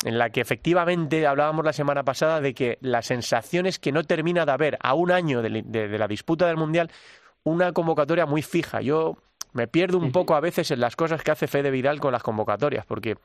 en 0.03 0.17
la 0.17 0.29
que 0.29 0.41
efectivamente 0.41 1.25
hablábamos 1.27 1.65
la 1.65 1.73
semana 1.73 2.03
pasada 2.03 2.41
de 2.41 2.53
que 2.53 2.77
la 2.81 3.01
sensación 3.01 3.65
es 3.65 3.79
que 3.79 3.91
no 3.91 4.03
termina 4.03 4.45
de 4.45 4.51
haber 4.51 4.77
a 4.81 4.93
un 4.93 5.11
año 5.11 5.41
de, 5.41 5.97
la 5.97 6.07
disputa 6.07 6.47
del 6.47 6.57
Mundial 6.57 6.91
una 7.43 7.71
convocatoria 7.71 8.25
muy 8.25 8.41
fija? 8.41 8.81
Yo 8.81 9.17
me 9.53 9.67
pierdo 9.67 9.97
un 9.97 10.11
poco 10.11 10.35
a 10.35 10.39
veces 10.39 10.71
en 10.71 10.79
las 10.79 10.95
cosas 10.95 11.23
que 11.23 11.31
hace 11.31 11.47
Fede 11.47 11.71
Vidal 11.71 11.99
con 11.99 12.11
las 12.11 12.23
convocatorias, 12.23 12.85
porque 12.85 13.17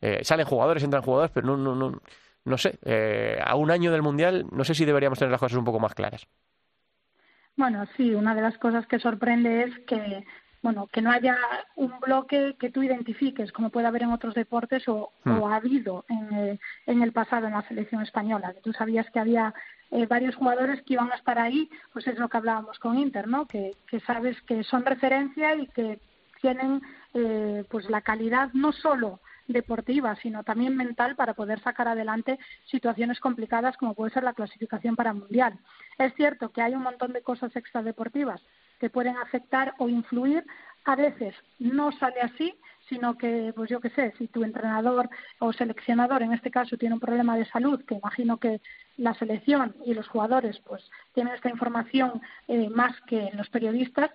eh, 0.00 0.20
salen 0.22 0.46
jugadores, 0.46 0.82
entran 0.82 1.02
jugadores, 1.02 1.30
pero 1.32 1.46
no, 1.46 1.56
no, 1.56 1.74
no, 1.74 2.00
no 2.44 2.58
sé, 2.58 2.78
eh, 2.82 3.38
a 3.44 3.54
un 3.56 3.70
año 3.70 3.92
del 3.92 4.02
Mundial 4.02 4.46
no 4.50 4.64
sé 4.64 4.74
si 4.74 4.84
deberíamos 4.84 5.18
tener 5.18 5.30
las 5.30 5.40
cosas 5.40 5.58
un 5.58 5.64
poco 5.64 5.80
más 5.80 5.94
claras. 5.94 6.26
Bueno, 7.58 7.84
sí, 7.96 8.14
una 8.14 8.36
de 8.36 8.40
las 8.40 8.56
cosas 8.56 8.86
que 8.86 9.00
sorprende 9.00 9.64
es 9.64 9.78
que 9.80 10.24
bueno, 10.62 10.88
que 10.92 11.02
no 11.02 11.10
haya 11.10 11.36
un 11.76 12.00
bloque 12.00 12.56
que 12.58 12.70
tú 12.70 12.82
identifiques, 12.82 13.52
como 13.52 13.70
puede 13.70 13.86
haber 13.86 14.02
en 14.02 14.12
otros 14.12 14.34
deportes 14.34 14.88
o, 14.88 15.12
hmm. 15.24 15.44
ha 15.44 15.56
habido 15.56 16.04
en, 16.08 16.32
eh, 16.32 16.60
en, 16.86 17.02
el 17.02 17.12
pasado 17.12 17.46
en 17.46 17.54
la 17.54 17.66
selección 17.68 18.02
española. 18.02 18.52
Que 18.54 18.60
tú 18.60 18.72
sabías 18.72 19.08
que 19.10 19.20
había 19.20 19.54
eh, 19.90 20.06
varios 20.06 20.36
jugadores 20.36 20.82
que 20.82 20.94
iban 20.94 21.12
a 21.12 21.16
estar 21.16 21.38
ahí, 21.38 21.68
pues 21.92 22.06
es 22.06 22.18
lo 22.18 22.28
que 22.28 22.36
hablábamos 22.36 22.78
con 22.78 22.98
Inter, 22.98 23.28
¿no? 23.28 23.46
Que, 23.46 23.72
que 23.88 24.00
sabes 24.00 24.40
que 24.42 24.64
son 24.64 24.84
referencia 24.84 25.54
y 25.56 25.66
que 25.68 26.00
tienen 26.40 26.80
eh, 27.14 27.64
pues 27.70 27.88
la 27.90 28.02
calidad 28.02 28.50
no 28.52 28.72
solo 28.72 29.20
deportiva, 29.48 30.14
sino 30.16 30.44
también 30.44 30.76
mental 30.76 31.16
para 31.16 31.34
poder 31.34 31.60
sacar 31.60 31.88
adelante 31.88 32.38
situaciones 32.66 33.18
complicadas 33.18 33.76
como 33.76 33.94
puede 33.94 34.12
ser 34.12 34.22
la 34.22 34.34
clasificación 34.34 34.94
para 34.94 35.14
mundial. 35.14 35.58
Es 35.98 36.14
cierto 36.14 36.50
que 36.50 36.62
hay 36.62 36.74
un 36.74 36.82
montón 36.82 37.12
de 37.12 37.22
cosas 37.22 37.54
extradeportivas 37.56 38.40
que 38.78 38.90
pueden 38.90 39.16
afectar 39.16 39.74
o 39.78 39.88
influir. 39.88 40.44
A 40.84 40.94
veces 40.94 41.34
no 41.58 41.90
sale 41.92 42.20
así, 42.20 42.54
sino 42.88 43.18
que, 43.18 43.52
pues 43.54 43.68
yo 43.68 43.80
qué 43.80 43.90
sé, 43.90 44.14
si 44.18 44.28
tu 44.28 44.44
entrenador 44.44 45.10
o 45.38 45.52
seleccionador 45.52 46.22
en 46.22 46.32
este 46.32 46.50
caso 46.50 46.76
tiene 46.76 46.94
un 46.94 47.00
problema 47.00 47.36
de 47.36 47.44
salud, 47.46 47.84
que 47.84 47.96
imagino 47.96 48.38
que 48.38 48.60
la 48.96 49.14
selección 49.14 49.74
y 49.84 49.94
los 49.94 50.08
jugadores 50.08 50.58
pues 50.60 50.82
tienen 51.14 51.34
esta 51.34 51.50
información 51.50 52.20
eh, 52.48 52.68
más 52.70 52.98
que 53.02 53.30
los 53.34 53.48
periodistas, 53.50 54.10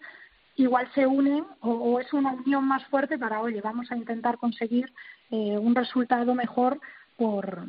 igual 0.55 0.89
se 0.93 1.07
unen 1.07 1.45
o, 1.61 1.99
es 1.99 2.11
una 2.13 2.31
unión 2.31 2.65
más 2.65 2.85
fuerte 2.85 3.17
para, 3.17 3.41
oye, 3.41 3.61
vamos 3.61 3.91
a 3.91 3.97
intentar 3.97 4.37
conseguir 4.37 4.91
eh, 5.31 5.57
un 5.57 5.73
resultado 5.75 6.35
mejor 6.35 6.79
por, 7.17 7.67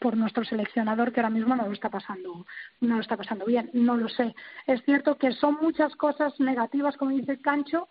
por 0.00 0.16
nuestro 0.16 0.44
seleccionador 0.44 1.12
que 1.12 1.20
ahora 1.20 1.30
mismo 1.30 1.54
no 1.54 1.66
lo 1.66 1.72
está 1.72 1.90
pasando 1.90 2.46
no 2.80 2.94
lo 2.96 3.00
está 3.00 3.16
pasando 3.16 3.44
bien 3.44 3.70
no 3.72 3.96
lo 3.96 4.08
sé. 4.08 4.34
Es 4.66 4.82
cierto 4.84 5.16
que 5.16 5.32
son 5.32 5.58
muchas 5.60 5.94
cosas 5.96 6.38
negativas 6.40 6.96
como 6.96 7.10
dice 7.10 7.40
Cancho 7.40 7.88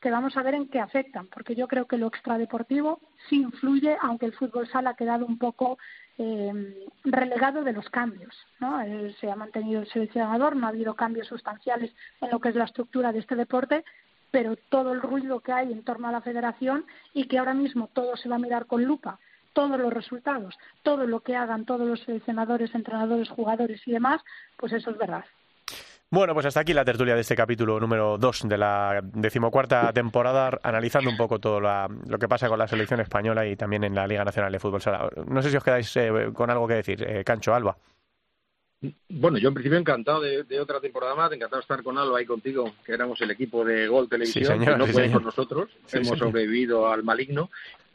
que 0.00 0.10
vamos 0.10 0.36
a 0.36 0.42
ver 0.42 0.54
en 0.54 0.68
qué 0.68 0.80
afectan, 0.80 1.26
porque 1.26 1.54
yo 1.54 1.68
creo 1.68 1.86
que 1.86 1.98
lo 1.98 2.06
extradeportivo 2.06 3.00
sí 3.28 3.36
influye, 3.36 3.96
aunque 4.00 4.26
el 4.26 4.32
fútbol 4.32 4.66
sala 4.68 4.90
ha 4.90 4.96
quedado 4.96 5.26
un 5.26 5.38
poco 5.38 5.78
eh, 6.22 6.52
relegado 7.02 7.64
de 7.64 7.72
los 7.72 7.88
cambios. 7.88 8.36
¿no? 8.58 8.78
Se 9.20 9.30
ha 9.30 9.36
mantenido 9.36 9.80
el 9.80 9.88
seleccionador, 9.88 10.54
no 10.54 10.66
ha 10.66 10.68
habido 10.68 10.94
cambios 10.94 11.28
sustanciales 11.28 11.90
en 12.20 12.30
lo 12.30 12.40
que 12.40 12.50
es 12.50 12.56
la 12.56 12.64
estructura 12.64 13.10
de 13.10 13.20
este 13.20 13.36
deporte, 13.36 13.84
pero 14.30 14.56
todo 14.68 14.92
el 14.92 15.00
ruido 15.00 15.40
que 15.40 15.52
hay 15.52 15.72
en 15.72 15.82
torno 15.82 16.08
a 16.08 16.12
la 16.12 16.20
federación 16.20 16.84
y 17.14 17.24
que 17.24 17.38
ahora 17.38 17.54
mismo 17.54 17.88
todo 17.94 18.18
se 18.18 18.28
va 18.28 18.36
a 18.36 18.38
mirar 18.38 18.66
con 18.66 18.84
lupa, 18.84 19.18
todos 19.54 19.80
los 19.80 19.92
resultados, 19.92 20.58
todo 20.82 21.06
lo 21.06 21.20
que 21.20 21.36
hagan 21.36 21.64
todos 21.64 21.88
los 21.88 22.00
seleccionadores, 22.00 22.74
entrenadores, 22.74 23.30
jugadores 23.30 23.80
y 23.88 23.92
demás, 23.92 24.20
pues 24.58 24.74
eso 24.74 24.90
es 24.90 24.98
verdad. 24.98 25.24
Bueno, 26.12 26.34
pues 26.34 26.44
hasta 26.44 26.58
aquí 26.58 26.74
la 26.74 26.84
tertulia 26.84 27.14
de 27.14 27.20
este 27.20 27.36
capítulo 27.36 27.78
número 27.78 28.18
2 28.18 28.48
de 28.48 28.58
la 28.58 29.00
decimocuarta 29.00 29.92
temporada, 29.92 30.58
analizando 30.64 31.08
un 31.08 31.16
poco 31.16 31.38
todo 31.38 31.60
lo 31.60 32.18
que 32.18 32.26
pasa 32.26 32.48
con 32.48 32.58
la 32.58 32.66
selección 32.66 32.98
española 32.98 33.46
y 33.46 33.54
también 33.54 33.84
en 33.84 33.94
la 33.94 34.08
Liga 34.08 34.24
Nacional 34.24 34.50
de 34.50 34.58
Fútbol 34.58 34.82
Sala. 34.82 35.08
No 35.28 35.40
sé 35.40 35.50
si 35.50 35.56
os 35.56 35.62
quedáis 35.62 35.96
eh, 35.96 36.30
con 36.34 36.50
algo 36.50 36.66
que 36.66 36.74
decir. 36.74 37.00
Eh, 37.08 37.22
Cancho, 37.22 37.54
Alba. 37.54 37.76
Bueno, 39.10 39.36
yo 39.36 39.48
en 39.48 39.54
principio 39.54 39.78
encantado 39.78 40.20
de, 40.22 40.60
otra 40.60 40.80
temporada 40.80 41.14
más, 41.14 41.30
encantado 41.32 41.58
de 41.58 41.62
estar 41.62 41.82
con 41.82 41.98
Alba 41.98 42.22
y 42.22 42.24
contigo, 42.24 42.72
que 42.84 42.92
éramos 42.92 43.20
el 43.20 43.30
equipo 43.30 43.62
de 43.62 43.86
Gol 43.86 44.08
Televisión, 44.08 44.58
que 44.58 44.76
no 44.76 44.86
pueden 44.86 45.12
con 45.12 45.22
nosotros, 45.22 45.68
hemos 45.92 46.18
sobrevivido 46.18 46.90
al 46.90 47.02
maligno 47.02 47.50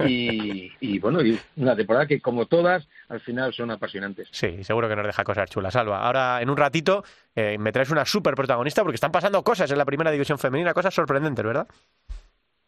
y, 0.05 0.99
bueno, 0.99 1.23
y 1.23 1.39
una 1.55 1.75
temporada 1.75 2.05
que 2.05 2.21
como 2.21 2.45
todas, 2.45 2.87
al 3.09 3.19
final 3.19 3.51
son 3.53 3.71
apasionantes. 3.71 4.27
Sí, 4.31 4.63
seguro 4.63 4.87
que 4.87 4.95
nos 4.95 5.07
deja 5.07 5.23
cosas 5.23 5.49
chulas, 5.49 5.75
Alba. 5.75 6.05
Ahora, 6.05 6.39
en 6.41 6.51
un 6.51 6.57
ratito, 6.57 7.03
eh, 7.35 7.57
me 7.57 7.71
traes 7.71 7.89
una 7.89 8.05
súper 8.05 8.35
protagonista 8.35 8.83
porque 8.83 8.95
están 8.95 9.11
pasando 9.11 9.43
cosas 9.43 9.71
en 9.71 9.79
la 9.79 9.85
primera 9.85 10.11
división 10.11 10.37
femenina, 10.37 10.73
cosas 10.73 10.93
sorprendentes, 10.93 11.43
¿verdad? 11.43 11.67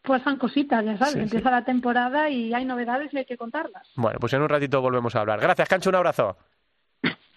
Pues 0.02 0.22
son 0.22 0.38
cositas, 0.38 0.84
ya 0.84 0.96
sabes, 0.96 1.16
empieza 1.16 1.50
la 1.50 1.64
temporada 1.64 2.30
y 2.30 2.52
hay 2.52 2.64
novedades 2.64 3.12
y 3.12 3.18
hay 3.18 3.26
que 3.26 3.36
contarlas. 3.36 3.86
Bueno, 3.94 4.18
pues 4.18 4.32
en 4.32 4.42
un 4.42 4.48
ratito 4.48 4.80
volvemos 4.80 5.14
a 5.14 5.20
hablar. 5.20 5.38
Gracias, 5.38 5.68
Cancho, 5.68 5.90
un 5.90 5.96
abrazo. 5.96 6.36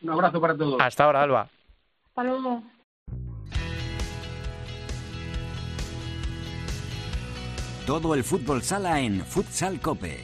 Un 0.01 0.09
abrazo 0.09 0.41
para 0.41 0.55
todos. 0.55 0.81
Hasta 0.81 1.03
ahora, 1.05 1.21
Alba. 1.21 1.47
Hasta 2.07 2.23
luego. 2.23 2.63
Todo 7.85 8.13
el 8.13 8.23
fútbol 8.23 8.61
sala 8.61 8.99
en 8.99 9.25
Futsal 9.25 9.79
Cope. 9.79 10.23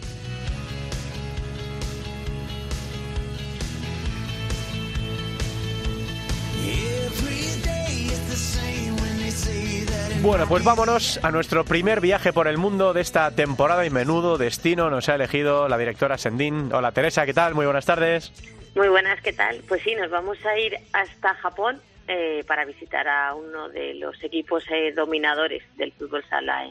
Bueno, 10.22 10.46
pues 10.48 10.64
vámonos 10.64 11.20
a 11.24 11.32
nuestro 11.32 11.64
primer 11.64 12.02
viaje 12.02 12.34
por 12.34 12.48
el 12.48 12.58
mundo 12.58 12.94
de 12.94 13.02
esta 13.02 13.32
temporada 13.32 13.86
y 13.86 13.90
menudo 13.90 14.38
destino 14.38 14.90
nos 14.90 15.08
ha 15.10 15.16
elegido 15.16 15.70
la 15.70 15.78
directora 15.78 16.18
Sendín. 16.18 16.74
Hola 16.74 16.92
Teresa, 16.92 17.26
¿qué 17.26 17.34
tal? 17.34 17.54
Muy 17.56 17.66
buenas 17.66 17.86
tardes. 17.86 18.34
Muy 18.78 18.90
buenas, 18.90 19.20
¿qué 19.22 19.34
tal? 19.34 19.64
Pues 19.68 19.82
sí, 19.82 19.96
nos 19.96 20.12
vamos 20.12 20.38
a 20.46 20.56
ir 20.56 20.78
hasta 20.94 21.34
Japón 21.34 21.82
eh, 22.08 22.44
para 22.46 22.64
visitar 22.64 23.08
a 23.08 23.34
uno 23.34 23.70
de 23.70 23.96
los 23.96 24.24
equipos 24.24 24.64
eh, 24.70 24.92
dominadores 24.92 25.64
del 25.78 25.92
fútbol 25.94 26.24
sala 26.30 26.64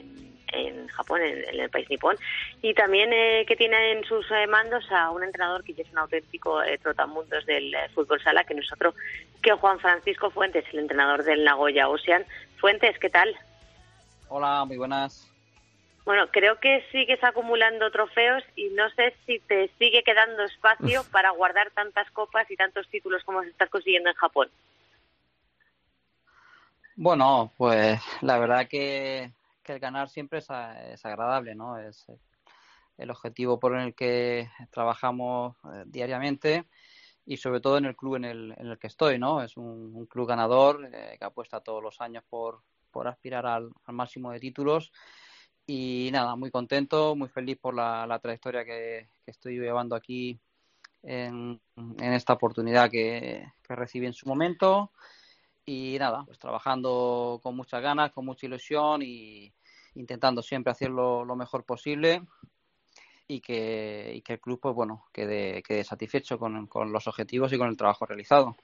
en, 0.53 0.87
Japón, 0.87 1.21
en, 1.23 1.59
el 1.59 1.69
país 1.69 1.91
nipón, 1.91 2.17
y 2.63 2.75
también 2.75 3.13
eh, 3.13 3.45
que 3.49 3.57
tiene 3.57 3.91
en 3.91 4.05
sus 4.05 4.25
mandos 4.49 4.85
a 4.93 5.11
un 5.11 5.25
entrenador 5.25 5.65
que 5.65 5.73
es 5.73 5.91
un 5.91 5.99
auténtico 5.99 6.61
trotamundos 6.81 7.45
del 7.45 7.75
fútbol 7.93 8.23
sala, 8.23 8.45
que 8.45 8.55
no 8.55 8.61
es 8.61 8.73
otro 8.73 8.95
que 9.43 9.51
Juan 9.51 9.81
Francisco 9.81 10.31
Fuentes, 10.31 10.65
el 10.73 10.79
entrenador 10.79 11.25
del 11.25 11.43
Nagoya 11.43 11.89
Ocean. 11.89 12.25
Fuentes, 12.59 12.97
¿qué 13.01 13.11
tal? 13.11 13.37
Hola, 14.29 14.65
muy 14.65 14.77
buenas. 14.77 15.29
Bueno, 16.07 16.29
creo 16.31 16.61
que 16.61 16.85
sigues 16.93 17.23
acumulando 17.25 17.91
trofeos 17.91 18.45
y 18.55 18.69
no 18.69 18.89
sé 18.91 19.13
si 19.27 19.41
te 19.41 19.69
sigue 19.77 20.05
quedando 20.05 20.45
espacio 20.45 21.03
para 21.11 21.31
guardar 21.31 21.73
tantas 21.73 22.09
copas 22.13 22.49
y 22.49 22.57
tantos 22.57 22.89
títulos 22.89 23.25
como 23.25 23.43
estás 23.43 23.69
consiguiendo 23.69 24.09
en 24.09 24.15
Japón. 24.15 24.49
Bueno, 26.95 27.53
pues 27.57 28.01
la 28.23 28.39
verdad 28.39 28.69
que, 28.69 29.33
el 29.65 29.79
ganar 29.81 30.09
siempre 30.09 30.39
es, 30.39 30.49
agradable, 31.05 31.57
¿no? 31.57 31.77
Es 31.77 32.07
el 32.99 33.11
objetivo 33.11 33.59
por 33.59 33.77
el 33.77 33.93
que 33.97 34.49
trabajamos 34.71 35.57
eh, 35.65 35.83
diariamente 35.87 36.67
y 37.27 37.37
sobre 37.37 37.61
todo 37.61 37.79
en 37.79 37.85
el 37.87 37.97
club 37.97 38.15
en 38.15 38.27
el, 38.27 38.55
en 38.57 38.69
el 38.69 38.79
que 38.79 38.87
estoy, 38.87 39.19
¿no? 39.19 39.43
Es 39.43 39.57
un, 39.57 40.07
club 40.07 40.29
ganador 40.29 40.89
eh, 40.93 41.17
que 41.19 41.25
apuesta 41.25 41.61
todos 41.63 41.83
los 41.83 42.01
años 42.01 42.23
por, 42.31 42.61
por 42.93 43.09
aspirar 43.09 43.45
al 43.45 43.73
máximo 43.89 44.31
de 44.31 44.39
títulos 44.39 44.93
y 45.67 46.11
nada, 46.13 46.37
muy 46.37 46.51
contento, 46.51 47.17
muy 47.17 47.29
feliz 47.29 47.59
por 47.59 47.75
la, 47.75 48.19
trayectoria 48.23 48.65
que, 48.65 49.09
estoy 49.27 49.59
llevando 49.59 49.97
aquí 49.97 50.39
en, 51.03 51.61
esta 52.01 52.35
oportunidad 52.35 52.91
que, 52.91 53.53
recibí 53.69 54.07
en 54.07 54.13
su 54.13 54.29
momento. 54.29 54.93
Y 55.65 55.97
nada, 55.99 56.25
pues 56.25 56.39
trabajando 56.39 57.41
con 57.43 57.57
muchas 57.57 57.83
ganas, 57.83 58.13
con 58.13 58.25
mucha 58.25 58.47
ilusión 58.47 59.03
y 59.03 59.53
intentando 59.97 60.41
siempre 60.41 60.71
hacerlo 60.71 61.25
lo 61.25 61.35
mejor 61.35 61.65
posible 61.65 62.23
y 63.27 63.41
que, 63.41 64.13
y 64.15 64.23
que 64.23 64.35
el 64.35 64.41
club, 64.41 64.61
pues 64.61 64.75
bueno, 64.75 65.07
quede, 65.13 65.63
quede 65.65 65.83
satisfecho 65.83 66.39
con, 66.39 66.69
con 66.69 66.93
los 66.93 67.09
objetivos 67.09 67.53
y 67.53 67.59
con 67.59 67.69
el 67.69 67.77
trabajo 67.77 68.07
realizado 68.07 68.57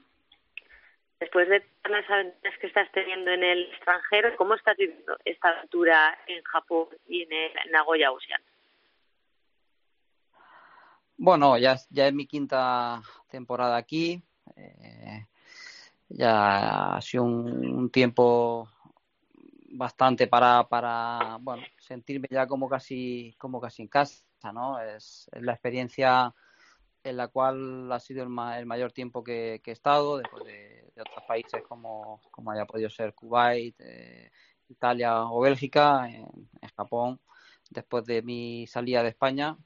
después 1.22 1.48
de 1.48 1.60
todas 1.82 2.00
las 2.02 2.10
aventuras 2.10 2.58
que 2.60 2.66
estás 2.66 2.90
teniendo 2.90 3.30
en 3.30 3.44
el 3.44 3.62
extranjero, 3.72 4.36
¿cómo 4.36 4.54
estás 4.54 4.76
viviendo 4.76 5.16
esta 5.24 5.50
aventura 5.50 6.18
en 6.26 6.42
Japón 6.42 6.88
y 7.06 7.22
en 7.22 7.32
el 7.32 7.70
Nagoya 7.70 8.10
Ocean? 8.10 8.42
Bueno, 11.16 11.56
ya, 11.58 11.76
ya 11.90 12.08
es 12.08 12.12
mi 12.12 12.26
quinta 12.26 13.00
temporada 13.30 13.76
aquí. 13.76 14.20
Eh, 14.56 15.26
ya 16.08 16.96
ha 16.96 17.00
sido 17.00 17.22
un, 17.22 17.88
tiempo 17.90 18.68
bastante 19.70 20.26
para, 20.26 20.68
para 20.68 21.38
bueno, 21.40 21.62
sentirme 21.78 22.26
ya 22.30 22.48
como 22.48 22.68
casi, 22.68 23.32
como 23.38 23.60
casi 23.60 23.82
en 23.82 23.88
casa, 23.88 24.24
¿no? 24.52 24.80
es 24.80 25.30
la 25.34 25.52
experiencia 25.52 26.34
en 27.04 27.16
la 27.16 27.28
cual 27.28 27.90
ha 27.90 28.00
sido 28.00 28.22
el, 28.22 28.28
mayor 28.28 28.92
tiempo 28.92 29.24
que, 29.24 29.60
he 29.64 29.70
estado, 29.70 30.18
después 30.18 30.44
de, 30.44 30.90
otros 31.00 31.24
países 31.26 31.62
como, 31.68 32.20
como 32.30 32.50
haya 32.50 32.66
podido 32.66 32.90
ser 32.90 33.14
Kuwait, 33.14 33.74
eh, 33.80 34.30
Italia 34.68 35.24
o 35.24 35.40
Bélgica. 35.40 36.08
En, 36.08 36.26
Japón, 36.76 37.20
después 37.70 38.04
de 38.06 38.22
mi 38.22 38.66
salida 38.66 39.02
de 39.02 39.10
España, 39.10 39.56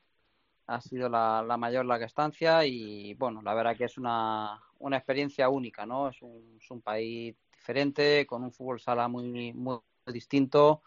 ha 0.66 0.80
sido 0.80 1.08
la, 1.08 1.56
mayor 1.58 1.84
larga 1.86 2.06
estancia 2.06 2.64
y 2.64 3.14
bueno, 3.14 3.42
la 3.42 3.54
verdad 3.54 3.76
que 3.76 3.84
es 3.84 3.96
una, 3.96 4.60
una 4.78 4.96
experiencia 4.96 5.48
única, 5.48 5.86
¿no? 5.86 6.08
Es 6.08 6.20
un, 6.22 6.58
es 6.60 6.70
un 6.70 6.82
país 6.82 7.36
diferente, 7.52 8.26
con 8.26 8.42
un 8.42 8.52
fútbol 8.52 8.80
sala 8.80 9.08
muy, 9.08 9.52
muy 9.52 9.78
distinto 10.06 10.82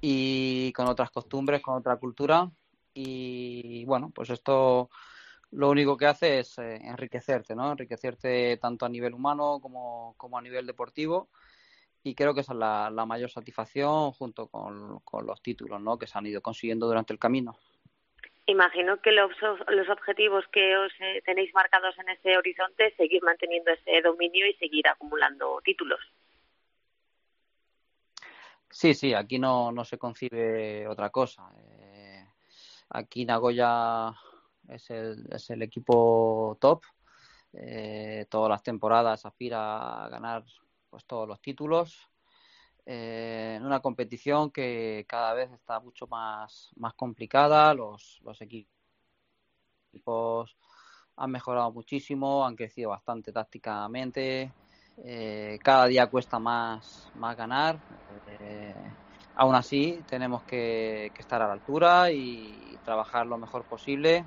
y 0.00 0.72
con 0.72 0.86
otras 0.88 1.10
costumbres, 1.10 1.62
con 1.62 1.74
otra 1.76 1.96
cultura. 1.96 2.50
Y 2.94 3.84
bueno, 3.84 4.10
pues 4.14 4.30
esto 4.30 4.88
lo 5.54 5.70
único 5.70 5.96
que 5.96 6.06
hace 6.06 6.40
es 6.40 6.58
eh, 6.58 6.80
enriquecerte, 6.82 7.54
¿no? 7.54 7.70
Enriquecerte 7.70 8.56
tanto 8.56 8.86
a 8.86 8.88
nivel 8.88 9.14
humano 9.14 9.60
como, 9.62 10.14
como 10.16 10.36
a 10.36 10.42
nivel 10.42 10.66
deportivo. 10.66 11.28
Y 12.02 12.14
creo 12.14 12.34
que 12.34 12.40
esa 12.40 12.52
es 12.52 12.58
la, 12.58 13.06
mayor 13.06 13.30
satisfacción 13.30 14.12
junto 14.12 14.48
con, 14.48 15.00
los 15.26 15.42
títulos, 15.42 15.80
¿no? 15.80 15.98
Que 15.98 16.06
se 16.06 16.18
han 16.18 16.26
ido 16.26 16.42
consiguiendo 16.42 16.86
durante 16.86 17.12
el 17.12 17.18
camino. 17.18 17.56
Imagino 18.46 19.00
que 19.00 19.12
los, 19.12 19.30
los 19.68 19.88
objetivos 19.88 20.44
que 20.52 20.76
os 20.76 20.92
eh, 21.00 21.22
tenéis 21.24 21.54
marcados 21.54 21.98
en 21.98 22.10
ese 22.10 22.36
horizonte 22.36 22.88
es 22.88 22.96
seguir 22.96 23.22
manteniendo 23.22 23.70
ese 23.70 24.02
dominio 24.02 24.46
y 24.46 24.54
seguir 24.54 24.86
acumulando 24.86 25.60
títulos. 25.64 26.00
Sí, 28.68 28.92
sí, 28.92 29.14
aquí 29.14 29.38
no, 29.38 29.72
no 29.72 29.84
se 29.84 29.96
concibe 29.96 30.86
otra 30.88 31.08
cosa. 31.08 31.48
Eh, 31.56 32.26
aquí 32.90 33.24
Nagoya 33.24 34.12
es 34.68 34.90
el, 34.90 35.26
es 35.30 35.50
el 35.50 35.62
equipo 35.62 36.56
top. 36.60 36.82
Eh, 37.52 38.26
todas 38.28 38.50
las 38.50 38.62
temporadas 38.62 39.24
aspira 39.24 40.04
a 40.04 40.08
ganar 40.08 40.44
pues 40.90 41.04
todos 41.04 41.28
los 41.28 41.40
títulos. 41.40 42.08
Eh, 42.86 43.54
en 43.56 43.64
una 43.64 43.80
competición 43.80 44.50
que 44.50 45.06
cada 45.08 45.32
vez 45.34 45.50
está 45.52 45.80
mucho 45.80 46.06
más, 46.06 46.70
más 46.76 46.94
complicada. 46.94 47.72
Los, 47.74 48.20
los 48.22 48.40
equipos 48.42 48.68
han 51.16 51.30
mejorado 51.30 51.72
muchísimo, 51.72 52.44
han 52.44 52.56
crecido 52.56 52.90
bastante 52.90 53.32
tácticamente. 53.32 54.52
Eh, 55.02 55.58
cada 55.62 55.86
día 55.86 56.06
cuesta 56.08 56.38
más, 56.38 57.10
más 57.14 57.36
ganar. 57.36 57.78
Eh, 58.40 58.74
aún 59.36 59.54
así, 59.54 60.02
tenemos 60.08 60.42
que, 60.44 61.06
estar 61.18 61.42
a 61.42 61.46
la 61.46 61.54
altura 61.54 62.10
y 62.10 62.78
trabajar 62.84 63.26
lo 63.26 63.38
mejor 63.38 63.64
posible 63.64 64.24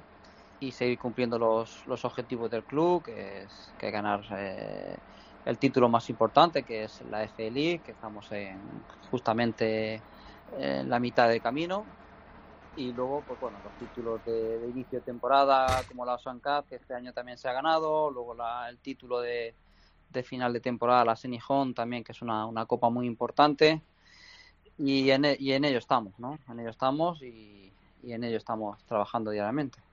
y 0.60 0.72
seguir 0.72 0.98
cumpliendo 0.98 1.38
los, 1.38 1.86
los 1.86 2.04
objetivos 2.06 2.50
del 2.50 2.64
club, 2.64 3.04
que 3.04 3.44
es 3.44 3.74
que 3.78 3.92
ganar 3.92 4.22
eh, 4.32 4.98
el 5.46 5.58
título 5.60 5.88
más 5.90 6.10
importante, 6.10 6.64
que 6.64 6.86
es 6.86 7.02
la 7.02 7.24
FLI, 7.24 7.80
que 7.80 7.92
estamos 7.92 8.32
en, 8.32 8.60
justamente 9.10 10.02
en 10.58 10.90
la 10.90 11.00
mitad 11.00 11.30
de 11.30 11.40
camino. 11.40 11.86
Y 12.76 12.92
luego, 12.92 13.24
pues 13.24 13.40
bueno, 13.40 13.60
los 13.64 13.74
títulos 13.78 14.24
de, 14.26 14.70
inicio 14.70 15.00
de 15.00 15.06
temporada, 15.06 15.84
como 15.88 16.06
la 16.06 16.16
Osan 16.16 16.40
Cup, 16.40 16.68
que 16.68 16.76
este 16.76 16.94
año 16.94 17.14
también 17.14 17.38
se 17.38 17.48
ha 17.50 17.54
ganado, 17.54 18.12
luego 18.12 18.36
el 18.68 18.78
título 18.80 19.20
de, 19.20 19.56
de 20.10 20.24
final 20.24 20.54
de 20.54 20.60
temporada, 20.60 21.06
la 21.06 21.16
Senijón 21.16 21.74
también, 21.74 22.04
que 22.04 22.12
es 22.12 22.22
una, 22.22 22.46
una 22.46 22.66
copa 22.66 22.90
muy 22.90 23.08
importante. 23.08 23.82
Y 24.78 25.10
en, 25.10 25.26
y 25.40 25.54
en 25.54 25.66
ello 25.66 25.80
estamos, 25.80 26.20
¿no? 26.20 26.38
En 26.48 26.60
ello 26.60 26.70
estamos 26.70 27.22
y, 27.24 27.74
y 28.04 28.14
en 28.14 28.24
ello 28.24 28.38
estamos 28.38 28.84
trabajando 28.86 29.32
diariamente. 29.32 29.87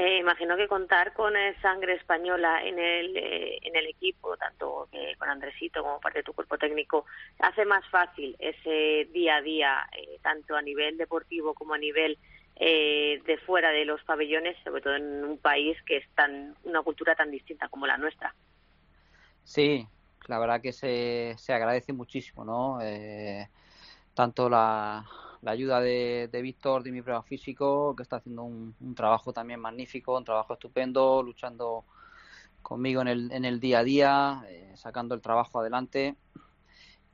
Eh, 0.00 0.18
imagino 0.18 0.56
que 0.56 0.68
contar 0.68 1.12
con 1.12 1.34
sangre 1.60 1.94
española 1.94 2.62
en 2.62 2.78
el, 2.78 3.16
eh, 3.16 3.58
en 3.62 3.74
el 3.74 3.88
equipo, 3.88 4.36
tanto 4.36 4.88
con 5.18 5.28
Andresito 5.28 5.82
como 5.82 5.98
parte 5.98 6.20
de 6.20 6.22
tu 6.22 6.34
cuerpo 6.34 6.56
técnico, 6.56 7.04
hace 7.40 7.64
más 7.64 7.84
fácil 7.90 8.36
ese 8.38 9.08
día 9.12 9.38
a 9.38 9.42
día, 9.42 9.88
eh, 9.90 10.20
tanto 10.22 10.54
a 10.54 10.62
nivel 10.62 10.96
deportivo 10.98 11.52
como 11.52 11.74
a 11.74 11.78
nivel 11.78 12.16
de 12.60 13.40
fuera 13.44 13.70
de 13.70 13.84
los 13.84 14.02
pabellones, 14.04 14.56
sobre 14.62 14.82
todo 14.82 14.94
en 14.94 15.24
un 15.24 15.38
país 15.38 15.76
que 15.84 15.96
es 15.96 16.08
tan 16.14 16.54
una 16.62 16.82
cultura 16.82 17.16
tan 17.16 17.32
distinta 17.32 17.68
como 17.68 17.86
la 17.86 17.96
nuestra. 17.96 18.34
Sí, 19.42 19.84
la 20.28 20.38
verdad 20.38 20.60
que 20.60 20.72
se, 20.72 21.34
se 21.38 21.52
agradece 21.52 21.92
muchísimo, 21.92 22.44
¿no? 22.44 22.78
tanto 24.14 24.48
la, 24.48 25.04
la 25.42 25.52
ayuda 25.52 25.80
de, 25.80 26.28
de 26.30 26.42
Víctor, 26.42 26.82
de 26.82 26.92
mi 26.92 27.02
prueba 27.02 27.22
físico, 27.22 27.94
que 27.96 28.02
está 28.02 28.16
haciendo 28.16 28.44
un, 28.44 28.74
trabajo 28.94 29.32
también 29.32 29.60
magnífico, 29.60 30.16
un 30.16 30.24
trabajo 30.24 30.54
estupendo, 30.54 31.22
luchando 31.22 31.84
conmigo 32.62 33.02
en 33.02 33.08
el, 33.08 33.32
en 33.32 33.44
el 33.44 33.60
día 33.60 33.80
a 33.80 33.84
día, 33.84 34.44
eh, 34.48 34.72
sacando 34.76 35.14
el 35.14 35.20
trabajo 35.20 35.60
adelante. 35.60 36.16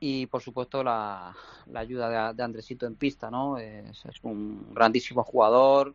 Y 0.01 0.27
por 0.27 0.43
supuesto 0.43 0.83
la, 0.83 1.35
la 1.67 1.81
ayuda 1.81 2.33
de, 2.33 2.43
Andresito 2.43 2.87
en 2.87 2.97
pista, 2.97 3.31
¿no? 3.31 3.59
Es, 3.59 4.05
un 4.23 4.75
grandísimo 4.75 5.23
jugador, 5.23 5.95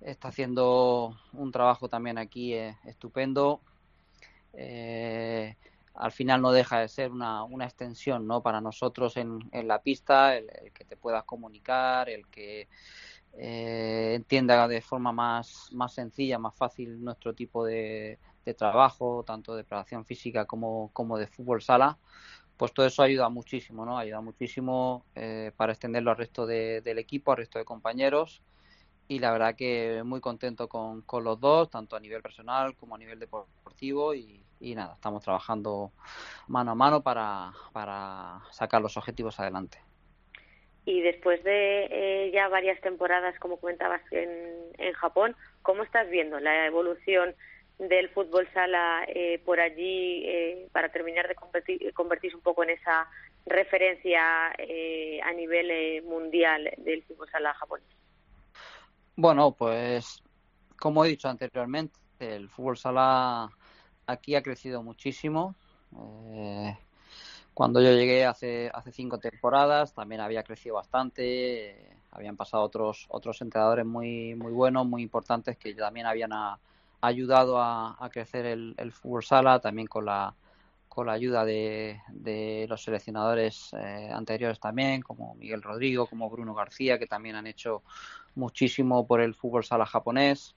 está 0.00 0.28
haciendo 0.28 1.16
un 1.32 1.52
trabajo 1.52 1.88
también 1.88 2.18
aquí 2.18 2.54
eh, 2.54 2.76
estupendo. 2.84 3.60
Eh, 4.52 5.56
al 5.94 6.12
final 6.12 6.40
no 6.40 6.52
deja 6.52 6.80
de 6.80 6.88
ser 6.88 7.10
una, 7.12 7.44
una 7.44 7.64
extensión 7.64 8.26
¿no? 8.26 8.42
para 8.42 8.60
nosotros 8.60 9.16
en, 9.16 9.48
en 9.52 9.68
la 9.68 9.82
pista, 9.82 10.36
el, 10.36 10.48
que 10.72 10.84
te 10.84 10.96
puedas 10.96 11.24
comunicar, 11.24 12.08
el 12.08 12.26
que 12.28 12.68
eh, 13.34 14.12
entienda 14.14 14.66
de 14.68 14.80
forma 14.80 15.12
más, 15.12 15.68
más 15.72 15.94
sencilla, 15.94 16.38
más 16.38 16.54
fácil 16.54 17.02
nuestro 17.02 17.34
tipo 17.34 17.64
de, 17.64 18.18
de 18.44 18.54
trabajo, 18.54 19.24
tanto 19.26 19.54
de 19.54 19.64
preparación 19.64 20.04
física 20.04 20.46
como, 20.46 20.90
como 20.92 21.18
de 21.18 21.26
fútbol 21.26 21.62
sala, 21.62 21.98
pues 22.56 22.72
todo 22.72 22.86
eso 22.86 23.02
ayuda 23.02 23.28
muchísimo, 23.28 23.84
¿no? 23.84 23.98
Ayuda 23.98 24.20
muchísimo 24.20 25.04
eh, 25.14 25.52
para 25.56 25.72
extenderlo 25.72 26.10
al 26.10 26.16
resto 26.18 26.46
del 26.46 26.98
equipo, 26.98 27.32
al 27.32 27.38
resto 27.38 27.58
de 27.58 27.64
compañeros 27.64 28.42
y 29.08 29.18
la 29.18 29.32
verdad 29.32 29.56
que 29.56 30.02
muy 30.04 30.20
contento 30.20 30.68
con, 30.68 31.02
con 31.02 31.24
los 31.24 31.40
dos, 31.40 31.70
tanto 31.70 31.96
a 31.96 32.00
nivel 32.00 32.22
personal 32.22 32.76
como 32.76 32.94
a 32.94 32.98
nivel 32.98 33.18
deportivo 33.18 34.14
y, 34.14 34.41
y 34.62 34.74
nada, 34.74 34.94
estamos 34.94 35.22
trabajando 35.22 35.92
mano 36.46 36.70
a 36.70 36.74
mano 36.74 37.02
para, 37.02 37.52
para 37.72 38.40
sacar 38.50 38.80
los 38.80 38.96
objetivos 38.96 39.38
adelante. 39.40 39.78
Y 40.84 41.00
después 41.00 41.42
de 41.44 41.86
eh, 41.90 42.30
ya 42.32 42.48
varias 42.48 42.80
temporadas, 42.80 43.38
como 43.38 43.58
comentabas, 43.58 44.00
en, 44.10 44.30
en 44.78 44.92
Japón, 44.94 45.36
¿cómo 45.62 45.82
estás 45.82 46.08
viendo 46.10 46.40
la 46.40 46.66
evolución 46.66 47.34
del 47.78 48.08
fútbol 48.10 48.48
sala 48.52 49.04
eh, 49.08 49.40
por 49.44 49.60
allí 49.60 50.24
eh, 50.24 50.68
para 50.72 50.90
terminar 50.90 51.26
de 51.28 51.34
convertirse 51.92 52.36
un 52.36 52.42
poco 52.42 52.62
en 52.62 52.70
esa 52.70 53.08
referencia 53.46 54.48
a 54.50 55.32
nivel 55.34 56.02
mundial 56.04 56.70
del 56.78 57.02
fútbol 57.02 57.28
sala 57.30 57.54
japonés? 57.54 57.86
Bueno, 59.16 59.52
pues 59.52 60.22
como 60.78 61.04
he 61.04 61.08
dicho 61.08 61.28
anteriormente, 61.28 61.98
el 62.20 62.48
fútbol 62.48 62.76
sala 62.76 63.50
aquí 64.12 64.34
ha 64.34 64.42
crecido 64.42 64.82
muchísimo. 64.82 65.54
Eh, 65.96 66.76
cuando 67.54 67.80
yo 67.82 67.90
llegué 67.92 68.24
hace, 68.24 68.70
hace 68.72 68.92
cinco 68.92 69.18
temporadas 69.18 69.92
también 69.94 70.20
había 70.20 70.42
crecido 70.42 70.76
bastante. 70.76 71.96
habían 72.10 72.36
pasado 72.36 72.62
otros, 72.62 73.06
otros 73.10 73.40
entrenadores 73.42 73.84
muy, 73.86 74.34
muy 74.34 74.52
buenos, 74.52 74.86
muy 74.86 75.02
importantes 75.02 75.56
que 75.58 75.74
también 75.74 76.06
habían 76.06 76.32
ayudado 77.00 77.60
a, 77.60 78.08
crecer 78.12 78.46
el, 78.46 78.92
fútbol 78.92 79.24
sala, 79.24 79.60
también 79.60 79.86
con 79.86 80.06
la, 80.06 80.34
con 80.88 81.06
la 81.06 81.12
ayuda 81.12 81.44
de, 81.44 82.00
de 82.08 82.66
los 82.68 82.82
seleccionadores 82.84 83.72
eh, 83.74 84.10
anteriores 84.12 84.60
también, 84.60 85.02
como 85.02 85.34
Miguel 85.34 85.62
Rodrigo, 85.62 86.06
como 86.06 86.30
Bruno 86.30 86.54
García, 86.54 86.98
que 86.98 87.06
también 87.06 87.36
han 87.36 87.46
hecho 87.46 87.82
muchísimo 88.34 89.06
por 89.06 89.20
el 89.20 89.34
fútbol 89.34 89.64
sala 89.64 89.84
japonés 89.84 90.54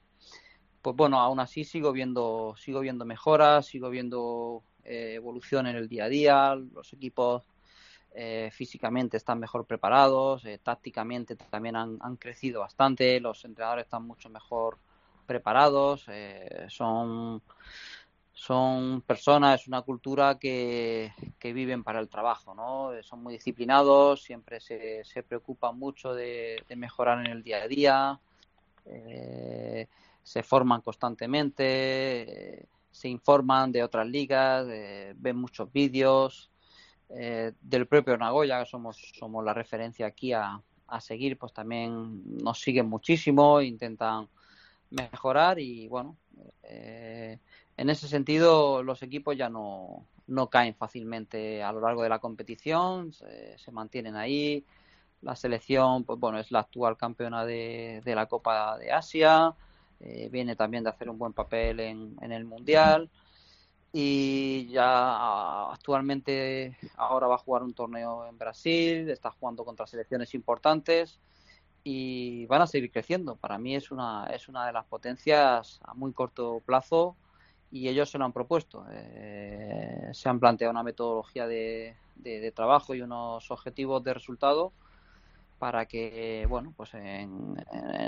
pues 0.85 0.95
bueno, 0.95 1.19
aún 1.19 1.39
así 1.39 1.63
sigo 1.63 1.91
viendo, 1.91 2.53
sigo 2.59 2.79
viendo 2.79 3.05
mejoras, 3.05 3.65
sigo 3.65 3.89
viendo 3.89 4.61
eh, 4.83 5.13
evolución 5.15 5.65
en 5.65 5.77
el 5.77 5.89
día 5.89 6.03
a 6.05 6.09
día, 6.09 6.53
los 6.53 6.93
equipos 6.93 7.41
eh, 8.13 8.51
físicamente 8.53 9.17
están 9.17 9.39
mejor 9.39 9.65
preparados, 9.65 10.45
eh, 10.45 10.59
tácticamente 10.61 11.35
también 11.35 11.75
han, 11.75 12.17
crecido 12.17 12.59
bastante, 12.59 13.19
los 13.19 13.43
entrenadores 13.45 13.85
están 13.85 14.05
mucho 14.05 14.29
mejor 14.29 14.77
preparados, 15.25 16.05
son, 16.67 17.41
son 18.31 19.01
personas, 19.01 19.61
es 19.61 19.67
una 19.67 19.81
cultura 19.81 20.37
que, 20.37 21.11
que, 21.39 21.51
viven 21.51 21.83
para 21.83 21.99
el 21.99 22.09
trabajo, 22.09 22.53
¿no? 22.53 22.91
son 23.01 23.23
muy 23.23 23.33
disciplinados, 23.33 24.21
siempre 24.21 24.59
se, 24.59 25.03
se 25.03 25.23
preocupan 25.23 25.79
mucho 25.79 26.13
de, 26.13 26.63
de 26.69 26.75
mejorar 26.75 27.25
en 27.25 27.31
el 27.31 27.41
día 27.41 27.63
a 27.63 27.67
día 27.67 28.19
se 30.25 30.43
forman 30.43 30.81
constantemente, 30.81 32.57
eh, 32.57 32.65
se 32.91 33.07
informan 33.07 33.71
de 33.71 33.83
otras 33.83 34.07
ligas, 34.07 34.67
ven 34.67 35.37
muchos 35.37 35.71
vídeos. 35.71 36.51
Eh, 37.09 37.51
del 37.61 37.87
propio 37.87 38.17
Nagoya, 38.17 38.63
que 38.63 38.65
somos, 38.65 38.97
somos 39.13 39.45
la 39.45 39.53
referencia 39.53 40.07
aquí 40.07 40.33
a, 40.33 40.59
a 40.87 41.01
seguir, 41.01 41.37
pues 41.37 41.53
también 41.53 42.23
nos 42.43 42.59
siguen 42.59 42.87
muchísimo, 42.87 43.61
intentan 43.61 44.27
mejorar 44.89 45.59
y 45.59 45.87
bueno, 45.87 46.17
eh, 46.63 47.39
en 47.77 47.89
ese 47.89 48.07
sentido 48.07 48.83
los 48.83 49.03
equipos 49.03 49.35
ya 49.37 49.49
no, 49.49 50.07
no 50.27 50.49
caen 50.49 50.75
fácilmente 50.75 51.63
a 51.63 51.71
lo 51.71 51.81
largo 51.81 52.03
de 52.03 52.09
la 52.09 52.19
competición, 52.19 53.11
se, 53.11 53.71
mantienen 53.71 54.15
ahí. 54.15 54.65
La 55.21 55.35
selección, 55.35 56.03
pues 56.03 56.19
bueno, 56.19 56.37
es 56.39 56.51
la 56.51 56.59
actual 56.59 56.97
campeona 56.97 57.45
de, 57.45 58.01
la 58.05 58.27
Copa 58.27 58.77
de 58.77 58.91
Asia, 58.91 59.55
eh, 59.99 60.29
viene 60.31 60.55
también 60.55 60.83
de 60.83 60.89
hacer 60.89 61.09
un 61.09 61.17
buen 61.17 61.33
papel 61.33 61.79
en, 61.79 62.15
en, 62.21 62.31
el 62.31 62.45
Mundial 62.45 63.09
y 63.93 64.67
ya 64.67 65.71
actualmente 65.71 66.77
ahora 66.97 67.27
va 67.27 67.35
a 67.35 67.39
jugar 67.39 67.63
un 67.63 67.73
torneo 67.73 68.27
en 68.27 68.37
Brasil, 68.37 69.09
está 69.09 69.31
jugando 69.31 69.63
contra 69.63 69.87
selecciones 69.87 70.33
importantes 70.33 71.19
y 71.85 72.47
van 72.47 72.63
a 72.63 72.67
seguir 72.67 72.91
creciendo. 72.91 73.35
Para 73.35 73.57
mí 73.57 73.75
es 73.75 73.91
una, 73.91 74.25
es 74.33 74.49
una 74.49 74.65
de 74.65 74.73
las 74.73 74.85
potencias 74.85 75.79
a 75.83 75.93
muy 75.93 76.11
corto 76.11 76.61
plazo 76.65 77.15
y 77.71 77.87
ellos 77.87 78.09
se 78.09 78.17
lo 78.17 78.25
han 78.25 78.33
propuesto. 78.33 78.85
Eh, 78.91 80.09
se 80.11 80.27
han 80.27 80.39
planteado 80.39 80.71
una 80.71 80.83
metodología 80.83 81.45
de, 81.47 81.95
de, 82.15 82.51
trabajo 82.51 82.95
y 82.95 83.01
unos 83.01 83.51
objetivos 83.51 84.03
de 84.03 84.15
resultado 84.15 84.73
para 85.57 85.85
que, 85.85 86.45
bueno, 86.47 86.73
pues 86.75 86.93
en, 86.93 87.55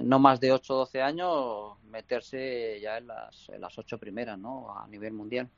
no 0.04 0.20
más 0.20 0.40
de 0.40 0.52
8 0.52 0.74
o 0.74 0.78
12 0.80 1.02
años 1.02 1.78
meterse 1.90 2.80
ya 2.82 2.98
en 2.98 3.08
las, 3.08 3.50
en 3.50 3.62
las 3.62 3.78
ocho 3.78 3.98
primeras, 3.98 4.38
¿no? 4.38 4.78
A 4.78 4.88
nivel 4.88 5.14
mundial. 5.14 5.50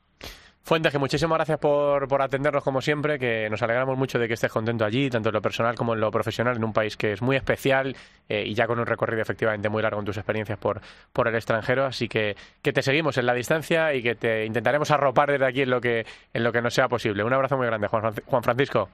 Fuentes, 0.62 0.92
que 0.92 0.98
muchísimas 0.98 1.38
gracias 1.38 1.58
por, 1.58 2.06
por, 2.06 2.20
atendernos 2.20 2.62
como 2.62 2.80
siempre, 2.82 3.18
que 3.18 3.48
nos 3.50 3.62
alegramos 3.62 3.96
mucho 3.96 4.18
de 4.18 4.28
que 4.28 4.34
estés 4.34 4.52
contento 4.52 4.84
allí, 4.84 5.08
tanto 5.08 5.30
en 5.30 5.34
lo 5.34 5.42
personal 5.42 5.74
como 5.74 5.94
en 5.94 6.00
lo 6.00 6.10
profesional, 6.10 6.56
en 6.56 6.64
un 6.64 6.72
país 6.72 6.96
que 6.96 7.14
es 7.14 7.22
muy 7.22 7.34
especial 7.34 7.96
eh, 8.28 8.44
y 8.46 8.54
ya 8.54 8.66
con 8.66 8.78
un 8.78 8.86
recorrido 8.86 9.22
efectivamente 9.22 9.68
muy 9.68 9.82
largo 9.82 9.98
en 10.00 10.06
tus 10.06 10.18
experiencias 10.18 10.58
por, 10.58 10.80
por 11.12 11.26
el 11.26 11.34
extranjero. 11.34 11.86
Así 11.86 12.08
que, 12.08 12.36
que 12.62 12.72
te 12.72 12.82
seguimos 12.82 13.16
en 13.16 13.26
la 13.26 13.34
distancia 13.34 13.94
y 13.94 14.02
que 14.02 14.14
te 14.14 14.44
intentaremos 14.44 14.90
arropar 14.90 15.32
desde 15.32 15.46
aquí 15.46 15.62
en 15.62 15.70
lo 15.70 15.80
que, 15.80 16.06
en 16.34 16.44
lo 16.44 16.52
que 16.52 16.60
nos 16.60 16.74
sea 16.74 16.88
posible. 16.88 17.24
Un 17.24 17.32
abrazo 17.32 17.56
muy 17.56 17.66
grande, 17.66 17.88
Juan 17.88 18.42
Francisco. 18.42 18.90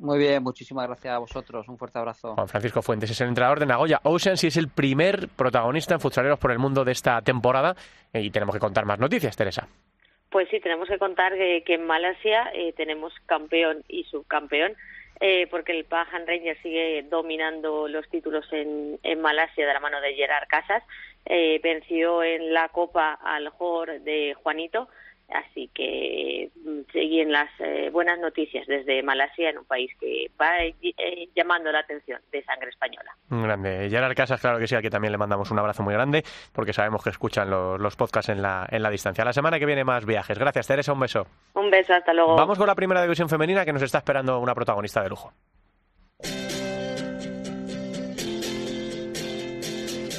Muy 0.00 0.18
bien, 0.18 0.42
muchísimas 0.42 0.86
gracias 0.86 1.14
a 1.14 1.18
vosotros. 1.18 1.68
Un 1.68 1.76
fuerte 1.76 1.98
abrazo. 1.98 2.34
Juan 2.34 2.48
Francisco 2.48 2.80
Fuentes 2.80 3.10
es 3.10 3.20
el 3.20 3.28
entrenador 3.28 3.60
de 3.60 3.66
Nagoya 3.66 4.00
Oceans 4.04 4.42
y 4.44 4.46
es 4.46 4.56
el 4.56 4.68
primer 4.68 5.28
protagonista 5.28 5.92
en 5.92 6.00
Futsaleros 6.00 6.38
por 6.38 6.52
el 6.52 6.58
Mundo 6.58 6.86
de 6.86 6.92
esta 6.92 7.20
temporada. 7.20 7.76
Y 8.14 8.30
tenemos 8.30 8.54
que 8.54 8.60
contar 8.60 8.86
más 8.86 8.98
noticias, 8.98 9.36
Teresa. 9.36 9.68
Pues 10.30 10.48
sí, 10.48 10.58
tenemos 10.58 10.88
que 10.88 10.96
contar 10.96 11.34
que, 11.34 11.62
en 11.66 11.86
Malasia 11.86 12.50
eh, 12.54 12.72
tenemos 12.72 13.12
campeón 13.26 13.84
y 13.88 14.04
subcampeón, 14.04 14.72
eh, 15.20 15.46
porque 15.50 15.72
el 15.72 15.84
Pajan 15.84 16.26
Ranger 16.26 16.56
sigue 16.62 17.04
dominando 17.10 17.86
los 17.86 18.08
títulos 18.08 18.46
en, 18.52 18.98
en 19.02 19.20
Malasia 19.20 19.66
de 19.66 19.74
la 19.74 19.80
mano 19.80 20.00
de 20.00 20.14
Gerard 20.14 20.48
Casas. 20.48 20.82
Eh, 21.26 21.60
venció 21.62 22.22
en 22.22 22.54
la 22.54 22.70
Copa 22.70 23.18
al 23.22 23.50
JOR 23.50 24.00
de 24.00 24.34
Juanito 24.42 24.88
Así 25.32 25.70
que 25.72 26.50
mm, 26.56 26.90
siguen 26.92 27.30
las 27.30 27.48
eh, 27.60 27.90
buenas 27.92 28.18
noticias 28.18 28.66
desde 28.66 29.02
Malasia, 29.02 29.50
en 29.50 29.58
un 29.58 29.64
país 29.64 29.90
que 30.00 30.30
va 30.40 30.58
eh, 30.64 31.28
llamando 31.36 31.70
la 31.70 31.80
atención 31.80 32.20
de 32.32 32.42
sangre 32.42 32.70
española. 32.70 33.16
Grande. 33.28 33.88
Gerard 33.88 34.14
Casas, 34.14 34.40
claro 34.40 34.58
que 34.58 34.66
sí, 34.66 34.74
aquí 34.74 34.90
también 34.90 35.12
le 35.12 35.18
mandamos 35.18 35.50
un 35.50 35.58
abrazo 35.58 35.82
muy 35.82 35.94
grande, 35.94 36.24
porque 36.52 36.72
sabemos 36.72 37.02
que 37.04 37.10
escuchan 37.10 37.48
los, 37.48 37.96
podcasts 37.96 38.30
en 38.30 38.42
la, 38.42 38.66
en 38.70 38.82
la 38.82 38.90
distancia. 38.90 39.24
La 39.24 39.32
semana 39.32 39.58
que 39.58 39.66
viene 39.66 39.84
más 39.84 40.04
viajes. 40.04 40.38
Gracias, 40.38 40.66
Teresa, 40.66 40.92
un 40.92 41.00
beso. 41.00 41.26
Un 41.54 41.70
beso, 41.70 41.94
hasta 41.94 42.12
luego. 42.12 42.34
Vamos 42.34 42.58
con 42.58 42.66
la 42.66 42.74
primera 42.74 43.02
división 43.02 43.28
femenina 43.28 43.64
que 43.64 43.72
nos 43.72 43.82
está 43.82 43.98
esperando 43.98 44.38
una 44.40 44.54
protagonista 44.54 45.02
de 45.02 45.08
lujo. 45.08 45.32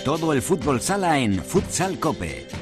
Todo 0.05 0.33
el 0.33 0.41
fútbol 0.41 0.81
sala 0.81 1.19
en 1.19 1.35
Futsal 1.35 1.99
Cope 1.99 2.60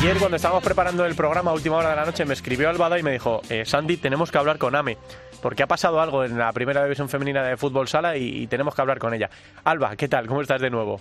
Ayer 0.00 0.16
cuando 0.18 0.36
estábamos 0.36 0.62
preparando 0.62 1.04
el 1.04 1.16
programa 1.16 1.50
a 1.50 1.54
última 1.54 1.76
hora 1.76 1.90
de 1.90 1.96
la 1.96 2.04
noche 2.04 2.24
me 2.24 2.32
escribió 2.32 2.68
Albada 2.68 3.00
y 3.00 3.02
me 3.02 3.10
dijo, 3.10 3.42
eh, 3.50 3.64
Sandy, 3.64 3.96
tenemos 3.96 4.30
que 4.30 4.38
hablar 4.38 4.56
con 4.56 4.76
Ame, 4.76 4.96
porque 5.42 5.64
ha 5.64 5.66
pasado 5.66 6.00
algo 6.00 6.24
en 6.24 6.38
la 6.38 6.52
primera 6.52 6.84
división 6.84 7.08
femenina 7.08 7.42
de 7.42 7.56
fútbol 7.56 7.88
sala 7.88 8.16
y, 8.16 8.46
tenemos 8.46 8.76
que 8.76 8.80
hablar 8.80 9.00
con 9.00 9.12
ella. 9.12 9.28
Alba, 9.64 9.96
¿qué 9.96 10.06
tal? 10.06 10.28
¿Cómo 10.28 10.40
estás 10.40 10.60
de 10.60 10.70
nuevo? 10.70 11.00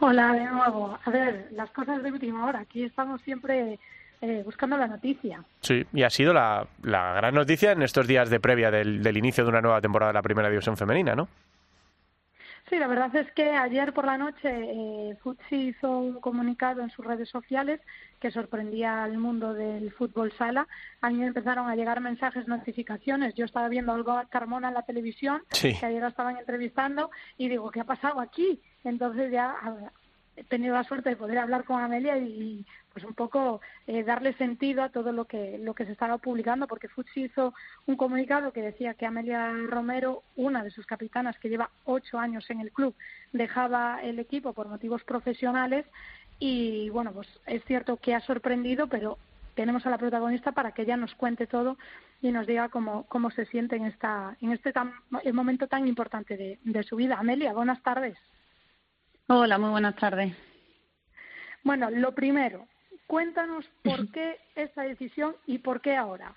Hola, 0.00 0.32
de 0.34 0.44
nuevo. 0.44 0.96
A 1.04 1.10
ver, 1.10 1.48
las 1.50 1.68
cosas 1.70 2.00
de 2.00 2.12
última 2.12 2.46
hora. 2.46 2.60
Aquí 2.60 2.84
estamos 2.84 3.20
siempre 3.22 3.80
eh, 4.20 4.42
buscando 4.44 4.76
la 4.76 4.86
noticia. 4.86 5.42
Sí, 5.60 5.84
y 5.92 6.04
ha 6.04 6.10
sido 6.10 6.32
la, 6.32 6.68
gran 6.80 7.34
noticia 7.34 7.72
en 7.72 7.82
estos 7.82 8.06
días 8.06 8.30
de 8.30 8.38
previa 8.38 8.70
del, 8.70 9.02
del 9.02 9.16
inicio 9.16 9.42
de 9.42 9.50
una 9.50 9.60
nueva 9.60 9.80
temporada 9.80 10.12
de 10.12 10.18
la 10.18 10.22
primera 10.22 10.48
división 10.48 10.76
femenina, 10.76 11.16
¿no? 11.16 11.26
Sí, 12.68 12.78
la 12.78 12.86
verdad 12.86 13.14
es 13.14 13.30
que 13.32 13.50
ayer 13.50 13.92
por 13.92 14.06
la 14.06 14.16
noche 14.16 14.48
eh, 14.48 15.16
Futsi 15.22 15.68
hizo 15.68 15.98
un 15.98 16.20
comunicado 16.20 16.80
en 16.80 16.88
sus 16.88 17.04
redes 17.04 17.28
sociales 17.28 17.78
que 18.18 18.30
sorprendía 18.30 19.04
al 19.04 19.18
mundo 19.18 19.52
del 19.52 19.92
fútbol 19.92 20.32
sala. 20.32 20.66
A 21.02 21.10
mí 21.10 21.16
me 21.16 21.26
empezaron 21.26 21.68
a 21.68 21.76
llegar 21.76 22.00
mensajes, 22.00 22.48
notificaciones. 22.48 23.34
Yo 23.34 23.44
estaba 23.44 23.68
viendo 23.68 23.92
algo 23.92 24.12
a 24.12 24.24
Carmona 24.30 24.68
en 24.68 24.74
la 24.74 24.82
televisión, 24.82 25.42
que 25.60 25.76
ayer 25.82 26.00
lo 26.00 26.08
estaban 26.08 26.38
entrevistando, 26.38 27.10
y 27.36 27.50
digo, 27.50 27.70
¿qué 27.70 27.80
ha 27.80 27.84
pasado 27.84 28.18
aquí? 28.18 28.58
Entonces 28.82 29.30
ya 29.30 29.56
he 30.34 30.44
tenido 30.44 30.74
la 30.74 30.84
suerte 30.84 31.10
de 31.10 31.16
poder 31.16 31.38
hablar 31.38 31.64
con 31.64 31.82
Amelia 31.82 32.16
y 32.16 32.64
pues 32.94 33.04
un 33.04 33.12
poco 33.12 33.60
eh, 33.86 34.04
darle 34.04 34.32
sentido 34.34 34.82
a 34.82 34.88
todo 34.88 35.12
lo 35.12 35.26
que 35.26 35.58
lo 35.58 35.74
que 35.74 35.84
se 35.84 35.92
estaba 35.92 36.16
publicando 36.16 36.66
porque 36.66 36.88
Futsi 36.88 37.24
hizo 37.24 37.52
un 37.86 37.96
comunicado 37.96 38.52
que 38.52 38.62
decía 38.62 38.94
que 38.94 39.04
Amelia 39.04 39.52
Romero 39.68 40.22
una 40.36 40.64
de 40.64 40.70
sus 40.70 40.86
capitanas 40.86 41.38
que 41.38 41.50
lleva 41.50 41.70
ocho 41.84 42.18
años 42.18 42.48
en 42.50 42.60
el 42.60 42.70
club 42.70 42.94
dejaba 43.32 44.00
el 44.02 44.18
equipo 44.20 44.54
por 44.54 44.68
motivos 44.68 45.02
profesionales 45.04 45.84
y 46.38 46.88
bueno 46.90 47.12
pues 47.12 47.28
es 47.46 47.62
cierto 47.64 47.96
que 47.98 48.14
ha 48.14 48.20
sorprendido 48.20 48.86
pero 48.86 49.18
tenemos 49.56 49.84
a 49.86 49.90
la 49.90 49.98
protagonista 49.98 50.52
para 50.52 50.72
que 50.72 50.82
ella 50.82 50.96
nos 50.96 51.14
cuente 51.16 51.46
todo 51.46 51.76
y 52.22 52.32
nos 52.32 52.46
diga 52.46 52.68
cómo, 52.68 53.04
cómo 53.08 53.30
se 53.32 53.44
siente 53.46 53.76
en 53.76 53.86
esta 53.86 54.36
en 54.40 54.52
este 54.52 54.72
tan, 54.72 54.92
el 55.24 55.34
momento 55.34 55.66
tan 55.66 55.86
importante 55.88 56.36
de, 56.36 56.58
de 56.62 56.82
su 56.84 56.96
vida 56.96 57.18
Amelia 57.18 57.52
buenas 57.52 57.82
tardes 57.82 58.16
Hola, 59.26 59.56
muy 59.56 59.70
buenas 59.70 59.96
tardes. 59.96 60.36
Bueno, 61.62 61.88
lo 61.88 62.14
primero, 62.14 62.66
cuéntanos 63.06 63.64
por 63.82 64.10
qué 64.10 64.38
esta 64.54 64.82
decisión 64.82 65.36
y 65.46 65.58
por 65.58 65.80
qué 65.80 65.96
ahora. 65.96 66.34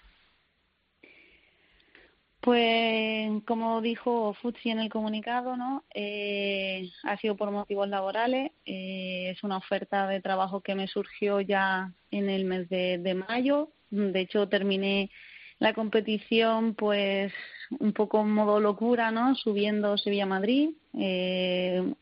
Pues, 2.48 3.44
como 3.46 3.82
dijo 3.82 4.34
Futsi 4.36 4.70
en 4.70 4.80
el 4.80 4.90
comunicado, 4.90 5.58
¿no? 5.58 5.84
Eh, 5.94 6.90
ha 7.04 7.18
sido 7.18 7.36
por 7.36 7.52
motivos 7.52 7.90
laborales. 7.90 8.52
Eh, 8.66 9.32
es 9.32 9.44
una 9.44 9.58
oferta 9.58 10.08
de 10.08 10.22
trabajo 10.22 10.62
que 10.62 10.74
me 10.74 10.88
surgió 10.88 11.42
ya 11.42 11.92
en 12.10 12.30
el 12.30 12.46
mes 12.46 12.70
de, 12.70 13.00
de 13.00 13.16
mayo. 13.16 13.72
De 13.90 14.22
hecho, 14.22 14.48
terminé 14.48 15.12
la 15.60 15.74
competición, 15.74 16.74
pues, 16.76 17.34
un 17.80 17.92
poco 17.92 18.22
en 18.22 18.32
modo 18.32 18.62
locura, 18.62 19.12
¿no? 19.12 19.36
Subiendo 19.36 19.98
Sevilla-Madrid. 19.98 20.70
Eh, 20.98 21.94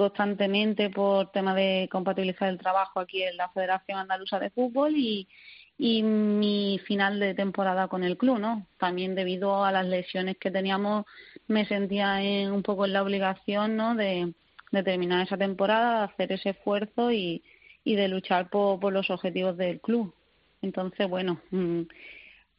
constantemente 0.00 0.88
por 0.88 1.30
tema 1.30 1.54
de 1.54 1.86
compatibilizar 1.92 2.48
el 2.48 2.56
trabajo 2.56 3.00
aquí 3.00 3.22
en 3.22 3.36
la 3.36 3.50
Federación 3.50 3.98
Andaluza 3.98 4.38
de 4.38 4.48
Fútbol 4.48 4.96
y, 4.96 5.28
y 5.76 6.02
mi 6.02 6.80
final 6.86 7.20
de 7.20 7.34
temporada 7.34 7.86
con 7.86 8.02
el 8.02 8.16
club, 8.16 8.38
¿no? 8.38 8.66
También 8.78 9.14
debido 9.14 9.62
a 9.62 9.70
las 9.70 9.84
lesiones 9.84 10.38
que 10.38 10.50
teníamos, 10.50 11.04
me 11.48 11.66
sentía 11.66 12.22
en, 12.22 12.50
un 12.50 12.62
poco 12.62 12.86
en 12.86 12.94
la 12.94 13.02
obligación, 13.02 13.76
¿no? 13.76 13.94
De, 13.94 14.32
terminar 14.70 15.26
esa 15.26 15.36
temporada, 15.36 15.98
de 15.98 16.04
hacer 16.04 16.32
ese 16.32 16.50
esfuerzo 16.50 17.12
y, 17.12 17.42
y 17.84 17.94
de 17.96 18.08
luchar 18.08 18.48
por, 18.48 18.80
por 18.80 18.94
los 18.94 19.10
objetivos 19.10 19.54
del 19.58 19.82
club. 19.82 20.14
Entonces, 20.62 21.10
bueno, 21.10 21.42
mm, 21.50 21.82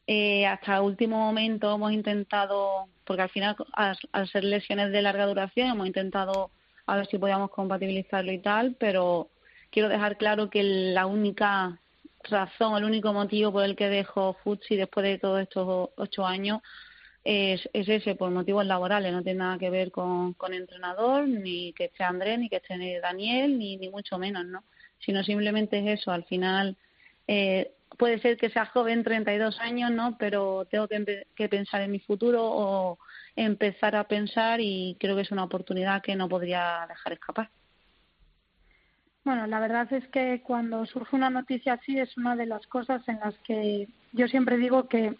eh, 0.06 0.46
hasta 0.46 0.76
el 0.76 0.82
último 0.82 1.16
momento 1.18 1.74
hemos 1.74 1.90
intentado, 1.90 2.86
porque 3.04 3.22
al 3.22 3.30
final, 3.30 3.56
al 3.72 4.28
ser 4.28 4.44
lesiones 4.44 4.92
de 4.92 5.02
larga 5.02 5.26
duración, 5.26 5.70
hemos 5.70 5.88
intentado 5.88 6.52
a 6.86 6.96
ver 6.96 7.06
si 7.06 7.18
podíamos 7.18 7.50
compatibilizarlo 7.50 8.32
y 8.32 8.38
tal, 8.38 8.76
pero 8.78 9.28
quiero 9.70 9.88
dejar 9.88 10.16
claro 10.16 10.50
que 10.50 10.62
la 10.62 11.06
única 11.06 11.78
razón, 12.24 12.76
el 12.76 12.84
único 12.84 13.12
motivo 13.12 13.52
por 13.52 13.64
el 13.64 13.76
que 13.76 13.88
dejo 13.88 14.36
Futsi 14.44 14.76
después 14.76 15.04
de 15.04 15.18
todos 15.18 15.40
estos 15.40 15.90
ocho 15.96 16.26
años 16.26 16.60
es, 17.24 17.68
es 17.72 17.88
ese, 17.88 18.14
por 18.14 18.30
motivos 18.30 18.66
laborales, 18.66 19.12
no 19.12 19.22
tiene 19.22 19.40
nada 19.40 19.58
que 19.58 19.70
ver 19.70 19.90
con, 19.90 20.34
con 20.34 20.54
entrenador, 20.54 21.26
ni 21.28 21.72
que 21.72 21.86
esté 21.86 22.04
Andrés, 22.04 22.38
ni 22.38 22.48
que 22.48 22.56
esté 22.56 23.00
Daniel, 23.00 23.58
ni, 23.58 23.76
ni 23.76 23.88
mucho 23.88 24.18
menos, 24.18 24.44
¿no? 24.44 24.64
Sino 24.98 25.22
simplemente 25.22 25.78
es 25.78 26.00
eso, 26.00 26.10
al 26.10 26.24
final 26.24 26.76
eh, 27.26 27.72
puede 27.96 28.18
ser 28.20 28.36
que 28.36 28.50
sea 28.50 28.66
joven, 28.66 29.04
32 29.04 29.58
años, 29.60 29.90
¿no? 29.90 30.16
Pero 30.18 30.66
tengo 30.70 30.88
que, 30.88 31.26
que 31.34 31.48
pensar 31.48 31.82
en 31.82 31.92
mi 31.92 32.00
futuro 32.00 32.42
o 32.44 32.98
empezar 33.36 33.96
a 33.96 34.04
pensar 34.04 34.60
y 34.60 34.96
creo 35.00 35.16
que 35.16 35.22
es 35.22 35.30
una 35.30 35.44
oportunidad 35.44 36.02
que 36.02 36.16
no 36.16 36.28
podría 36.28 36.86
dejar 36.88 37.14
escapar. 37.14 37.50
Bueno, 39.24 39.46
la 39.46 39.60
verdad 39.60 39.92
es 39.92 40.06
que 40.08 40.42
cuando 40.42 40.84
surge 40.86 41.14
una 41.14 41.30
noticia 41.30 41.74
así 41.74 41.98
es 41.98 42.16
una 42.16 42.34
de 42.34 42.46
las 42.46 42.66
cosas 42.66 43.08
en 43.08 43.20
las 43.20 43.34
que 43.38 43.88
yo 44.12 44.26
siempre 44.26 44.56
digo 44.56 44.88
que, 44.88 45.14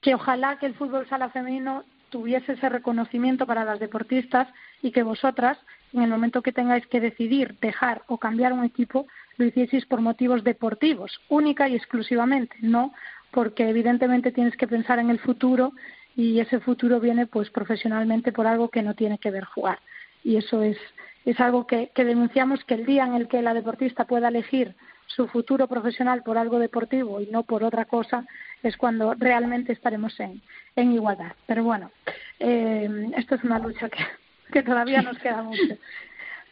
que 0.00 0.14
ojalá 0.14 0.58
que 0.58 0.66
el 0.66 0.74
fútbol 0.74 1.08
sala 1.08 1.30
femenino 1.30 1.84
tuviese 2.10 2.52
ese 2.52 2.68
reconocimiento 2.68 3.46
para 3.46 3.64
las 3.64 3.78
deportistas 3.78 4.48
y 4.82 4.90
que 4.90 5.02
vosotras, 5.02 5.58
en 5.92 6.02
el 6.02 6.10
momento 6.10 6.42
que 6.42 6.52
tengáis 6.52 6.86
que 6.86 7.00
decidir 7.00 7.56
dejar 7.60 8.02
o 8.08 8.18
cambiar 8.18 8.52
un 8.52 8.64
equipo, 8.64 9.06
lo 9.36 9.44
hicieseis 9.44 9.86
por 9.86 10.00
motivos 10.00 10.42
deportivos, 10.42 11.20
única 11.28 11.68
y 11.68 11.76
exclusivamente, 11.76 12.56
no 12.60 12.92
porque 13.30 13.68
evidentemente 13.68 14.32
tienes 14.32 14.56
que 14.56 14.66
pensar 14.66 14.98
en 14.98 15.10
el 15.10 15.20
futuro 15.20 15.72
y 16.18 16.40
ese 16.40 16.58
futuro 16.58 16.98
viene 16.98 17.28
pues 17.28 17.48
profesionalmente 17.48 18.32
por 18.32 18.48
algo 18.48 18.70
que 18.70 18.82
no 18.82 18.94
tiene 18.94 19.18
que 19.18 19.30
ver 19.30 19.44
jugar. 19.44 19.78
Y 20.24 20.36
eso 20.36 20.64
es, 20.64 20.76
es 21.24 21.38
algo 21.38 21.64
que, 21.64 21.92
que 21.94 22.04
denunciamos 22.04 22.64
que 22.64 22.74
el 22.74 22.84
día 22.84 23.06
en 23.06 23.14
el 23.14 23.28
que 23.28 23.40
la 23.40 23.54
deportista 23.54 24.04
pueda 24.04 24.26
elegir 24.26 24.74
su 25.06 25.28
futuro 25.28 25.68
profesional 25.68 26.24
por 26.24 26.36
algo 26.36 26.58
deportivo 26.58 27.20
y 27.20 27.28
no 27.28 27.44
por 27.44 27.62
otra 27.62 27.84
cosa, 27.84 28.26
es 28.64 28.76
cuando 28.76 29.14
realmente 29.14 29.72
estaremos 29.72 30.18
en, 30.18 30.42
en 30.74 30.92
igualdad. 30.92 31.34
Pero 31.46 31.62
bueno, 31.62 31.92
eh, 32.40 33.10
esto 33.16 33.36
es 33.36 33.44
una 33.44 33.60
lucha 33.60 33.88
que, 33.88 34.04
que 34.52 34.64
todavía 34.64 35.02
nos 35.02 35.18
queda 35.20 35.44
mucho. 35.44 35.78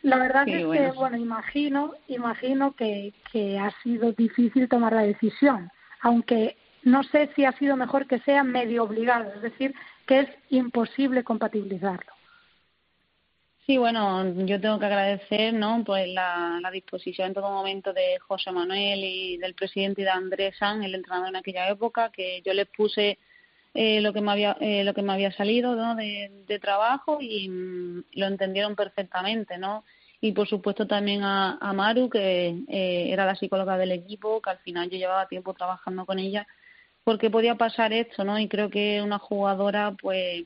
La 0.02 0.18
verdad 0.18 0.48
es 0.48 0.64
que, 0.64 0.92
bueno, 0.92 1.16
imagino, 1.16 1.94
imagino 2.06 2.70
que, 2.76 3.12
que 3.32 3.58
ha 3.58 3.72
sido 3.82 4.12
difícil 4.12 4.68
tomar 4.68 4.92
la 4.92 5.02
decisión, 5.02 5.72
aunque 6.02 6.56
no 6.86 7.02
sé 7.02 7.30
si 7.34 7.44
ha 7.44 7.50
sido 7.58 7.76
mejor 7.76 8.06
que 8.06 8.20
sea 8.20 8.44
medio 8.44 8.84
obligado, 8.84 9.32
es 9.34 9.42
decir, 9.42 9.74
que 10.06 10.20
es 10.20 10.28
imposible 10.50 11.24
compatibilizarlo. 11.24 12.12
Sí, 13.66 13.76
bueno, 13.76 14.24
yo 14.46 14.60
tengo 14.60 14.78
que 14.78 14.86
agradecer, 14.86 15.52
¿no? 15.52 15.82
Pues 15.84 16.06
la, 16.08 16.60
disposición 16.72 17.28
en 17.28 17.34
todo 17.34 17.50
momento 17.50 17.92
de 17.92 18.20
José 18.20 18.52
Manuel 18.52 19.02
y 19.02 19.36
del 19.38 19.54
presidente 19.54 20.02
y 20.02 20.04
de 20.04 20.10
Andrés 20.10 20.56
San, 20.58 20.84
el 20.84 20.94
entrenador 20.94 21.30
en 21.30 21.36
aquella 21.36 21.68
época, 21.68 22.12
que 22.12 22.40
yo 22.46 22.54
les 22.54 22.68
puse 22.68 23.18
eh, 23.74 24.00
lo 24.00 24.12
que 24.12 24.20
me 24.20 24.30
había 24.30 24.56
eh, 24.60 24.84
lo 24.84 24.94
que 24.94 25.02
me 25.02 25.12
había 25.12 25.32
salido 25.32 25.74
¿no? 25.74 25.96
de, 25.96 26.58
trabajo 26.62 27.18
y 27.20 27.48
mm, 27.48 28.04
lo 28.12 28.26
entendieron 28.26 28.76
perfectamente, 28.76 29.58
¿no? 29.58 29.82
Y 30.20 30.30
por 30.30 30.46
supuesto 30.46 30.86
también 30.86 31.24
a, 31.24 31.58
a 31.60 31.72
Maru, 31.72 32.08
que 32.08 32.54
eh, 32.68 33.08
era 33.10 33.26
la 33.26 33.34
psicóloga 33.34 33.76
del 33.76 33.90
equipo, 33.90 34.40
que 34.40 34.50
al 34.50 34.58
final 34.58 34.88
yo 34.88 34.98
llevaba 34.98 35.26
tiempo 35.26 35.52
trabajando 35.52 36.06
con 36.06 36.20
ella, 36.20 36.46
porque 37.06 37.30
podía 37.30 37.54
pasar 37.54 37.92
esto, 37.92 38.24
¿no? 38.24 38.36
Y 38.36 38.48
creo 38.48 38.68
que 38.68 39.00
una 39.00 39.20
jugadora, 39.20 39.94
pues 40.02 40.44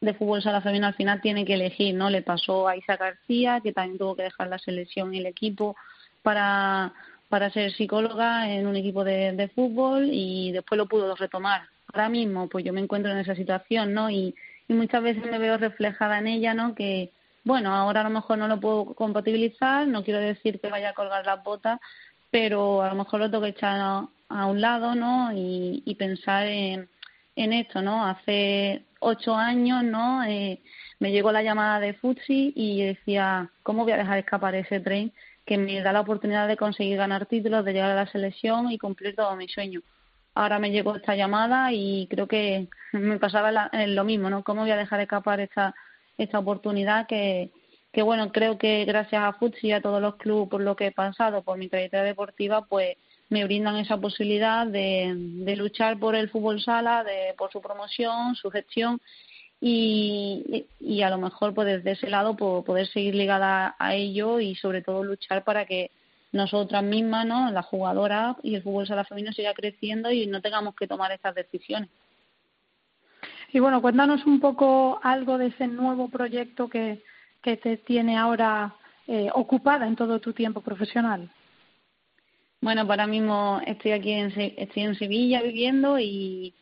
de 0.00 0.14
fútbol 0.14 0.42
sala 0.42 0.60
femenina 0.60 0.88
al 0.88 0.96
final 0.96 1.20
tiene 1.20 1.44
que 1.44 1.54
elegir, 1.54 1.94
¿no? 1.94 2.10
Le 2.10 2.22
pasó 2.22 2.66
a 2.66 2.76
Isa 2.76 2.96
García, 2.96 3.60
que 3.62 3.72
también 3.72 3.96
tuvo 3.96 4.16
que 4.16 4.24
dejar 4.24 4.48
la 4.48 4.58
selección 4.58 5.14
y 5.14 5.18
el 5.18 5.26
equipo 5.26 5.76
para, 6.22 6.92
para 7.28 7.50
ser 7.50 7.72
psicóloga 7.72 8.50
en 8.50 8.66
un 8.66 8.74
equipo 8.74 9.04
de, 9.04 9.30
de 9.30 9.46
fútbol 9.46 10.08
y 10.10 10.50
después 10.50 10.76
lo 10.76 10.88
pudo 10.88 11.14
retomar. 11.14 11.68
Ahora 11.92 12.08
mismo, 12.08 12.48
pues 12.48 12.64
yo 12.64 12.72
me 12.72 12.80
encuentro 12.80 13.12
en 13.12 13.18
esa 13.18 13.36
situación, 13.36 13.94
¿no? 13.94 14.10
Y, 14.10 14.34
y 14.66 14.74
muchas 14.74 15.04
veces 15.04 15.22
me 15.24 15.38
veo 15.38 15.56
reflejada 15.56 16.18
en 16.18 16.26
ella, 16.26 16.52
¿no? 16.54 16.74
Que, 16.74 17.12
bueno, 17.44 17.72
ahora 17.72 18.00
a 18.00 18.04
lo 18.04 18.10
mejor 18.10 18.38
no 18.38 18.48
lo 18.48 18.58
puedo 18.58 18.86
compatibilizar, 18.86 19.86
no 19.86 20.02
quiero 20.02 20.18
decir 20.18 20.58
que 20.58 20.68
vaya 20.68 20.90
a 20.90 20.94
colgar 20.94 21.24
las 21.24 21.44
botas, 21.44 21.78
pero 22.34 22.82
a 22.82 22.88
lo 22.88 22.96
mejor 22.96 23.20
lo 23.20 23.30
tengo 23.30 23.44
que 23.44 23.50
echar 23.50 23.78
a, 23.78 24.46
un 24.46 24.60
lado, 24.60 24.96
¿no? 24.96 25.30
Y, 25.32 25.94
pensar 25.96 26.48
en, 26.48 26.88
en 27.36 27.52
esto, 27.52 27.80
¿no? 27.80 28.04
Hace 28.04 28.82
ocho 28.98 29.36
años, 29.36 29.84
¿no? 29.84 30.24
Eh, 30.24 30.58
me 30.98 31.12
llegó 31.12 31.30
la 31.30 31.44
llamada 31.44 31.78
de 31.78 31.94
Futsi 31.94 32.52
y 32.56 32.82
decía, 32.82 33.50
¿cómo 33.62 33.84
voy 33.84 33.92
a 33.92 33.98
dejar 33.98 34.18
escapar 34.18 34.56
ese 34.56 34.80
tren 34.80 35.12
que 35.46 35.58
me 35.58 35.80
da 35.80 35.92
la 35.92 36.00
oportunidad 36.00 36.48
de 36.48 36.56
conseguir 36.56 36.96
ganar 36.96 37.26
títulos, 37.26 37.64
de 37.64 37.72
llegar 37.72 37.92
a 37.92 38.04
la 38.04 38.10
selección 38.10 38.68
y 38.72 38.78
cumplir 38.78 39.14
todos 39.14 39.36
mis 39.36 39.52
sueños? 39.52 39.84
Ahora 40.34 40.58
me 40.58 40.72
llegó 40.72 40.96
esta 40.96 41.14
llamada 41.14 41.72
y 41.72 42.08
creo 42.10 42.26
que 42.26 42.66
me 42.92 43.20
pasaba 43.20 43.70
lo 43.72 44.02
mismo, 44.02 44.28
¿no? 44.28 44.42
¿Cómo 44.42 44.62
voy 44.62 44.72
a 44.72 44.76
dejar 44.76 45.00
escapar 45.00 45.38
esta, 45.38 45.72
esta 46.18 46.40
oportunidad 46.40 47.06
que, 47.06 47.50
que, 47.94 48.02
bueno, 48.02 48.32
creo 48.32 48.58
que 48.58 48.84
gracias 48.84 49.22
a 49.22 49.32
Futsi 49.34 49.68
y 49.68 49.72
a 49.72 49.80
todos 49.80 50.02
los 50.02 50.16
clubes 50.16 50.48
por 50.50 50.60
lo 50.60 50.74
que 50.74 50.88
he 50.88 50.92
pasado, 50.92 51.42
por 51.42 51.56
mi 51.56 51.68
trayectoria 51.68 52.04
deportiva, 52.04 52.66
pues 52.66 52.96
me 53.28 53.44
brindan 53.44 53.76
esa 53.76 53.96
posibilidad 53.98 54.66
de, 54.66 55.14
luchar 55.56 55.98
por 55.98 56.16
el 56.16 56.28
fútbol 56.28 56.60
sala, 56.60 57.04
de, 57.04 57.34
por 57.38 57.52
su 57.52 57.62
promoción, 57.62 58.34
su 58.34 58.50
gestión 58.50 59.00
y, 59.60 60.66
y 60.80 61.02
a 61.02 61.10
lo 61.10 61.18
mejor 61.18 61.54
pues 61.54 61.68
desde 61.68 61.92
ese 61.92 62.10
lado 62.10 62.36
poder 62.36 62.88
seguir 62.88 63.14
ligada 63.14 63.76
a 63.78 63.94
ello 63.94 64.40
y 64.40 64.56
sobre 64.56 64.82
todo 64.82 65.04
luchar 65.04 65.44
para 65.44 65.64
que 65.64 65.92
nosotras 66.32 66.82
mismas, 66.82 67.24
¿no? 67.26 67.50
las 67.52 67.64
jugadoras 67.66 68.36
y 68.42 68.56
el 68.56 68.62
fútbol 68.62 68.88
sala 68.88 69.04
femenino 69.04 69.32
siga 69.32 69.54
creciendo 69.54 70.10
y 70.10 70.26
no 70.26 70.42
tengamos 70.42 70.74
que 70.74 70.88
tomar 70.88 71.12
estas 71.12 71.36
decisiones. 71.36 71.88
Y 73.52 73.60
bueno, 73.60 73.80
cuéntanos 73.80 74.26
un 74.26 74.40
poco 74.40 74.98
algo 75.04 75.38
de 75.38 75.46
ese 75.46 75.68
nuevo 75.68 76.08
proyecto 76.08 76.68
que, 76.68 77.00
que 77.44 77.58
te 77.58 77.76
tiene 77.76 78.16
ahora 78.16 78.74
eh, 79.06 79.28
ocupada 79.34 79.86
en 79.86 79.96
todo 79.96 80.18
tu 80.18 80.32
tiempo 80.32 80.62
profesional. 80.62 81.30
Bueno, 82.62 82.80
ahora 82.80 83.06
mismo 83.06 83.60
estoy 83.66 83.92
aquí 83.92 84.12
en, 84.12 84.32
estoy 84.56 84.82
en 84.82 84.94
Sevilla 84.94 85.42
viviendo 85.42 85.98
y, 85.98 86.54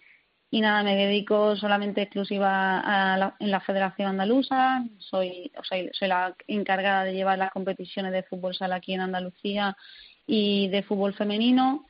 y 0.50 0.60
nada, 0.60 0.82
me 0.82 0.96
dedico 0.96 1.54
solamente 1.54 2.02
exclusiva 2.02 2.80
a 2.80 3.16
la, 3.16 3.36
en 3.38 3.52
la 3.52 3.60
Federación 3.60 4.08
Andaluza. 4.08 4.84
Soy, 4.98 5.52
o 5.56 5.62
sea, 5.62 5.78
soy 5.92 6.08
la 6.08 6.34
encargada 6.48 7.04
de 7.04 7.14
llevar 7.14 7.38
las 7.38 7.52
competiciones 7.52 8.10
de 8.10 8.24
fútbol 8.24 8.56
sala 8.56 8.76
aquí 8.76 8.92
en 8.92 9.02
Andalucía 9.02 9.76
y 10.26 10.66
de 10.68 10.82
fútbol 10.82 11.14
femenino. 11.14 11.86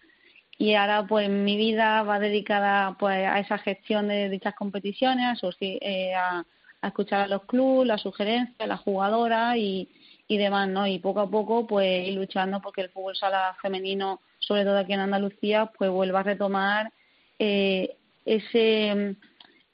Y 0.58 0.74
ahora, 0.74 1.06
pues, 1.06 1.30
mi 1.30 1.56
vida 1.56 2.02
va 2.02 2.18
dedicada 2.18 2.94
pues 2.98 3.26
a 3.26 3.40
esa 3.40 3.56
gestión 3.56 4.08
de 4.08 4.28
dichas 4.28 4.54
competiciones, 4.54 5.40
eh, 5.60 6.14
a, 6.14 6.44
a 6.82 6.88
escuchar 6.88 7.20
a 7.22 7.28
los 7.28 7.44
clubes, 7.44 7.86
las 7.86 8.02
sugerencias, 8.02 8.68
las 8.68 8.80
jugadoras 8.80 9.56
y, 9.56 9.88
demás, 10.28 10.66
¿no? 10.66 10.86
Y 10.86 10.98
poco 10.98 11.20
a 11.20 11.30
poco, 11.30 11.66
pues 11.66 12.08
ir 12.08 12.14
luchando 12.14 12.62
porque 12.62 12.80
el 12.80 12.88
fútbol 12.88 13.14
sala 13.14 13.54
femenino, 13.60 14.22
sobre 14.38 14.64
todo 14.64 14.78
aquí 14.78 14.94
en 14.94 15.00
Andalucía, 15.00 15.66
pues 15.76 15.90
vuelva 15.90 16.20
a 16.20 16.22
retomar 16.22 16.90
eh, 17.38 17.96
ese, 18.24 19.16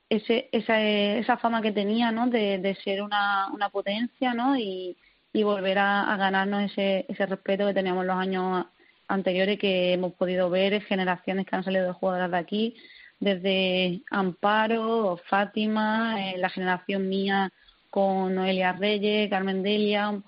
ese, 0.09 0.49
esa, 0.51 0.83
esa 0.83 1.37
fama 1.37 1.63
que 1.63 1.71
tenía, 1.71 2.11
¿no? 2.11 2.27
De, 2.29 2.77
ser 2.83 3.03
una, 3.03 3.49
una 3.53 3.69
potencia, 3.69 4.35
¿no? 4.35 4.59
Y, 4.59 4.97
y 5.33 5.45
volver 5.45 5.79
a, 5.79 6.13
a 6.13 6.17
ganarnos 6.17 6.73
ese, 6.73 7.07
ese 7.09 7.27
respeto 7.27 7.65
que 7.65 7.75
teníamos 7.75 8.05
los 8.05 8.17
años 8.17 8.67
anteriores 9.07 9.61
que 9.61 9.93
hemos 9.93 10.13
podido 10.15 10.51
ver 10.51 10.83
generaciones 10.83 11.47
que 11.47 11.55
han 11.55 11.65
salido 11.65 11.87
de 11.87 11.93
jugadoras 11.93 12.33
de 12.33 12.37
aquí, 12.37 12.77
desde 13.21 14.03
Amparo, 14.11 15.21
Fátima, 15.29 16.17
eh, 16.21 16.39
la 16.39 16.51
generación 16.51 17.09
mía 17.09 17.51
con 17.91 18.35
Noelia 18.35 18.73
Reyes, 18.73 19.31
Carmen 19.31 19.63
Delia, 19.63 20.21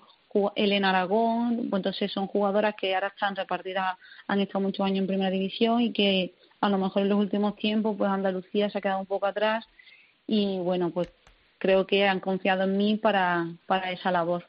Elena 0.55 0.89
Aragón, 0.89 1.69
entonces 1.73 2.11
son 2.11 2.27
jugadoras 2.27 2.75
que 2.75 2.95
ahora 2.95 3.07
están 3.07 3.35
repartidas, 3.35 3.97
han 4.27 4.39
estado 4.39 4.61
muchos 4.61 4.85
años 4.85 4.99
en 4.99 5.07
primera 5.07 5.29
división 5.29 5.81
y 5.81 5.91
que 5.91 6.33
a 6.61 6.69
lo 6.69 6.77
mejor 6.77 7.03
en 7.03 7.09
los 7.09 7.19
últimos 7.19 7.55
tiempos 7.55 7.95
pues 7.97 8.09
Andalucía 8.09 8.69
se 8.69 8.77
ha 8.77 8.81
quedado 8.81 9.01
un 9.01 9.05
poco 9.05 9.25
atrás 9.25 9.65
y 10.27 10.57
bueno 10.59 10.89
pues 10.91 11.09
creo 11.57 11.85
que 11.85 12.07
han 12.07 12.19
confiado 12.19 12.63
en 12.63 12.77
mí 12.77 12.97
para, 12.97 13.45
para 13.67 13.91
esa 13.91 14.11
labor. 14.11 14.45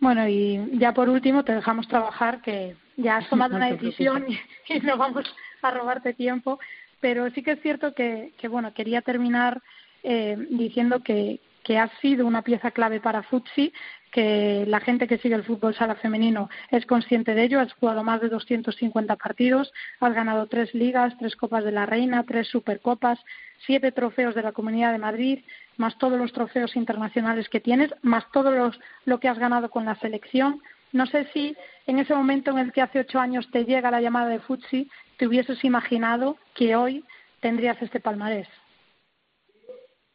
Bueno, 0.00 0.26
y 0.28 0.78
ya 0.78 0.94
por 0.94 1.08
último 1.08 1.44
te 1.44 1.54
dejamos 1.54 1.86
trabajar, 1.88 2.40
que 2.40 2.74
ya 2.96 3.18
has 3.18 3.28
tomado 3.28 3.56
una 3.56 3.70
decisión 3.70 4.24
y, 4.68 4.80
no 4.80 4.96
vamos 4.96 5.24
a 5.60 5.70
robarte 5.70 6.14
tiempo, 6.14 6.58
pero 7.00 7.30
sí 7.30 7.42
que 7.42 7.52
es 7.52 7.60
cierto 7.60 7.94
que, 7.94 8.32
que 8.38 8.48
bueno, 8.48 8.74
quería 8.74 9.02
terminar 9.02 9.62
eh, 10.02 10.36
diciendo 10.50 11.02
que, 11.02 11.40
has 11.76 11.90
sido 12.00 12.26
una 12.26 12.40
pieza 12.40 12.70
clave 12.70 12.98
para 12.98 13.22
Futsi, 13.22 13.74
que 14.10 14.64
la 14.66 14.80
gente 14.80 15.06
que 15.06 15.18
sigue 15.18 15.34
el 15.34 15.44
fútbol 15.44 15.74
sala 15.74 15.96
femenino 15.96 16.48
es 16.70 16.86
consciente 16.86 17.34
de 17.34 17.44
ello. 17.44 17.60
Has 17.60 17.74
jugado 17.74 18.02
más 18.02 18.22
de 18.22 18.30
250 18.30 19.16
partidos, 19.16 19.70
has 20.00 20.14
ganado 20.14 20.46
tres 20.46 20.72
ligas, 20.72 21.14
tres 21.18 21.36
Copas 21.36 21.64
de 21.64 21.72
la 21.72 21.84
Reina, 21.84 22.24
tres 22.26 22.48
Supercopas, 22.48 23.18
siete 23.66 23.92
trofeos 23.92 24.34
de 24.34 24.44
la 24.44 24.52
Comunidad 24.52 24.92
de 24.92 24.98
Madrid, 24.98 25.40
más 25.76 25.98
todos 25.98 26.18
los 26.18 26.32
trofeos 26.32 26.74
internacionales 26.74 27.50
que 27.50 27.60
tienes, 27.60 27.94
más 28.00 28.24
todo 28.32 28.72
lo 29.04 29.20
que 29.20 29.28
has 29.28 29.38
ganado 29.38 29.68
con 29.68 29.84
la 29.84 29.96
selección. 29.96 30.62
No 30.92 31.06
sé 31.06 31.28
si 31.32 31.56
en 31.86 31.98
ese 31.98 32.14
momento 32.14 32.50
en 32.50 32.58
el 32.58 32.72
que 32.72 32.82
hace 32.82 33.00
ocho 33.00 33.18
años 33.18 33.50
te 33.50 33.64
llega 33.64 33.90
la 33.90 34.00
llamada 34.00 34.28
de 34.28 34.40
Futsi, 34.40 34.90
te 35.16 35.26
hubieses 35.26 35.62
imaginado 35.64 36.36
que 36.54 36.76
hoy 36.76 37.04
tendrías 37.40 37.80
este 37.82 38.00
palmarés. 38.00 38.48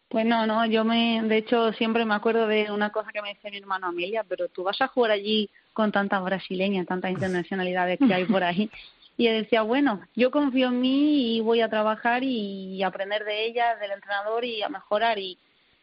Pues 0.09 0.25
no, 0.25 0.45
no, 0.45 0.65
yo 0.65 0.83
me, 0.83 1.21
de 1.23 1.37
hecho, 1.37 1.73
siempre 1.73 2.05
me 2.05 2.13
acuerdo 2.13 2.47
de 2.47 2.71
una 2.71 2.91
cosa 2.91 3.11
que 3.11 3.21
me 3.21 3.29
dice 3.29 3.49
mi 3.49 3.57
hermano 3.57 3.87
Amelia, 3.87 4.23
pero 4.23 4.47
tú 4.47 4.63
vas 4.63 4.79
a 4.81 4.87
jugar 4.87 5.11
allí 5.11 5.49
con 5.73 5.91
tantas 5.91 6.23
brasileñas, 6.23 6.85
tantas 6.85 7.11
internacionalidades 7.11 7.97
que 7.97 8.13
hay 8.13 8.25
por 8.25 8.43
ahí. 8.43 8.69
Y 9.15 9.27
él 9.27 9.43
decía, 9.43 9.61
bueno, 9.61 10.01
yo 10.15 10.31
confío 10.31 10.69
en 10.69 10.81
mí 10.81 11.35
y 11.35 11.41
voy 11.41 11.61
a 11.61 11.69
trabajar 11.69 12.23
y 12.23 12.81
aprender 12.81 13.23
de 13.23 13.45
ella, 13.45 13.75
del 13.75 13.91
entrenador 13.91 14.43
y 14.43 14.63
a 14.63 14.69
mejorar. 14.69 15.19
Y, 15.19 15.37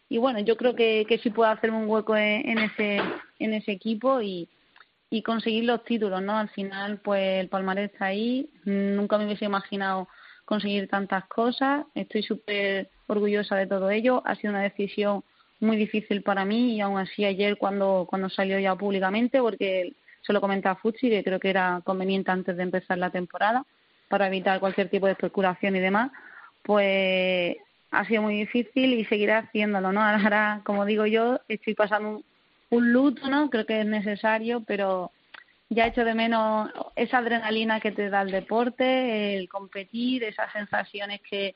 y 0.09 0.19
bueno, 0.19 0.41
yo 0.41 0.57
creo 0.57 0.75
que, 0.75 1.07
que 1.09 1.19
sí 1.19 1.31
puedo 1.31 1.49
hacerme 1.49 1.79
un 1.79 1.89
hueco 1.89 2.17
en, 2.17 2.59
ese, 2.59 3.01
en 3.39 3.55
ese 3.55 3.71
equipo 3.71 4.21
y, 4.21 4.49
y 5.11 5.23
conseguir 5.23 5.65
los 5.65 5.85
títulos, 5.85 6.23
¿no? 6.23 6.39
Al 6.39 6.49
final, 6.51 6.99
pues 6.99 7.41
el 7.41 7.49
palmarés 7.49 7.93
está 7.93 8.07
ahí. 8.07 8.49
Nunca 8.65 9.19
me 9.19 9.27
hubiese 9.27 9.45
imaginado 9.45 10.09
conseguir 10.45 10.89
tantas 10.89 11.27
cosas. 11.27 11.85
Estoy 11.97 12.23
súper 12.23 12.91
orgullosa 13.09 13.57
de 13.57 13.67
todo 13.67 13.91
ello. 13.91 14.23
Ha 14.25 14.37
sido 14.37 14.53
una 14.53 14.63
decisión 14.63 15.25
muy 15.59 15.77
difícil 15.77 16.23
para 16.23 16.45
mí 16.45 16.77
y 16.77 16.81
aún 16.81 16.99
así 16.99 17.25
ayer 17.25 17.59
cuando, 17.59 18.07
cuando 18.09 18.31
salió 18.31 18.59
ya 18.61 18.77
públicamente, 18.77 19.41
porque 19.41 19.95
se 20.23 20.33
lo 20.33 20.41
comenté 20.41 20.69
a 20.69 20.77
Futsi 20.77 21.11
que 21.11 21.25
creo 21.25 21.41
que 21.41 21.51
era 21.51 21.83
conveniente 21.85 22.31
antes 22.31 22.57
de 22.57 22.63
empezar 22.63 22.97
la 22.99 23.11
temporada 23.11 23.65
para 24.09 24.29
evitar 24.29 24.61
cualquier 24.61 24.89
tipo 24.89 25.07
de 25.07 25.13
especulación 25.13 25.77
y 25.77 25.81
demás, 25.81 26.11
pues 26.63 27.57
ha 27.91 28.05
sido 28.07 28.23
muy 28.23 28.35
difícil 28.35 28.95
y 28.95 29.05
seguirá 29.05 29.39
haciéndolo, 29.39 29.93
¿no? 29.93 30.03
Ahora, 30.03 30.63
como 30.65 30.85
digo 30.85 31.07
yo, 31.07 31.41
estoy 31.49 31.75
pasando 31.75 32.23
un, 32.71 32.93
luto, 32.93 33.29
¿no? 33.29 33.51
Creo 33.51 33.67
que 33.67 33.81
es 33.81 33.87
necesario, 33.87 34.63
pero 34.67 35.13
ya 35.69 35.87
echo 35.87 36.05
de 36.05 36.15
menos 36.15 36.71
esa 36.97 37.19
adrenalina 37.19 37.81
que 37.81 37.93
te 37.93 38.11
da 38.11 38.23
el 38.23 38.31
deporte, 38.31 39.37
el 39.37 39.49
competir, 39.49 40.25
esas 40.25 40.53
sensaciones 40.53 41.21
que 41.23 41.55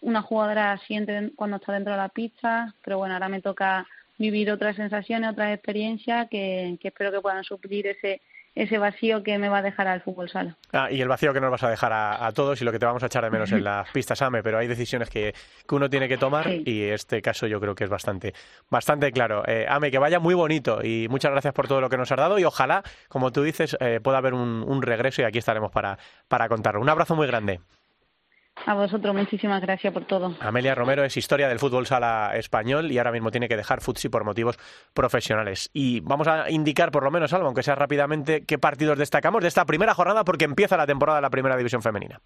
una 0.00 0.22
jugadora 0.22 0.78
siente 0.86 1.32
cuando 1.34 1.56
está 1.56 1.72
dentro 1.72 1.92
de 1.92 1.98
la 1.98 2.08
pista, 2.08 2.74
pero 2.84 2.98
bueno, 2.98 3.14
ahora 3.14 3.28
me 3.28 3.42
toca 3.42 3.86
vivir 4.18 4.50
otras 4.50 4.76
sensaciones, 4.76 5.30
otras 5.30 5.54
experiencias 5.54 6.28
que, 6.28 6.78
que 6.80 6.88
espero 6.88 7.12
que 7.12 7.20
puedan 7.20 7.44
suplir 7.44 7.86
ese 7.86 8.20
ese 8.56 8.78
vacío 8.78 9.22
que 9.22 9.38
me 9.38 9.50
va 9.50 9.58
a 9.58 9.62
dejar 9.62 9.86
al 9.86 10.00
fútbol 10.00 10.30
sala. 10.30 10.56
Ah, 10.72 10.90
y 10.90 11.00
el 11.02 11.08
vacío 11.08 11.32
que 11.32 11.40
nos 11.40 11.50
vas 11.50 11.62
a 11.62 11.68
dejar 11.68 11.92
a, 11.92 12.32
todos 12.32 12.60
y 12.60 12.64
lo 12.64 12.72
que 12.72 12.78
te 12.78 12.86
vamos 12.86 13.02
a 13.02 13.06
echar 13.06 13.22
de 13.22 13.30
menos 13.30 13.52
en 13.52 13.62
las 13.64 13.88
pistas 13.90 14.20
AME, 14.22 14.42
pero 14.42 14.58
hay 14.58 14.66
decisiones 14.66 15.10
que, 15.10 15.34
que 15.68 15.74
uno 15.74 15.88
tiene 15.88 16.08
que 16.08 16.16
tomar 16.16 16.50
y 16.50 16.82
este 16.84 17.20
caso 17.20 17.46
yo 17.46 17.60
creo 17.60 17.74
que 17.74 17.84
es 17.84 17.90
bastante, 17.90 18.32
bastante 18.70 19.12
claro. 19.12 19.44
Eh, 19.46 19.66
Ame, 19.68 19.90
que 19.90 19.98
vaya 19.98 20.18
muy 20.18 20.34
bonito 20.34 20.80
y 20.82 21.06
muchas 21.10 21.30
gracias 21.32 21.52
por 21.52 21.68
todo 21.68 21.82
lo 21.82 21.90
que 21.90 21.98
nos 21.98 22.10
has 22.10 22.18
dado 22.18 22.38
y 22.38 22.44
ojalá, 22.44 22.82
como 23.08 23.30
tú 23.30 23.42
dices, 23.42 23.76
eh, 23.78 24.00
pueda 24.02 24.18
haber 24.18 24.32
un, 24.32 24.64
un, 24.66 24.82
regreso 24.82 25.20
y 25.20 25.26
aquí 25.26 25.38
estaremos 25.38 25.70
para, 25.70 25.98
para 26.26 26.48
contarlo. 26.48 26.80
Un 26.80 26.88
abrazo 26.88 27.14
muy 27.14 27.26
grande. 27.26 27.60
A 28.64 28.74
vosotros, 28.74 29.14
muchísimas 29.14 29.60
gracias 29.60 29.92
por 29.92 30.06
todo. 30.06 30.34
Amelia 30.40 30.74
Romero 30.74 31.04
es 31.04 31.16
historia 31.16 31.48
del 31.48 31.58
fútbol 31.58 31.86
sala 31.86 32.32
español 32.34 32.90
y 32.90 32.98
ahora 32.98 33.12
mismo 33.12 33.30
tiene 33.30 33.48
que 33.48 33.56
dejar 33.56 33.80
Futsi 33.80 34.08
por 34.08 34.24
motivos 34.24 34.58
profesionales. 34.94 35.70
Y 35.72 36.00
vamos 36.00 36.26
a 36.26 36.50
indicar, 36.50 36.90
por 36.90 37.04
lo 37.04 37.10
menos 37.10 37.32
algo, 37.32 37.46
aunque 37.46 37.62
sea 37.62 37.74
rápidamente, 37.74 38.44
qué 38.44 38.58
partidos 38.58 38.98
destacamos 38.98 39.42
de 39.42 39.48
esta 39.48 39.64
primera 39.66 39.94
jornada 39.94 40.24
porque 40.24 40.46
empieza 40.46 40.76
la 40.76 40.86
temporada 40.86 41.18
de 41.18 41.22
la 41.22 41.30
primera 41.30 41.56
división 41.56 41.82
femenina. 41.82 42.20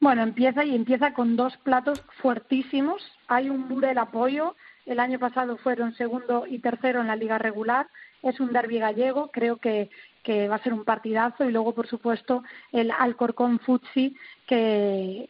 Bueno, 0.00 0.22
empieza 0.22 0.64
y 0.64 0.74
empieza 0.74 1.12
con 1.12 1.36
dos 1.36 1.56
platos 1.58 2.02
fuertísimos. 2.22 3.02
Hay 3.28 3.50
un 3.50 3.68
Burel 3.68 3.98
apoyo. 3.98 4.56
El 4.86 4.98
año 4.98 5.18
pasado 5.18 5.56
fueron 5.58 5.94
segundo 5.94 6.46
y 6.46 6.58
tercero 6.60 7.00
en 7.00 7.06
la 7.06 7.16
liga 7.16 7.38
regular. 7.38 7.86
Es 8.22 8.40
un 8.40 8.52
derby 8.52 8.78
gallego. 8.78 9.30
Creo 9.32 9.56
que 9.56 9.90
que 10.22 10.48
va 10.48 10.56
a 10.56 10.62
ser 10.62 10.72
un 10.72 10.84
partidazo 10.84 11.44
y 11.44 11.52
luego 11.52 11.74
por 11.74 11.86
supuesto 11.86 12.42
el 12.72 12.90
Alcorcón 12.90 13.58
Futsi 13.60 14.14
que, 14.46 15.28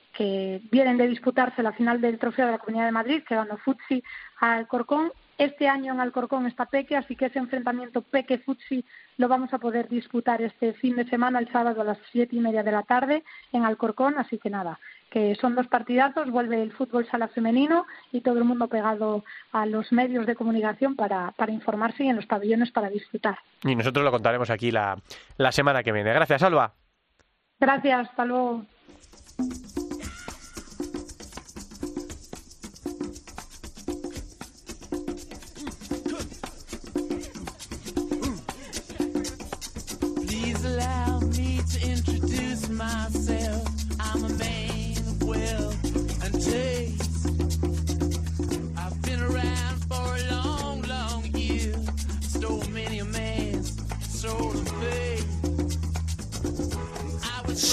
vienen 0.70 0.99
de 0.99 1.09
disputarse 1.09 1.62
la 1.62 1.72
final 1.72 2.01
del 2.01 2.18
trofeo 2.18 2.47
de 2.47 2.53
la 2.53 2.59
Comunidad 2.59 2.86
de 2.86 2.93
Madrid 2.93 3.22
que 3.26 3.34
ganó 3.34 3.57
Futsi 3.59 4.03
a 4.41 4.55
Alcorcón 4.55 5.12
este 5.38 5.68
año 5.68 5.95
en 5.95 6.01
Alcorcón 6.01 6.47
está 6.47 6.66
Peque, 6.66 6.99
así 6.99 7.16
que 7.16 7.26
ese 7.26 7.38
enfrentamiento 7.38 8.03
Peque-Futsi 8.03 8.84
lo 9.16 9.26
vamos 9.26 9.55
a 9.55 9.59
poder 9.59 9.88
disputar 9.88 10.43
este 10.43 10.74
fin 10.74 10.97
de 10.97 11.09
semana, 11.09 11.38
el 11.38 11.51
sábado 11.51 11.80
a 11.80 11.84
las 11.84 11.99
siete 12.12 12.36
y 12.36 12.41
media 12.41 12.62
de 12.62 12.72
la 12.72 12.82
tarde 12.82 13.24
en 13.51 13.64
Alcorcón, 13.64 14.18
así 14.18 14.36
que 14.36 14.51
nada, 14.51 14.78
que 15.11 15.34
son 15.34 15.54
dos 15.54 15.66
partidazos, 15.66 16.30
vuelve 16.30 16.62
el 16.62 16.72
fútbol 16.72 17.06
sala 17.11 17.28
femenino 17.28 17.86
y 18.12 18.20
todo 18.20 18.38
el 18.38 18.44
mundo 18.44 18.68
pegado 18.68 19.24
a 19.52 19.66
los 19.66 19.92
medios 19.92 20.24
de 20.26 20.36
comunicación 20.36 20.94
para, 20.96 21.32
para 21.32 21.52
informarse 21.52 22.04
y 22.04 22.08
en 22.08 22.16
los 22.16 22.26
pabellones 22.26 22.70
para 22.70 22.88
disfrutar. 22.88 23.38
Y 23.64 23.74
nosotros 23.74 24.04
lo 24.04 24.11
contaremos 24.11 24.50
aquí 24.50 24.70
la, 24.70 24.96
la 25.36 25.52
semana 25.52 25.82
que 25.82 25.92
viene. 25.92 26.12
Gracias, 26.12 26.42
Alba. 26.42 26.72
Gracias, 27.58 28.08
hasta 28.08 28.24
luego. 28.24 28.64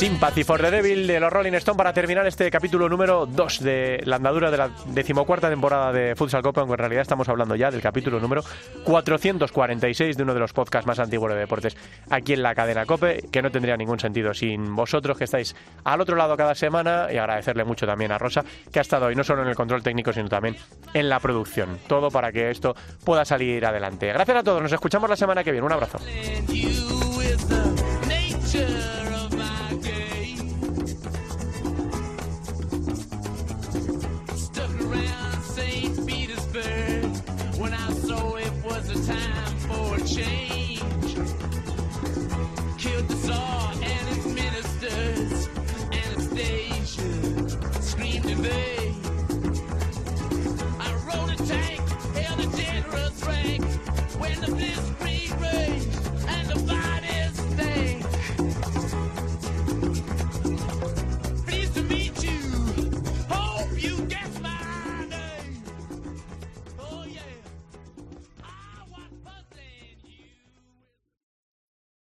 Sympathy 0.07 0.45
for 0.45 0.61
the 0.61 0.71
Devil 0.71 1.05
de 1.05 1.19
los 1.19 1.33
Rolling 1.33 1.51
Stone 1.55 1.75
para 1.75 1.91
terminar 1.91 2.25
este 2.25 2.49
capítulo 2.49 2.87
número 2.87 3.25
2 3.25 3.59
de 3.61 4.01
la 4.05 4.15
andadura 4.15 4.49
de 4.49 4.55
la 4.55 4.69
decimocuarta 4.85 5.49
temporada 5.49 5.91
de 5.91 6.15
Futsal 6.15 6.41
Copa, 6.41 6.61
aunque 6.61 6.75
en 6.75 6.79
realidad 6.79 7.01
estamos 7.01 7.27
hablando 7.27 7.57
ya 7.57 7.69
del 7.69 7.81
capítulo 7.81 8.17
número 8.21 8.41
446 8.85 10.15
de 10.15 10.23
uno 10.23 10.33
de 10.33 10.39
los 10.39 10.53
podcasts 10.53 10.87
más 10.87 10.99
antiguos 10.99 11.33
de 11.33 11.39
deportes 11.39 11.75
aquí 12.09 12.31
en 12.31 12.41
la 12.41 12.55
cadena 12.55 12.85
Cope, 12.85 13.25
que 13.29 13.41
no 13.41 13.51
tendría 13.51 13.75
ningún 13.75 13.99
sentido 13.99 14.33
sin 14.33 14.73
vosotros 14.77 15.17
que 15.17 15.25
estáis 15.25 15.57
al 15.83 15.99
otro 15.99 16.15
lado 16.15 16.37
cada 16.37 16.55
semana 16.55 17.07
y 17.11 17.17
agradecerle 17.17 17.65
mucho 17.65 17.85
también 17.85 18.13
a 18.13 18.17
Rosa 18.17 18.45
que 18.71 18.79
ha 18.79 18.83
estado 18.83 19.07
hoy 19.07 19.15
no 19.15 19.25
solo 19.25 19.41
en 19.41 19.49
el 19.49 19.55
control 19.55 19.83
técnico 19.83 20.13
sino 20.13 20.29
también 20.29 20.55
en 20.93 21.09
la 21.09 21.19
producción. 21.19 21.79
Todo 21.85 22.09
para 22.11 22.31
que 22.31 22.49
esto 22.49 22.77
pueda 23.03 23.25
salir 23.25 23.65
adelante. 23.65 24.07
Gracias 24.07 24.37
a 24.37 24.43
todos, 24.43 24.61
nos 24.61 24.71
escuchamos 24.71 25.09
la 25.09 25.17
semana 25.17 25.43
que 25.43 25.51
viene. 25.51 25.65
Un 25.65 25.73
abrazo. 25.73 25.99